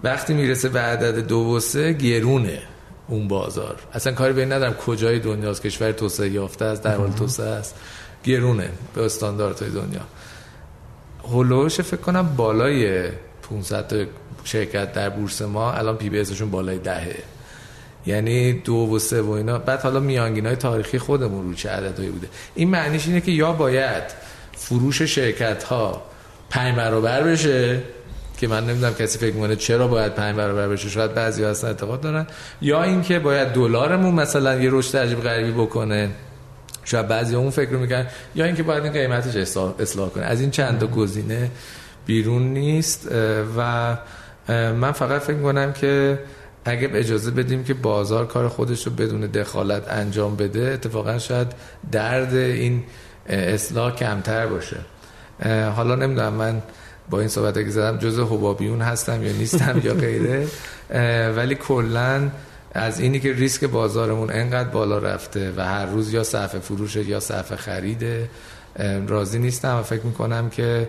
وقتی 0.02 0.34
می‌رسه 0.34 0.68
به 0.68 0.80
عدد 0.80 1.26
دو 1.26 1.38
و 1.38 1.60
سه 1.60 1.92
گرونه 1.92 2.62
اون 3.08 3.28
بازار. 3.28 3.76
اصلا 3.92 4.12
کاری 4.12 4.32
به 4.32 4.40
این 4.40 4.52
ندارم 4.52 4.74
کجای 4.74 5.18
دنیاست 5.18 5.62
کشور 5.62 5.92
توسعه 5.92 6.28
یافته 6.28 6.64
است 6.64 6.82
در 6.82 6.96
حال 6.96 7.10
توسعه 7.10 7.48
است. 7.48 7.74
گرونه 8.24 8.70
به 8.94 9.04
استانداردهای 9.04 9.70
دنیا. 9.70 10.00
هلوش 11.32 11.80
فکر 11.80 12.00
کنم 12.00 12.36
بالای 12.36 13.08
500 13.50 13.92
شرکت 14.44 14.92
در 14.92 15.08
بورس 15.08 15.42
ما 15.42 15.72
الان 15.72 15.96
پی 15.96 16.08
بی 16.08 16.20
اسشون 16.20 16.50
بالای 16.50 16.78
دهه. 16.78 17.16
یعنی 18.06 18.52
دو 18.52 18.74
و 18.74 18.98
سه 18.98 19.22
و 19.22 19.30
اینا. 19.30 19.58
بعد 19.58 19.80
حالا 19.80 20.00
میانگین 20.00 20.46
های 20.46 20.56
تاریخی 20.56 20.98
خودمون 20.98 21.46
رو 21.46 21.54
چه 21.54 21.68
عددهایی 21.68 22.10
بوده؟ 22.10 22.28
این 22.54 22.70
معنیش 22.70 23.06
اینه 23.06 23.20
که 23.20 23.32
یا 23.32 23.52
باید 23.52 24.02
فروش 24.56 25.02
شرکت 25.02 25.64
ها 25.64 26.02
پنج 26.50 26.76
برابر 26.76 27.22
بشه 27.22 27.82
که 28.40 28.48
من 28.48 28.66
نمی‌دونم 28.66 28.94
کسی 28.94 29.18
فکر 29.18 29.34
می‌کنه 29.34 29.56
چرا 29.56 29.88
باید 29.88 30.14
پنج 30.14 30.36
برابر 30.36 30.68
بشه 30.68 30.88
شاید 30.88 31.14
بعضی 31.14 31.44
هستن 31.44 31.68
اعتقاد 31.68 32.00
دارن. 32.00 32.26
یا 32.60 32.82
اینکه 32.82 33.18
باید 33.18 33.48
دلارمون 33.48 34.14
مثلا 34.14 34.60
یه 34.60 34.70
رشد 34.72 34.96
عجیب 34.96 35.20
غریبی 35.20 35.52
بکنه. 35.52 36.10
شاید 36.84 37.08
بعضی 37.08 37.34
اون 37.34 37.50
فکر 37.50 37.70
رو 37.70 37.78
می‌کنن 37.78 38.06
یا 38.34 38.44
اینکه 38.44 38.62
باید 38.62 38.84
این 38.84 38.92
قیمتش 38.92 39.36
اصلاح 39.80 40.08
کنه. 40.08 40.24
از 40.24 40.40
این 40.40 40.50
چند 40.50 40.78
تا 40.78 40.86
گزینه 40.86 41.50
بیرون 42.08 42.42
نیست 42.42 43.08
و 43.56 43.96
من 44.48 44.92
فقط 44.92 45.22
فکر 45.22 45.42
کنم 45.42 45.72
که 45.72 46.18
اگه 46.64 46.90
اجازه 46.94 47.30
بدیم 47.30 47.64
که 47.64 47.74
بازار 47.74 48.26
کار 48.26 48.48
خودش 48.48 48.86
رو 48.86 48.92
بدون 48.92 49.20
دخالت 49.20 49.88
انجام 49.88 50.36
بده 50.36 50.60
اتفاقا 50.60 51.18
شاید 51.18 51.52
درد 51.92 52.34
این 52.34 52.84
اصلاح 53.26 53.94
کمتر 53.94 54.46
باشه. 54.46 54.76
حالا 55.76 55.94
نمی‌دونم 55.94 56.32
من 56.32 56.62
با 57.10 57.20
این 57.20 57.28
صحبت 57.28 57.54
که 57.54 57.70
زدم 57.70 57.98
جز 57.98 58.18
حبابیون 58.18 58.82
هستم 58.82 59.22
یا 59.22 59.32
نیستم 59.32 59.80
یا 59.84 59.94
غیره. 59.94 60.46
ولی 61.36 61.54
کلا 61.54 62.30
از 62.74 63.00
اینی 63.00 63.20
که 63.20 63.32
ریسک 63.32 63.64
بازارمون 63.64 64.30
انقدر 64.30 64.68
بالا 64.68 64.98
رفته 64.98 65.52
و 65.56 65.64
هر 65.64 65.86
روز 65.86 66.12
یا 66.12 66.24
صفحه 66.24 66.60
فروش 66.60 66.96
یا 66.96 67.20
صفحه 67.20 67.56
خریده 67.56 68.30
راضی 69.06 69.38
نیستم 69.38 69.76
و 69.76 69.82
فکر 69.82 70.06
می‌کنم 70.06 70.50
که 70.50 70.88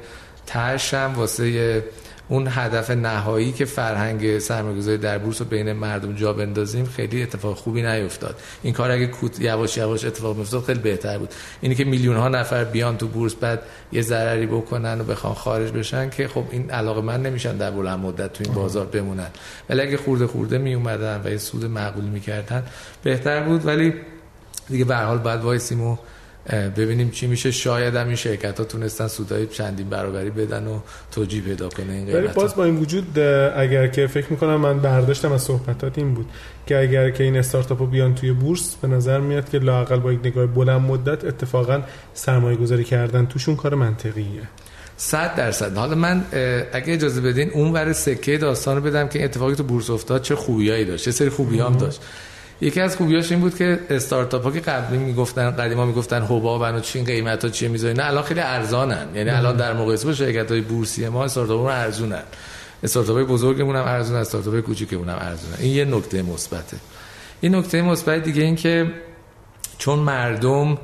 ترشم 0.49 1.13
واسه 1.15 1.83
اون 2.29 2.47
هدف 2.49 2.91
نهایی 2.91 3.51
که 3.51 3.65
فرهنگ 3.65 4.39
سرمایه‌گذاری 4.39 4.97
در 4.97 5.17
بورس 5.17 5.41
رو 5.41 5.47
بین 5.47 5.73
مردم 5.73 6.15
جا 6.15 6.33
بندازیم 6.33 6.85
خیلی 6.85 7.23
اتفاق 7.23 7.57
خوبی 7.57 7.81
نیفتاد. 7.81 8.39
این 8.63 8.73
کار 8.73 8.91
اگه 8.91 9.07
کوت 9.07 9.41
یواش 9.41 9.77
یواش 9.77 10.05
اتفاق 10.05 10.35
میافتاد 10.35 10.63
خیلی 10.63 10.79
بهتر 10.79 11.17
بود. 11.17 11.33
اینی 11.61 11.75
که 11.75 11.85
میلیون 11.85 12.15
ها 12.15 12.27
نفر 12.27 12.63
بیان 12.63 12.97
تو 12.97 13.07
بورس 13.07 13.35
بعد 13.35 13.61
یه 13.91 14.01
ضرری 14.01 14.45
بکنن 14.45 15.01
و 15.01 15.03
بخوان 15.03 15.33
خارج 15.33 15.71
بشن 15.71 16.09
که 16.09 16.27
خب 16.27 16.43
این 16.51 16.71
علاقه 16.71 17.01
من 17.01 17.21
نمیشن 17.21 17.57
در 17.57 17.71
بلند 17.71 17.99
مدت 17.99 18.33
تو 18.33 18.43
این 18.43 18.53
بازار 18.53 18.85
بمونن. 18.85 19.29
ولی 19.69 19.81
اگه 19.81 19.97
خورده 19.97 20.27
خورده 20.27 20.57
می 20.57 20.73
اومدن 20.73 21.21
و 21.25 21.29
یه 21.29 21.37
سود 21.37 21.65
معقولی 21.65 22.09
می‌کردن 22.09 22.63
بهتر 23.03 23.43
بود. 23.43 23.65
ولی 23.65 23.93
دیگه 24.69 24.85
به 24.85 24.95
هر 24.95 25.05
حال 25.05 25.17
بعد 25.17 25.41
وایسیم 25.41 25.81
و 25.81 25.97
ببینیم 26.49 27.09
چی 27.09 27.27
میشه. 27.27 27.51
شاید 27.51 27.95
هم 27.95 28.07
این 28.07 28.15
شرکت 28.15 28.59
ها 28.59 28.65
تونستن 28.65 29.07
سودای 29.07 29.47
چندین 29.47 29.89
برابری 29.89 30.29
بدن 30.29 30.67
و 30.67 30.79
توجیه 31.11 31.41
پیدا 31.41 31.69
کنه 31.69 31.93
این 31.93 32.15
ولی 32.15 32.27
باز 32.27 32.55
با 32.55 32.63
این 32.63 32.75
وجود 32.75 33.19
اگر 33.55 33.87
که 33.87 34.07
فکر 34.07 34.27
می‌کنم 34.29 34.55
من 34.55 34.79
برداشتم 34.79 35.31
از 35.31 35.41
صحبتات 35.41 35.97
این 35.97 36.13
بود 36.13 36.25
که 36.67 36.79
اگر 36.79 37.09
که 37.09 37.23
این 37.23 37.37
استارتاپ 37.37 37.79
ها 37.79 37.85
بیان 37.85 38.15
توی 38.15 38.31
بورس 38.31 38.75
به 38.81 38.87
نظر 38.87 39.19
میاد 39.19 39.49
که 39.49 39.59
لاقل 39.59 39.99
با 39.99 40.13
یک 40.13 40.19
نگاه 40.23 40.45
بلند 40.45 40.81
مدت 40.81 41.25
اتفاقا 41.25 41.81
سرمایه 42.13 42.57
گذاری 42.57 42.83
کردن 42.83 43.25
توشون 43.25 43.55
کار 43.55 43.75
منطقیه. 43.75 44.41
صد 44.97 45.35
درصد. 45.35 45.77
حالا 45.77 45.95
من 45.95 46.23
اگه 46.73 46.93
اجازه 46.93 47.21
بدین 47.21 47.49
اون 47.49 47.73
ور 47.73 47.93
سکه 47.93 48.37
داستان 48.37 48.75
رو 48.75 48.81
بدم 48.81 49.07
که 49.07 49.23
اتفاقی 49.23 49.55
تو 49.55 49.63
بورس 49.63 49.89
افتاد 49.89 50.21
چه 50.21 50.35
خوبیایی 50.35 50.85
داشت 50.85 51.05
چه 51.05 51.11
سری 51.11 51.29
خوبی 51.29 51.59
هم 51.59 51.77
داشت. 51.77 52.01
یکی 52.61 52.81
از 52.81 52.97
خوبیاش 52.97 53.31
این 53.31 53.41
بود 53.41 53.55
که 53.55 53.79
استارتاپ 53.89 54.43
ها 54.43 54.51
که 54.51 54.59
قبلی 54.59 54.97
می‌گفتن 54.97 55.51
قدیما 55.51 55.85
می‌گفتن 55.85 56.21
حباب 56.21 56.61
و 56.61 56.79
چین 56.79 57.05
قیمت 57.05 57.43
ها 57.43 57.49
چیه 57.49 57.93
نه 57.93 58.05
الان 58.05 58.23
خیلی 58.23 58.39
ارزانن. 58.39 59.07
یعنی 59.15 59.29
الان 59.29 59.57
در 59.57 59.73
مقایسه 59.73 60.05
با 60.05 60.13
شرکت 60.13 60.51
های 60.51 60.61
بورسی 60.61 61.09
ما 61.09 61.23
استارتاپ 61.23 61.61
ها 61.61 61.71
ارزونن. 61.71 62.23
استارتاپ 62.83 63.15
های 63.15 63.25
بزرگمون 63.25 63.75
هم 63.75 63.83
ارزون 63.83 64.17
استارتاپ 64.17 64.53
های 64.53 64.61
کوچیکمون 64.61 65.09
هم 65.09 65.17
ارزونن. 65.21 65.55
این 65.59 65.71
یه 65.75 65.85
نکته 65.85 66.21
مثبته. 66.21 66.77
این 67.41 67.55
نکته 67.55 67.81
مثبت 67.81 68.23
دیگه 68.23 68.43
این 68.43 68.55
که 68.55 68.91
چون 69.77 69.99
مردم 69.99 70.77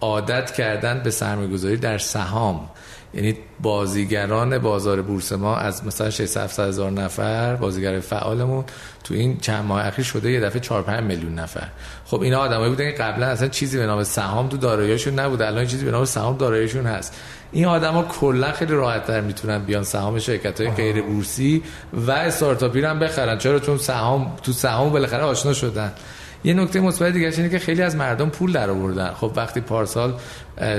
عادت 0.00 0.50
کردن 0.50 1.00
به 1.04 1.10
سرمایه‌گذاری 1.10 1.76
در 1.76 1.98
سهام 1.98 2.70
یعنی 3.18 3.36
بازیگران 3.62 4.58
بازار 4.58 5.02
بورس 5.02 5.32
ما 5.32 5.56
از 5.56 5.86
مثلا 5.86 6.10
600 6.10 6.60
هزار 6.60 6.90
نفر 6.90 7.56
بازیگر 7.56 8.00
فعالمون 8.00 8.64
تو 9.04 9.14
این 9.14 9.38
چند 9.40 9.64
ماه 9.64 9.86
اخیر 9.86 10.04
شده 10.04 10.30
یه 10.30 10.40
دفعه 10.40 10.60
4 10.60 10.82
5 10.82 11.02
میلیون 11.02 11.34
نفر. 11.34 11.68
خب 12.04 12.20
اینا 12.20 12.38
آدمایی 12.38 12.70
بودن 12.70 12.90
که 12.90 12.96
قبلا 12.96 13.26
اصلا 13.26 13.48
چیزی 13.48 13.78
به 13.78 13.86
نام 13.86 14.04
سهام 14.04 14.48
تو 14.48 14.56
داراییشون 14.56 15.18
نبود 15.18 15.42
الان 15.42 15.66
چیزی 15.66 15.84
به 15.84 15.90
نام 15.90 16.04
سهام 16.04 16.36
داراییشون 16.36 16.86
هست. 16.86 17.16
این 17.52 17.66
آدما 17.66 18.02
کلا 18.02 18.52
خیلی 18.52 18.72
راحت 18.72 19.06
تر 19.06 19.20
می‌تونن 19.20 19.58
بیان 19.58 19.82
سهام 19.82 20.18
شرکت 20.18 20.60
های 20.60 20.70
غیر 20.70 21.02
بورسی 21.02 21.62
و 21.92 22.10
استارتاپی 22.10 22.80
رو 22.80 22.88
هم 22.88 22.98
بخرن. 22.98 23.38
چرا؟ 23.38 23.58
چون 23.58 23.78
سهام 23.78 24.36
تو 24.42 24.52
سهام 24.52 24.90
بالاخره 24.90 25.22
آشنا 25.22 25.52
شدن. 25.52 25.92
یه 26.44 26.54
نکته 26.54 26.80
مثبت 26.80 27.12
دیگه 27.12 27.32
اینه 27.36 27.48
که 27.48 27.58
خیلی 27.58 27.82
از 27.82 27.96
مردم 27.96 28.28
پول 28.28 28.52
در 28.52 28.70
آوردن. 28.70 29.10
خب 29.14 29.32
وقتی 29.36 29.60
پارسال 29.60 30.14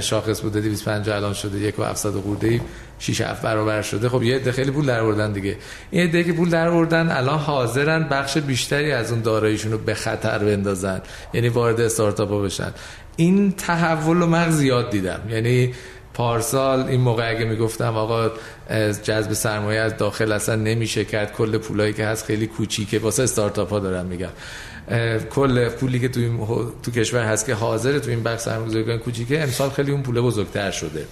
شاخص 0.01 0.41
بوده 0.41 0.61
250 0.61 1.15
الان 1.15 1.33
شده 1.33 1.59
یک 1.59 1.79
و 1.79 1.83
700 1.83 2.11
خورده 2.11 2.61
6 2.99 3.21
7 3.21 3.41
برابر 3.41 3.81
شده. 3.81 4.09
خب 4.09 4.23
یه 4.23 4.35
عده 4.35 4.51
خیلی 4.51 4.71
پول 4.71 4.85
در 4.85 4.99
آوردن 4.99 5.31
دیگه. 5.31 5.57
این 5.91 6.03
عده 6.03 6.23
که 6.23 6.33
پول 6.33 6.49
در 6.49 6.67
آوردن 6.67 7.09
الان 7.09 7.39
حاضرن 7.39 8.09
بخش 8.09 8.37
بیشتری 8.37 8.91
از 8.91 9.11
اون 9.11 9.21
داراییشون 9.21 9.71
رو 9.71 9.77
به 9.77 9.93
خطر 9.93 10.39
بندازن. 10.39 11.01
یعنی 11.33 11.49
وارد 11.49 11.81
استارتاپ 11.81 12.43
بشن. 12.43 12.71
این 13.15 13.51
تحول 13.51 14.17
رو 14.17 14.25
من 14.25 14.51
زیاد 14.51 14.89
دیدم. 14.89 15.19
یعنی 15.29 15.73
پارسال 16.13 16.79
این 16.79 17.01
موقع 17.01 17.29
اگه 17.29 17.45
می‌گفتم 17.45 17.97
آقا 17.97 18.31
جذب 19.03 19.33
سرمایه 19.33 19.79
از 19.79 19.97
داخل 19.97 20.31
اصلا 20.31 20.55
نمیشه 20.55 21.05
کرد. 21.05 21.33
کل 21.33 21.57
پولایی 21.57 21.93
که 21.93 22.05
هست 22.05 22.25
خیلی 22.25 22.47
کوچیکه. 22.47 22.99
واسه 22.99 23.23
استارتاپ 23.23 23.69
ها 23.69 23.79
دارم 23.79 24.05
میگم. 24.05 24.29
کل 25.29 25.69
پولی 25.69 25.99
که 25.99 26.09
تو 26.09 26.71
تو 26.83 26.91
کشور 26.91 27.23
هست 27.23 27.45
که 27.45 27.53
حاضر 27.53 27.99
تو 27.99 28.09
این 28.09 28.23
بخش 28.23 28.41
سرمایه‌گذاری 28.41 28.85
کنه 28.85 28.97
کوچیکه 28.97 29.43
امسال 29.43 29.69
خیلی 29.69 29.91
اون 29.91 30.03
پول 30.03 30.21
بزرگتر 30.21 30.71
شده. 30.71 31.05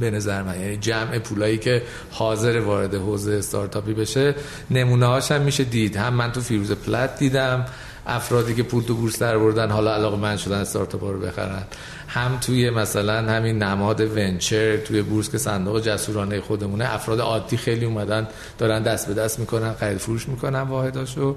به 0.00 0.10
نظر 0.10 0.42
من. 0.42 0.60
یعنی 0.60 0.76
جمع 0.76 1.18
پولایی 1.18 1.58
که 1.58 1.82
حاضر 2.10 2.60
وارد 2.60 2.94
حوزه 2.94 3.32
استارتاپی 3.32 3.94
بشه 3.94 4.34
نمونه 4.70 5.06
هاش 5.06 5.32
هم 5.32 5.42
میشه 5.42 5.64
دید. 5.64 5.96
هم 5.96 6.14
من 6.14 6.32
تو 6.32 6.40
فیروز 6.40 6.72
پلت 6.72 7.18
دیدم 7.18 7.66
افرادی 8.06 8.54
که 8.54 8.62
پول 8.62 8.82
تو 8.82 8.94
بورس 8.94 9.18
در 9.18 9.38
بردن 9.38 9.70
حالا 9.70 9.94
علاقه 9.94 10.16
من 10.16 10.36
شدن 10.36 10.58
استارتاپ 10.58 11.04
رو 11.04 11.18
بخرن. 11.20 11.62
هم 12.08 12.38
توی 12.40 12.70
مثلا 12.70 13.32
همین 13.32 13.62
نماد 13.62 14.00
ونچر 14.00 14.76
توی 14.76 15.02
بورس 15.02 15.30
که 15.30 15.38
صندوق 15.38 15.80
جسورانه 15.80 16.40
خودمونه 16.40 16.94
افراد 16.94 17.20
عادی 17.20 17.56
خیلی 17.56 17.84
اومدن 17.84 18.28
دارن 18.58 18.82
دست 18.82 19.08
به 19.08 19.14
دست 19.14 19.38
می‌کنن 19.38 19.72
خرید 19.72 19.98
فروش 19.98 20.28
می‌کنن 20.28 20.60
واحداشو. 20.60 21.36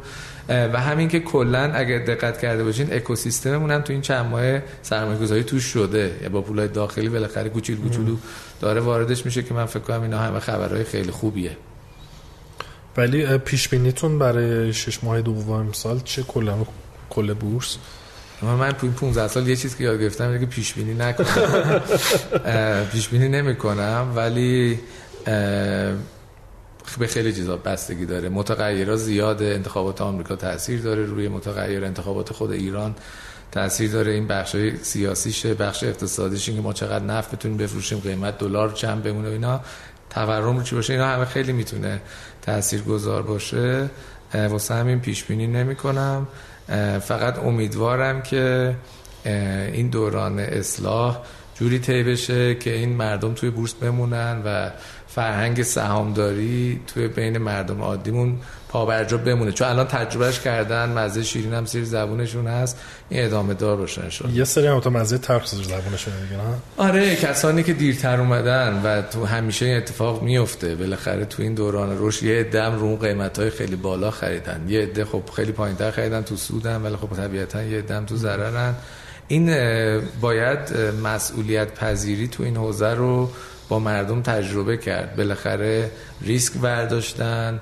و 0.49 0.82
همین 0.82 1.07
که 1.07 1.20
کلا 1.20 1.72
اگر 1.74 2.05
دقت 2.05 2.41
کرده 2.41 2.63
باشین 2.63 2.93
اکوسیستممون 2.93 3.72
هم 3.72 3.82
تو 3.82 3.93
این 3.93 4.01
چند 4.01 4.26
ماه 4.26 4.59
سرمایه 4.82 5.20
گذاری 5.20 5.43
توش 5.43 5.63
شده. 5.63 6.11
یا 6.24 6.30
با 6.30 6.41
پولای 6.41 6.68
داخلی 6.68 7.09
بالاخره 7.09 7.49
کوچیل 7.49 7.78
کوچولو 7.78 8.18
داره 8.61 8.82
واردش 8.82 9.26
میشه 9.26 9.43
که 9.43 9.53
من 9.53 9.65
فکر 9.65 9.80
کنم 9.80 10.01
اینا 10.01 10.18
همه 10.20 10.39
خبرهای 10.39 10.84
خیلی 10.84 11.11
خوبیه. 11.11 11.57
ولی 12.98 13.38
پیش 13.38 13.70
بینیتون 13.70 14.20
برای 14.20 14.74
شش 14.74 15.04
ماه 15.04 15.22
دوم 15.22 15.72
سال 15.72 16.00
چه 16.00 16.24
کلا 16.24 16.66
کل 17.10 17.34
بورس؟ 17.34 17.78
من 18.41 18.72
تو 18.72 18.78
این 18.82 18.93
15 18.93 19.28
سال 19.28 19.48
یه 19.48 19.56
چیز 19.56 19.76
که 19.76 19.84
یاد 19.84 20.02
گرفتم 20.02 20.28
اینه 20.28 20.39
که 20.39 20.45
پیش 20.45 20.74
بینی 20.74 20.93
نکنم. 20.93 21.82
پیش 22.91 23.10
بینی 23.10 23.28
نمی‌کنم 23.30 24.14
ولی 24.16 24.80
به 27.00 27.08
خیلی 27.08 27.34
چیزا 27.34 27.58
بستگی 27.58 28.06
داره. 28.06 28.30
متغیرها 28.30 28.95
زیاد 28.95 29.43
انتخابات 29.43 30.02
آمریکا 30.02 30.36
تاثیر 30.36 30.82
داره 30.82 31.06
روی 31.06 31.28
متغیر 31.28 31.86
انتخابات 31.86 32.34
خود 32.34 32.52
ایران 32.52 32.95
تاثیر 33.52 33.91
داره. 33.91 34.12
این 34.12 34.28
بخش 34.28 34.56
سیاسیشه 34.82 35.54
بخش 35.54 35.84
اقتصادیش 35.84 36.45
که 36.45 36.62
ما 36.62 36.74
چقدر 36.74 37.06
نفت 37.06 37.36
بتونیم 37.36 37.58
بفروشیم 37.58 38.00
قیمت 38.00 38.38
دلار 38.38 38.72
چند 38.72 39.04
بمونه 39.04 39.28
اینا 39.28 39.62
تورم 40.10 40.58
رو 40.58 40.64
چی 40.64 40.76
باشه 40.76 40.93
اینا 40.93 41.08
همه 41.08 41.26
خیلی 41.26 41.54
می‌تونه 41.54 42.02
تأثیر 42.48 42.82
گذار 42.82 43.22
باشه 43.22 43.89
واسه 44.34 44.74
همین 44.74 45.00
پیش 45.00 45.24
بینی 45.24 45.48
نمی 45.48 45.76
کنم 45.76 46.28
فقط 47.02 47.39
امیدوارم 47.39 48.22
که 48.22 48.76
این 49.74 49.89
دوران 49.89 50.39
اصلاح 50.39 51.18
جوری 51.60 51.80
طی 51.80 52.03
بشه 52.03 52.55
که 52.55 52.74
این 52.74 52.89
مردم 52.89 53.34
توی 53.34 53.49
بورس 53.49 53.74
بمونن 53.74 54.41
و 54.45 54.70
فرهنگ 55.08 55.64
سهامداری 55.64 56.82
توی 56.88 57.08
بین 57.08 57.38
مردم 57.38 57.82
عادیمون 57.82 58.39
پابرجا 58.70 59.18
بمونه. 59.18 59.51
چون 59.51 59.68
الان 59.68 59.88
تجربهش 59.88 60.39
کردن 60.39 60.89
مزه 60.89 61.24
شیرین 61.24 61.53
هم 61.53 61.66
سیر 61.66 61.84
زبونشون 61.84 62.47
هست 62.47 62.80
این 63.10 63.26
ادامه 63.26 63.53
دار 63.53 63.78
باشن 63.78 64.10
شد 64.10 64.30
یه 64.34 64.43
سری 64.43 64.68
هم 64.68 64.80
تو 64.80 64.89
مزه 64.89 65.18
سیر 65.18 65.64
زبونشون 65.64 66.14
دیگه 66.24 66.41
آره 66.78 67.16
کسانی 67.16 67.64
که 67.64 67.74
دیرتر 67.74 68.20
اومدن 68.20 68.82
و 68.84 69.01
تو 69.01 69.26
همیشه 69.26 69.66
این 69.66 69.78
اتفاق 69.78 70.24
میفته 70.24 70.76
بالاخره 70.76 71.26
تو 71.26 71.43
این 71.43 71.53
دوران 71.53 71.97
رشد 71.99 72.24
یه 72.24 72.39
عده 72.39 72.66
رو 72.66 72.95
قیمت 72.95 73.39
های 73.39 73.49
خیلی 73.49 73.76
بالا 73.76 74.12
خریدن. 74.12 74.66
یه 74.68 74.82
عده 74.82 75.05
خب 75.05 75.24
خیلی 75.36 75.51
پایینتر 75.51 75.91
خریدن 75.91 76.22
تو 76.22 76.36
سودن 76.36 76.82
ولی 76.82 76.95
خب 76.95 77.16
طبیعتا 77.16 77.64
یه 77.64 77.78
عده 77.78 78.05
تو 78.05 78.16
ضررن. 78.16 78.76
این 79.28 79.46
باید 80.22 80.78
مسئولیت 81.04 81.74
پذیری 81.74 82.28
تو 82.28 82.44
این 82.44 82.58
حوزه 82.58 82.94
رو 82.94 83.30
با 83.70 83.80
مردم 83.80 84.22
تجربه 84.22 84.78
کرد. 84.78 85.16
بالاخره 85.16 85.92
ریسک 86.22 86.54
برداشتن 86.54 87.62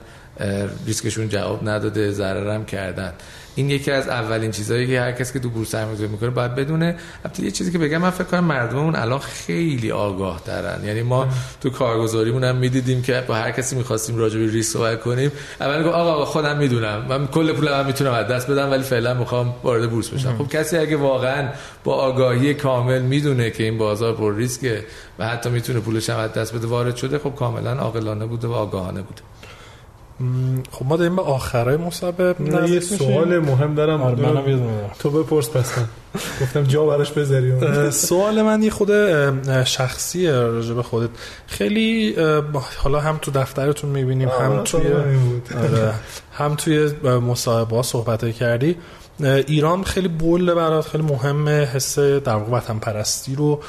ریسکشون 0.86 1.30
جواب 1.30 1.70
نداده 1.70 2.12
ضررم 2.12 2.66
کردن. 2.66 3.14
این 3.56 3.70
یکی 3.70 3.92
از 3.92 4.08
اولین 4.08 4.52
چیزهایی 4.52 4.88
که 4.88 5.02
هر 5.02 5.12
کسی 5.12 5.34
که 5.34 5.40
تو 5.40 5.50
بورس 5.50 5.70
سرمایه‌گذاری 5.70 6.12
می‌کنه 6.12 6.30
باید 6.30 6.56
بدونه. 6.56 6.96
البته 7.26 7.44
یه 7.44 7.52
چیزی 7.52 7.72
که 7.72 7.78
بگم 7.78 7.98
من 7.98 8.10
فکر 8.10 8.24
کنم 8.24 8.44
مردممون 8.44 8.96
الان 8.96 9.20
خیلی 9.20 9.92
آگاه 9.92 10.42
ترن 10.46 10.86
یعنی 10.86 11.02
ما 11.02 11.28
تو 11.62 11.70
کارگزاریمون 11.70 12.44
هم 12.44 12.56
می‌دیدیم 12.56 13.02
که 13.02 13.24
با 13.28 13.36
هر 13.36 13.52
کسی 13.52 13.76
می‌خواستیم 13.76 14.18
راجع 14.18 14.40
به 14.40 14.52
ریسک 14.52 14.74
صحبت 14.74 15.02
کنیم. 15.02 15.32
اول 15.62 15.84
گفت 15.84 15.96
آقا 15.96 16.26
خودم 16.26 16.58
می‌دونم. 16.58 17.06
من 17.10 17.28
کل 17.28 17.54
پولم 17.54 17.80
هم 17.80 17.86
می‌تونم 17.86 18.12
از 18.12 18.28
دست 18.28 18.52
بدم 18.52 18.72
ولی 18.72 18.84
فعلا 18.84 19.14
می‌خوام 19.14 19.56
وارد 19.64 19.90
بورس 19.90 20.10
بشم. 20.10 20.38
خب 20.38 20.48
کسی 20.48 20.78
اگه 20.78 20.98
واقعا 20.98 21.50
با 21.84 21.94
آگاهی 21.94 22.54
کامل 22.54 23.02
می‌دونه 23.02 23.52
که 23.52 23.64
این 23.64 23.78
بازار 23.78 24.14
پر 24.14 24.36
ریسکه 24.36 24.86
و 25.20 25.28
حتی 25.28 25.50
می‌تونه 25.50 25.80
پولش 25.80 26.10
هم 26.10 26.18
از 26.18 26.34
دست 26.34 26.56
بده 26.56 26.68
وارد 26.68 26.96
شده 26.96 27.20
خب 27.20 27.36
کاملا 27.36 27.74
عاقلانه 27.74 28.26
بوده 28.26 28.48
و 28.48 28.52
آگاهانه 28.52 29.02
بوده. 29.02 29.22
خب 30.72 30.86
ما 30.86 30.98
داریم 30.98 31.16
به 31.16 31.22
آخرای 31.22 31.78
مسابقه. 31.78 32.70
یه 32.70 32.80
سوال 32.80 33.40
مهم 33.40 33.76
دارم. 33.76 34.02
آره 34.02 34.16
منم 34.16 34.70
تو 35.00 35.10
بپرس 35.10 35.50
پس 35.50 35.78
من. 35.78 35.86
گفتم 36.42 36.64
جا 36.64 36.86
براش 36.86 37.12
بذاری. 37.12 37.92
سوال 37.92 38.42
من 38.42 38.64
یه 38.64 38.70
خود 38.70 38.90
شخصیه 39.64 40.32
راجع 40.32 40.74
به 40.74 40.84
خودت. 40.84 41.10
خیلی 41.48 42.16
حالا 42.78 43.00
هم 43.00 43.18
تو 43.22 43.32
دفترتون 43.32 43.90
می‌بینیم 43.90 44.30
هم 44.30 44.64
توی 44.64 44.88
آره 45.64 45.94
هم 46.34 46.56
توی 46.56 46.92
مصاحبه 47.04 47.82
صحبت 47.82 48.36
کردی. 48.36 48.76
ایران 49.20 49.84
خیلی 49.84 50.08
بوله 50.08 50.54
برات 50.54 50.88
خیلی 50.88 51.04
مهمه 51.04 51.52
حس 51.52 52.00
در 52.00 52.36
واقع 52.36 52.52
وطن 52.52 52.80
پرستی 52.80 53.36
رو 53.36 53.62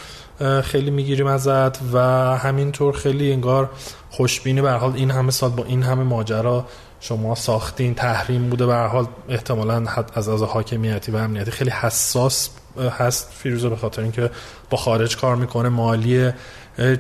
خیلی 0.63 0.91
می‌گیریم 0.91 1.27
ازت 1.27 1.79
و 1.93 1.99
همینطور 2.37 2.95
خیلی 2.95 3.33
انگار 3.33 3.71
خوشبینی 4.17 4.61
به 4.61 4.71
حال 4.71 4.93
این 4.95 5.11
همه 5.11 5.31
سال 5.31 5.51
با 5.51 5.65
این 5.65 5.83
همه 5.83 6.03
ماجرا 6.03 6.67
شما 7.01 7.35
ساختین 7.35 7.95
تحریم 7.95 8.49
بوده. 8.49 8.67
به 8.67 8.75
حال 8.75 9.07
احتمالا 9.29 9.87
از 10.15 10.29
از 10.29 10.43
حاکمیتی 10.43 11.13
و 11.13 11.17
امنیتی 11.17 11.51
خیلی 11.51 11.71
حساس 11.71 12.51
هست. 12.99 13.31
فیروزه 13.33 13.69
به 13.69 13.77
خاطر 13.77 14.03
اینکه 14.03 14.31
با 14.71 14.79
خارج 14.79 15.17
کار 15.17 15.37
می‌کنه 15.37 15.69
مالی 15.69 16.31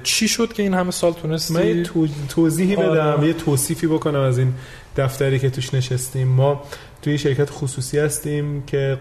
چی 0.02 0.28
شد 0.28 0.52
که 0.52 0.62
این 0.62 0.74
همه 0.74 0.90
سال 0.90 1.12
تونستی؟ 1.12 1.54
من 1.54 1.82
توضیحی 2.28 2.76
بدم 2.76 3.24
یه 3.24 3.32
توصیفی 3.32 3.86
بکنم 3.86 4.20
از 4.20 4.38
این 4.38 4.54
دفتری 4.96 5.38
که 5.38 5.50
توش 5.50 5.74
نشستیم. 5.74 6.28
ما 6.28 6.62
توی 7.06 7.18
شرکت 7.18 7.50
خصوصی 7.50 7.98
هستیم 7.98 8.62
که 8.62 8.98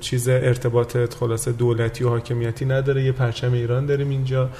چیز 0.00 0.28
ارتباط 0.28 0.96
خلاصه 1.14 1.52
دولتی 1.52 2.04
و 2.04 2.08
حاکمیتی 2.08 2.64
نداره. 2.64 3.04
یه 3.04 3.12
پرچم 3.12 3.52
ایران 3.52 3.86
داریم 3.86 4.10
اینجا. 4.10 4.50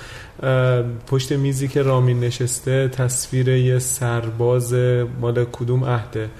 پشت 1.06 1.32
میزی 1.32 1.68
که 1.68 1.82
رامین 1.82 2.20
نشسته 2.20 2.88
تصویر 2.88 3.48
یه 3.48 3.78
سرباز 3.78 4.74
مال 5.20 5.44
کدوم 5.52 5.84
عهده؟ 5.84 6.30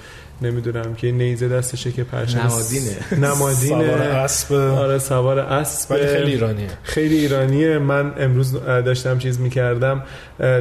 نمی‌دونم 0.43 0.95
که 0.95 1.13
نیزه 1.13 1.49
دستشه 1.49 1.93
که 1.93 2.05
پرچم 2.05 2.39
نمادینه 2.39 3.29
نمادینه 3.29 3.85
سوار 3.85 4.03
اسب. 4.03 4.55
آره 4.55 4.99
سوار 4.99 5.39
اسب. 5.39 6.07
خیلی 6.07 6.31
ایرانیه. 6.31 6.69
خیلی 6.83 7.19
ایرانیه. 7.19 7.79
من 7.79 8.13
امروز 8.19 8.53
داشتم 8.65 9.19
چیز 9.19 9.41
می‌کردم. 9.41 10.03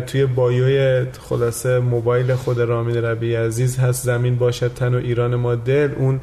توی 0.08 0.26
بایوی 0.26 1.06
خلاصه 1.30 1.80
موبایل 1.80 2.36
خود 2.36 2.60
رامین 2.60 2.96
ربی 2.96 3.36
عزیز 3.36 3.78
هست. 3.78 4.06
زمین 4.06 4.36
باشد 4.36 4.74
تن 4.74 4.96
و 4.96 4.98
ایران 4.98 5.36
ما 5.36 5.56
دل. 5.56 5.90
اون 5.98 6.20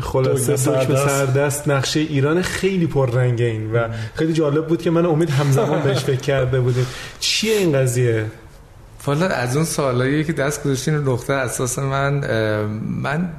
خلاصه 0.00 0.52
دکمه 0.52 0.96
سردست. 0.96 1.68
نقشه 1.68 2.00
ایران 2.00 2.42
خیلی 2.42 2.88
رنگ 3.12 3.42
این 3.42 3.72
و 3.72 3.88
خیلی 4.14 4.32
جالب 4.32 4.66
بود 4.66 4.82
که 4.82 4.90
من 4.90 5.06
امید 5.06 5.30
همزمان 5.30 5.82
بهش 5.82 5.98
فکر 5.98 6.20
کرده 6.20 6.60
بودیم. 6.60 6.86
چیه 7.20 7.56
این 7.56 7.72
قضیه؟ 7.72 8.24
والا 9.06 9.26
از 9.26 9.56
اون 9.56 9.64
سالایی 9.64 10.24
که 10.24 10.32
دست 10.32 10.62
گذاشتین 10.64 10.94
نقطه 10.94 11.32
اساس 11.32 11.78
من 11.78 12.12
من 13.02 13.32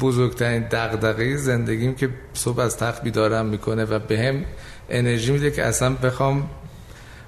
بزرگترین 0.00 0.62
دغدغه 0.70 1.36
زندگیم 1.36 1.94
که 1.94 2.08
صبح 2.34 2.60
از 2.60 2.76
تخت 2.76 3.02
بیدارم 3.02 3.46
می‌کنه 3.46 3.84
و 3.84 3.98
به 3.98 4.18
هم 4.18 4.44
انرژی 4.88 5.32
میده 5.32 5.50
که 5.50 5.64
اصلا 5.64 5.94
بخوام 5.94 6.50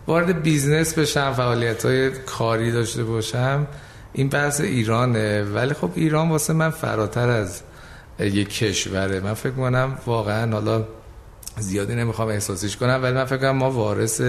وارد 0.06 0.42
بیزنس 0.42 0.98
بشم 0.98 1.32
فعالیت 1.32 1.84
های 1.84 2.10
کاری 2.10 2.72
داشته 2.72 3.04
باشم. 3.04 3.66
این 4.12 4.28
بحث 4.28 4.60
ایرانه. 4.60 5.42
ولی 5.42 5.74
خب 5.74 5.90
ایران 5.94 6.28
واسه 6.28 6.52
من 6.52 6.70
فراتر 6.70 7.28
از 7.28 7.62
یک 8.20 8.48
کشوره. 8.48 9.20
من 9.20 9.34
فکر 9.34 9.52
کنم 9.52 9.98
واقعا 10.06 10.52
حالا 10.52 10.84
زیادی 11.58 11.94
نمی‌خوام 11.94 12.28
احساسیش 12.28 12.76
کنم 12.76 13.00
ولی 13.02 13.14
من 13.14 13.24
فکر 13.24 13.36
کنم 13.36 13.50
ما 13.56 13.70
وارث 13.70 14.20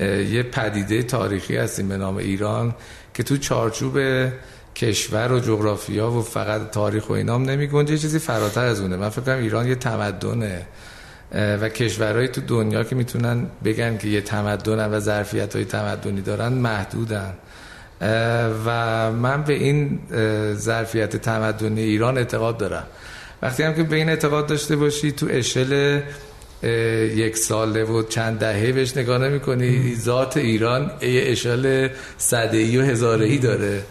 یه 0.00 0.42
پدیده 0.42 1.02
تاریخی 1.02 1.56
هستیم 1.56 1.88
به 1.88 1.96
نام 1.96 2.16
ایران 2.16 2.74
که 3.14 3.22
تو 3.22 3.36
چارچوب 3.36 3.98
کشور 4.76 5.32
و 5.32 5.40
جغرافیا 5.40 6.10
و 6.10 6.22
فقط 6.22 6.70
تاریخ 6.70 7.10
و 7.10 7.12
اینام 7.12 7.42
نمی 7.42 7.66
گنجه 7.66 7.98
چیزی 7.98 8.18
فراتر 8.18 8.64
از 8.64 8.80
اونه. 8.80 8.96
من 8.96 9.08
فکر 9.08 9.20
کنم 9.20 9.38
ایران 9.38 9.68
یه 9.68 9.74
تمدنه. 9.74 10.66
و 11.34 11.68
کشورهایی 11.68 12.28
تو 12.28 12.40
دنیا 12.40 12.84
که 12.84 12.96
می‌تونن 12.96 13.46
بگن 13.64 13.96
که 13.98 14.08
یه 14.08 14.20
تمدنن 14.20 14.94
و 14.94 15.00
ظرفیت 15.00 15.56
های 15.56 15.64
تمدنی 15.64 16.20
دارن 16.20 16.52
محدودن. 16.52 17.34
و 18.66 19.12
من 19.12 19.42
به 19.42 19.52
این 19.52 19.98
ظرفیت 20.54 21.16
تمدنی 21.16 21.80
ایران 21.80 22.18
اعتقاد 22.18 22.58
دارم. 22.58 22.86
وقتی 23.42 23.62
هم 23.62 23.74
که 23.74 23.82
به 23.82 23.96
این 23.96 24.08
اعتقاد 24.08 24.46
داشته 24.46 24.76
باشی 24.76 25.12
تو 25.12 25.26
اشل 25.30 26.00
یک 26.62 27.36
ساله 27.36 27.84
و 27.84 28.02
چند 28.02 28.38
دهه 28.38 28.72
بهش 28.72 28.96
نگاه 28.96 29.18
نمی 29.18 29.40
کنی 29.40 29.94
ذات 29.94 30.36
ایران 30.36 30.90
یه 31.02 31.22
اشال 31.26 31.88
صده 32.18 32.80
و 32.80 32.84
هزاره 32.84 33.26
ای 33.26 33.38
داره. 33.38 33.82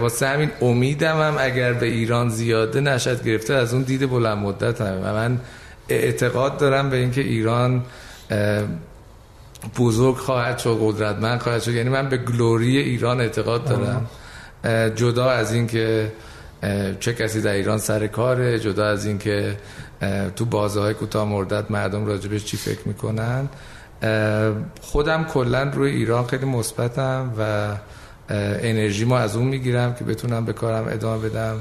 واسه 0.00 0.26
همین 0.26 0.50
امیدم 0.60 1.20
هم 1.20 1.36
اگر 1.38 1.72
به 1.72 1.86
ایران 1.86 2.28
زیاده 2.28 2.80
نشد 2.80 3.24
گرفته 3.24 3.54
از 3.54 3.74
اون 3.74 3.82
دید 3.82 4.10
بلند 4.10 4.38
مدت 4.38 4.80
هم. 4.80 5.00
و 5.04 5.12
من 5.12 5.40
اعتقاد 5.88 6.58
دارم 6.58 6.90
به 6.90 6.96
اینکه 6.96 7.20
ایران 7.20 7.82
بزرگ 9.78 10.16
خواهد 10.16 10.58
شد 10.58 10.78
قدرتمند 10.80 11.40
خواهد 11.40 11.62
شد. 11.62 11.72
یعنی 11.74 11.88
من 11.88 12.08
به 12.08 12.16
گلوری 12.16 12.78
ایران 12.78 13.20
اعتقاد 13.20 13.64
دارم. 13.64 14.06
جدا 14.94 15.30
از 15.30 15.52
اینکه 15.52 16.12
چه 17.00 17.14
کسی 17.14 17.40
در 17.40 17.52
ایران 17.52 17.78
سر 17.78 18.06
کاره 18.06 18.58
جدا 18.58 18.86
از 18.86 19.06
اینکه 19.06 19.56
تو 20.36 20.44
بازه 20.44 20.80
های 20.80 20.94
کوتاه 20.94 21.28
مردت 21.28 21.70
مردم 21.70 22.06
راجبش 22.06 22.44
چی 22.44 22.56
فکر 22.56 22.88
می‌کنن. 22.88 23.48
خودم 24.80 25.24
کلا 25.24 25.62
روی 25.62 25.90
ایران 25.90 26.26
خیلی 26.26 26.46
مثبتم 26.46 27.32
و 27.38 27.72
انرژی 28.62 29.04
ما 29.04 29.18
از 29.18 29.36
اون 29.36 29.46
می‌گیرم 29.46 29.94
که 29.94 30.04
بتونم 30.04 30.44
به 30.44 30.52
کارم 30.52 30.88
ادامه 30.88 31.28
بدم. 31.28 31.60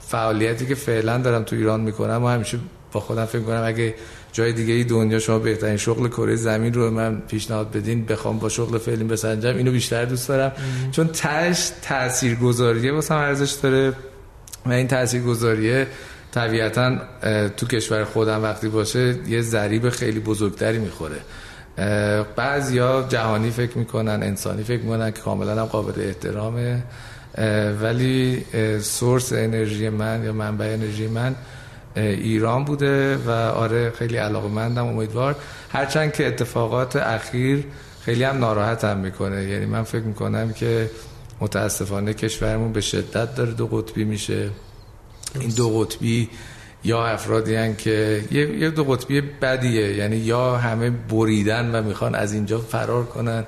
فعالیتی 0.00 0.66
که 0.66 0.74
فعلا 0.74 1.18
دارم 1.18 1.42
تو 1.42 1.56
ایران 1.56 1.80
می‌کنم 1.80 2.24
و 2.24 2.28
همیشه 2.28 2.58
با 2.92 3.00
خودم 3.00 3.24
فکر 3.24 3.42
کنم 3.42 3.62
اگه 3.64 3.94
جای 4.32 4.52
دیگه 4.52 4.74
ای 4.74 4.84
دنیا 4.84 5.18
شما 5.18 5.38
بهترین 5.38 5.76
شغل 5.76 6.08
کره 6.08 6.36
زمین 6.36 6.74
رو 6.74 6.90
من 6.90 7.20
پیشنهاد 7.20 7.72
بدین 7.72 8.04
بخوام 8.04 8.38
با 8.38 8.48
شغل 8.48 8.78
فعلی 8.78 9.04
بسنجم 9.04 9.56
اینو 9.56 9.70
بیشتر 9.72 10.04
دوست 10.04 10.28
دارم. 10.28 10.52
چون 10.92 11.06
تاش 11.06 11.70
تاثیرگذاریه 11.82 12.92
واسه 12.92 13.14
ارزش 13.14 13.52
داره 13.52 13.92
و 14.66 14.72
این 14.72 14.88
تاثیرگذاریه 14.88 15.86
طبیعتا 16.32 16.98
تو 17.56 17.66
کشور 17.66 18.04
خودم 18.04 18.42
وقتی 18.42 18.68
باشه 18.68 19.14
یه 19.28 19.42
ضریب 19.42 19.88
خیلی 19.88 20.20
بزرگتری 20.20 20.78
می‌خوره. 20.78 21.16
بعضیا 22.36 23.06
جهانی 23.08 23.50
فکر 23.50 23.78
می‌کنن 23.78 24.22
انسانی 24.22 24.62
فکر 24.62 24.82
می‌کنن 24.82 25.10
که 25.10 25.20
کاملا 25.20 25.60
هم 25.60 25.64
قابل 25.64 26.00
احترامه. 26.00 26.82
ولی 27.82 28.44
سورس 28.80 29.32
انرژی 29.32 29.88
من 29.88 30.24
یا 30.24 30.32
منبع 30.32 30.64
انرژی 30.64 31.06
من 31.06 31.34
ایران 31.96 32.64
بوده 32.64 33.16
و 33.16 33.30
آره 33.30 33.90
خیلی 33.90 34.16
علاقه 34.16 34.48
مندم 34.48 34.86
امیدوار. 34.86 35.36
هرچند 35.70 36.12
که 36.12 36.26
اتفاقات 36.26 36.96
اخیر 36.96 37.64
خیلی 38.00 38.24
هم 38.24 38.38
ناراحتم 38.38 38.96
می‌کنه. 38.96 39.44
یعنی 39.44 39.66
من 39.66 39.82
فکر 39.82 40.02
می‌کنم 40.02 40.52
که 40.52 40.90
متاسفانه 41.40 42.14
کشورمون 42.14 42.72
به 42.72 42.80
شدت 42.80 43.34
داره 43.34 43.50
دو 43.50 43.66
قطبی 43.66 44.04
میشه. 44.04 44.50
این 45.40 45.50
دو 45.50 45.78
قطبی 45.78 46.28
یا 46.84 47.06
افرادی 47.06 47.54
هن 47.54 47.76
که 47.76 48.24
یه 48.30 48.70
دو 48.70 48.84
قطبی 48.84 49.20
بدیه. 49.20 49.96
یعنی 49.96 50.16
یا 50.16 50.56
همه 50.56 50.90
بریدن 50.90 51.74
و 51.74 51.82
می‌خوان 51.82 52.14
از 52.14 52.32
اینجا 52.32 52.58
فرار 52.58 53.04
کنن. 53.04 53.44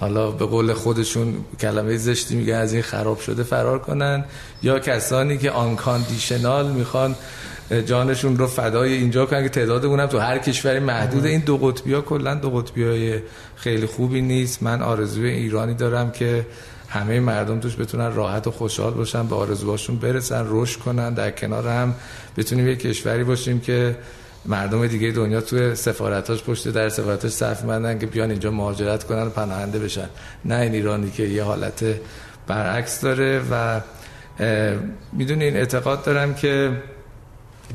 حالا 0.00 0.30
به 0.30 0.46
قول 0.46 0.72
خودشون 0.72 1.34
کلمه 1.60 1.96
زشتی 1.96 2.36
میگه 2.36 2.54
از 2.54 2.72
این 2.72 2.82
خراب 2.82 3.20
شده 3.20 3.42
فرار 3.42 3.78
کنن. 3.78 4.24
یا 4.62 4.78
کسانی 4.78 5.38
که 5.38 5.50
آن 5.50 5.76
کاندیشنال 5.76 6.70
می‌خوان 6.70 7.14
جانشون 7.86 8.36
رو 8.36 8.46
فدای 8.46 8.92
اینجا 8.92 9.26
کنن 9.26 9.42
که 9.42 9.48
تعدادمون 9.48 10.00
هم 10.00 10.06
تو 10.06 10.18
هر 10.18 10.38
کشوری 10.38 10.78
محدود. 10.78 11.26
این 11.26 11.40
دو 11.40 11.56
قطبی 11.56 11.92
ها 11.92 12.00
کلا 12.00 12.34
دو 12.34 12.50
قطبی 12.50 12.84
های 12.84 13.20
خیلی 13.56 13.86
خوبی 13.86 14.20
نیست. 14.20 14.62
من 14.62 14.82
آرزوی 14.82 15.30
ایرانی 15.30 15.74
دارم 15.74 16.10
که 16.10 16.46
همه 16.88 17.20
مردم 17.20 17.60
توش 17.60 17.76
بتونن 17.76 18.14
راحت 18.14 18.46
و 18.46 18.50
خوشحال 18.50 18.92
باشن 18.92 19.26
به 19.26 19.34
آرزوهاشون 19.34 19.96
برسن 19.96 20.46
رشد 20.48 20.78
کنن. 20.78 21.14
در 21.14 21.30
کنار 21.30 21.68
هم 21.68 21.94
بتونیم 22.36 22.68
یه 22.68 22.76
کشوری 22.76 23.24
باشیم 23.24 23.60
که 23.60 23.96
مردم 24.46 24.86
دیگه 24.86 25.10
دنیا 25.10 25.40
توی 25.40 25.74
سفارتاش 25.74 26.42
پشت 26.42 26.68
در 26.68 26.88
سفارتاش 26.88 27.32
صف 27.32 27.64
مندن 27.64 27.98
که 27.98 28.06
بیان 28.06 28.30
اینجا 28.30 28.50
مهاجرت 28.50 29.04
کنن 29.04 29.22
و 29.22 29.30
پناهنده 29.30 29.78
بشن. 29.78 30.08
نه 30.44 30.54
این 30.54 30.72
ایرانی 30.72 31.10
که 31.10 31.22
یه 31.22 31.42
حالت 31.42 31.84
برعکس 32.46 33.00
داره 33.00 33.42
و 33.50 33.80
می‌دونین 35.12 35.56
اعتقاد 35.56 36.04
دارم 36.04 36.34
که 36.34 36.70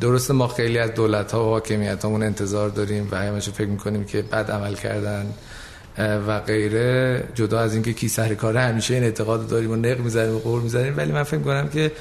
درست 0.02 0.32
ما 0.32 0.48
خیلی 0.48 0.78
از 0.78 0.94
دولت 0.94 1.32
ها 1.32 1.46
و 1.46 1.50
حاکمیت 1.50 2.06
همون 2.06 2.24
انتظار 2.24 2.70
داریم 2.70 3.08
و 3.12 3.16
همیشه 3.16 3.52
فکر 3.52 3.68
می‌کنیم 3.68 4.04
که 4.04 4.22
بد 4.22 4.52
عمل 4.52 4.74
کردن 4.74 5.26
و 6.28 6.40
غیره 6.40 7.24
جدا 7.36 7.60
از 7.60 7.74
اینکه 7.74 7.94
کی 7.94 8.08
سر 8.08 8.34
کاره 8.34 8.60
همیشه 8.60 8.94
این 8.94 9.04
اعتقاد 9.04 9.48
داریم 9.48 9.72
و 9.72 9.76
نق 9.76 10.00
می‌زنیم 10.00 10.36
و 10.36 10.40
قور 10.40 10.62
می‌زنیم. 10.62 10.98
ولی 10.98 11.12
من 11.12 11.24
فکر 11.24 11.40
کنم 11.40 11.70
که 11.70 11.92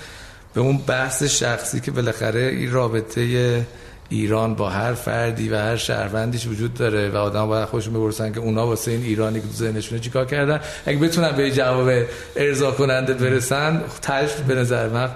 به 0.54 0.60
اون 0.60 0.78
بحث 0.78 1.22
شخصی 1.22 1.80
که 1.80 1.90
بالاخره 1.90 2.40
این 2.40 2.72
رابطه 2.72 3.66
ایران 4.08 4.54
با 4.54 4.70
هر 4.70 4.92
فردی 4.94 5.48
و 5.48 5.56
هر 5.56 5.76
شهروندیش 5.76 6.46
وجود 6.46 6.74
داره 6.74 7.10
و 7.10 7.16
آدم 7.16 7.46
باید 7.46 7.68
خوشون 7.68 7.94
بپرسن 7.94 8.32
که 8.32 8.40
اونا 8.40 8.66
واسه 8.66 8.90
این 8.90 9.02
ایرانی 9.02 9.40
که 9.40 9.46
ذهنشونه 9.54 10.00
چیکار 10.00 10.24
کردن. 10.24 10.60
اگه 10.86 10.98
بتونن 10.98 11.32
به 11.32 11.50
جواب 11.50 11.90
ارضا 12.36 12.70
کننده 12.70 13.14
برسن 13.14 13.82
تاش 14.02 14.32
به 14.48 14.54
نظر 14.54 14.88
من 14.88 15.10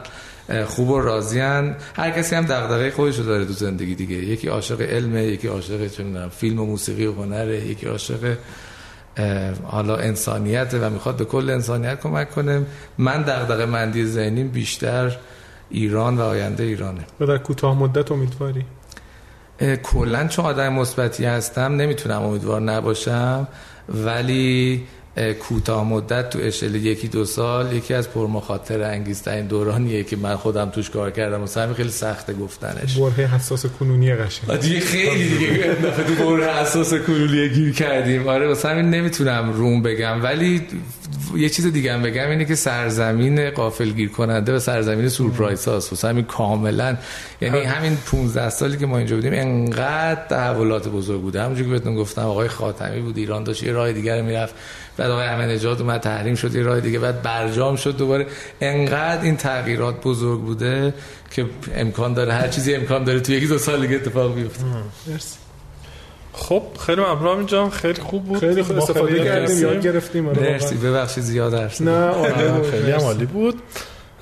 خوب 0.66 0.90
و 0.90 1.00
راضیان 1.00 1.76
هر 1.96 2.10
کسی 2.10 2.36
هم 2.36 2.44
دغدغه 2.44 2.90
خودش 2.90 3.18
رو 3.18 3.24
داره 3.24 3.44
تو 3.44 3.52
زندگی 3.52 3.94
دیگه. 3.94 4.14
یکی 4.16 4.48
عاشق 4.48 4.80
علمه 4.80 5.22
یکی 5.22 5.48
عاشق 5.48 5.86
چه 5.86 6.04
فیلم 6.28 6.60
و 6.60 6.66
موسیقی 6.66 7.06
و 7.06 7.12
هنره 7.12 7.66
یکی 7.66 7.86
عاشق 7.86 8.36
حالا 9.64 9.96
انسانیت 9.96 10.74
و 10.80 10.90
می‌خواد 10.90 11.16
به 11.16 11.24
کل 11.24 11.50
انسانیت 11.50 12.00
کمک 12.00 12.30
کنه. 12.30 12.66
من 12.98 13.22
دغدغه 13.22 13.66
مندی 13.66 14.06
ذهنیم 14.06 14.48
بیشتر 14.48 15.16
ایران 15.70 16.18
و 16.18 16.22
آینده 16.22 16.64
ایرانه. 16.64 17.00
و 17.20 17.26
در 17.26 17.38
کوتاه 17.38 17.78
مدت 17.78 18.12
امیدواری؟ 18.12 18.64
کلا 19.82 20.26
چون 20.26 20.44
آدم 20.44 20.72
مثبتی 20.72 21.24
هستم 21.24 21.76
نمی‌تونم 21.76 22.22
امیدوار 22.22 22.60
نباشم 22.60 23.48
ولی 23.88 24.86
کوتاه 25.16 25.84
مدت 25.84 26.30
تو 26.30 26.38
اشل 26.42 26.74
یکی 26.74 27.08
دو 27.08 27.24
سال 27.24 27.72
یکی 27.72 27.94
از 27.94 28.10
پرمخاطر 28.10 28.82
انگیزترین 28.82 29.46
دورانیه 29.46 30.04
که 30.04 30.16
من 30.16 30.36
خودم 30.36 30.70
توش 30.70 30.90
کار 30.90 31.10
کردم 31.10 31.42
و 31.42 31.46
همین 31.56 31.74
خیلی 31.74 31.90
سخته 31.90 32.32
گفتنش. 32.32 32.98
بره 32.98 33.26
حساس 33.26 33.66
کنونی 33.66 34.14
قشنگ. 34.14 34.60
دیگه 34.60 34.80
خیلی 34.80 35.28
دیگه. 35.28 35.74
تو 36.16 36.36
بره 36.36 36.54
حساس 36.54 36.94
کنونی 36.94 37.48
گیر 37.48 37.72
کردیم. 37.72 38.28
آره 38.28 38.48
واسه 38.48 38.68
همین 38.68 38.90
نمی‌تونم 38.90 39.52
روم 39.52 39.82
بگم. 39.82 40.22
ولی 40.22 40.62
یه 41.36 41.48
چیز 41.48 41.66
دیگه 41.66 41.92
هم 41.92 42.02
بگم 42.02 42.30
اینه 42.30 42.44
که 42.44 42.54
سرزمین 42.54 43.50
قافل 43.50 43.90
گیر 43.90 44.08
کننده 44.08 44.56
و 44.56 44.58
سرزمین 44.58 45.08
سورپرایز 45.08 45.64
هاست. 45.64 45.92
واسه 45.92 46.08
همین 46.08 46.24
کاملا 46.24 46.96
یعنی 47.40 47.58
همین 47.58 47.96
15 47.96 48.50
سالی 48.50 48.76
که 48.76 48.86
ما 48.86 48.98
اینجا 48.98 49.16
بودیم 49.16 49.32
انقدر 49.32 50.26
تحولات 50.28 50.88
بزرگ 50.88 51.20
بوده. 51.20 51.42
همونجوری 51.42 51.68
که 51.68 51.72
بهتون 51.72 51.96
گفتم 51.96 52.22
آقای 52.22 52.48
خاتمی 52.48 53.00
بود 53.00 53.18
ایران 53.18 53.44
داشت 53.44 53.62
یه 53.62 53.72
راه 53.72 53.92
دیگر 53.92 54.22
می‌رفت. 54.22 54.54
بعد 54.96 55.10
آقای 55.10 55.26
احمد 55.26 55.48
نژاد 55.48 55.80
اومد 55.80 56.00
تحریم 56.00 56.34
شد 56.34 56.54
یه 56.54 56.62
راه 56.62 56.80
دیگه 56.80 56.98
بعد 56.98 57.22
برجام 57.22 57.76
شد 57.76 57.96
دوباره. 57.96 58.26
انقدر 58.60 59.22
این 59.22 59.36
تغییرات 59.36 60.02
بزرگ 60.02 60.40
بوده 60.40 60.94
که 61.30 61.46
امکان 61.74 62.14
داره 62.14 62.32
هر 62.32 62.48
چیزی 62.48 62.74
امکان 62.74 63.04
داره 63.04 63.20
تو 63.20 63.32
یکی 63.32 63.46
دو 63.46 63.58
سال 63.58 63.80
دیگه 63.80 63.96
اتفاق 63.96 64.34
بیفته. 64.34 64.64
خب 66.32 66.62
خیلی 66.86 67.00
ممنون 67.00 67.38
اینجا 67.38 67.70
خیلی 67.70 68.02
خوب 68.02 68.24
بود. 68.24 68.38
خیلی 68.38 68.62
خوب 68.62 68.76
استفاده 68.76 69.24
کردیم. 69.24 69.62
یاد 69.62 69.82
گرفتیم. 69.82 70.24
مرسی 70.24 70.74
ببخشید 70.74 71.24
زیاد 71.24 71.52
درس 71.52 71.80
نه 71.80 72.12
خیلی 72.70 72.90
عالی 72.90 73.26
بود. 73.26 73.60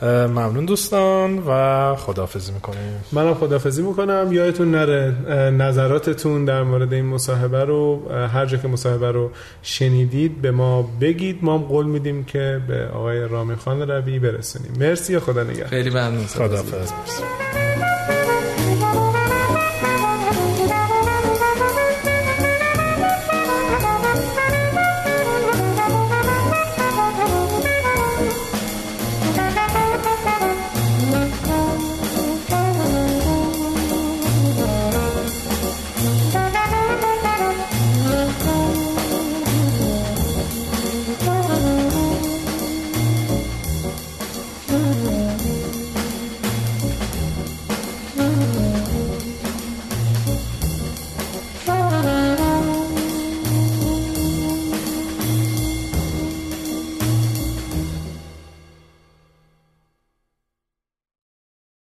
ممنون 0.05 0.65
دوستان 0.65 1.39
و 1.49 1.95
خدافزی 1.97 2.53
می‌کنیم. 2.53 3.05
منم 3.13 3.35
خدافزی 3.35 3.83
می‌کنم. 3.83 4.29
یادتون 4.33 4.71
نره 4.71 5.15
نظراتتون 5.51 6.45
در 6.45 6.63
مورد 6.63 6.93
این 6.93 7.07
مصاحبه 7.07 7.65
رو 7.65 8.09
هر 8.13 8.47
جا 8.47 8.57
که 8.57 8.69
مصاحبه 8.69 9.13
رو 9.13 9.31
شنیدید 9.63 10.43
به 10.43 10.51
ما 10.51 10.91
بگید. 11.01 11.39
ما 11.43 11.59
هم 11.59 11.65
قول 11.65 11.87
میدیم 11.87 12.25
که 12.25 12.61
به 12.69 12.87
آقای 12.87 13.21
رامی 13.21 13.57
خان 13.57 13.91
روی 13.91 14.19
برسونیم. 14.19 14.73
مرسی 14.81 15.19
خدا 15.19 15.43
نگهدار. 15.43 15.67
خیلی 15.67 15.91
ممنون. 15.91 16.27
خدافز 16.27 16.93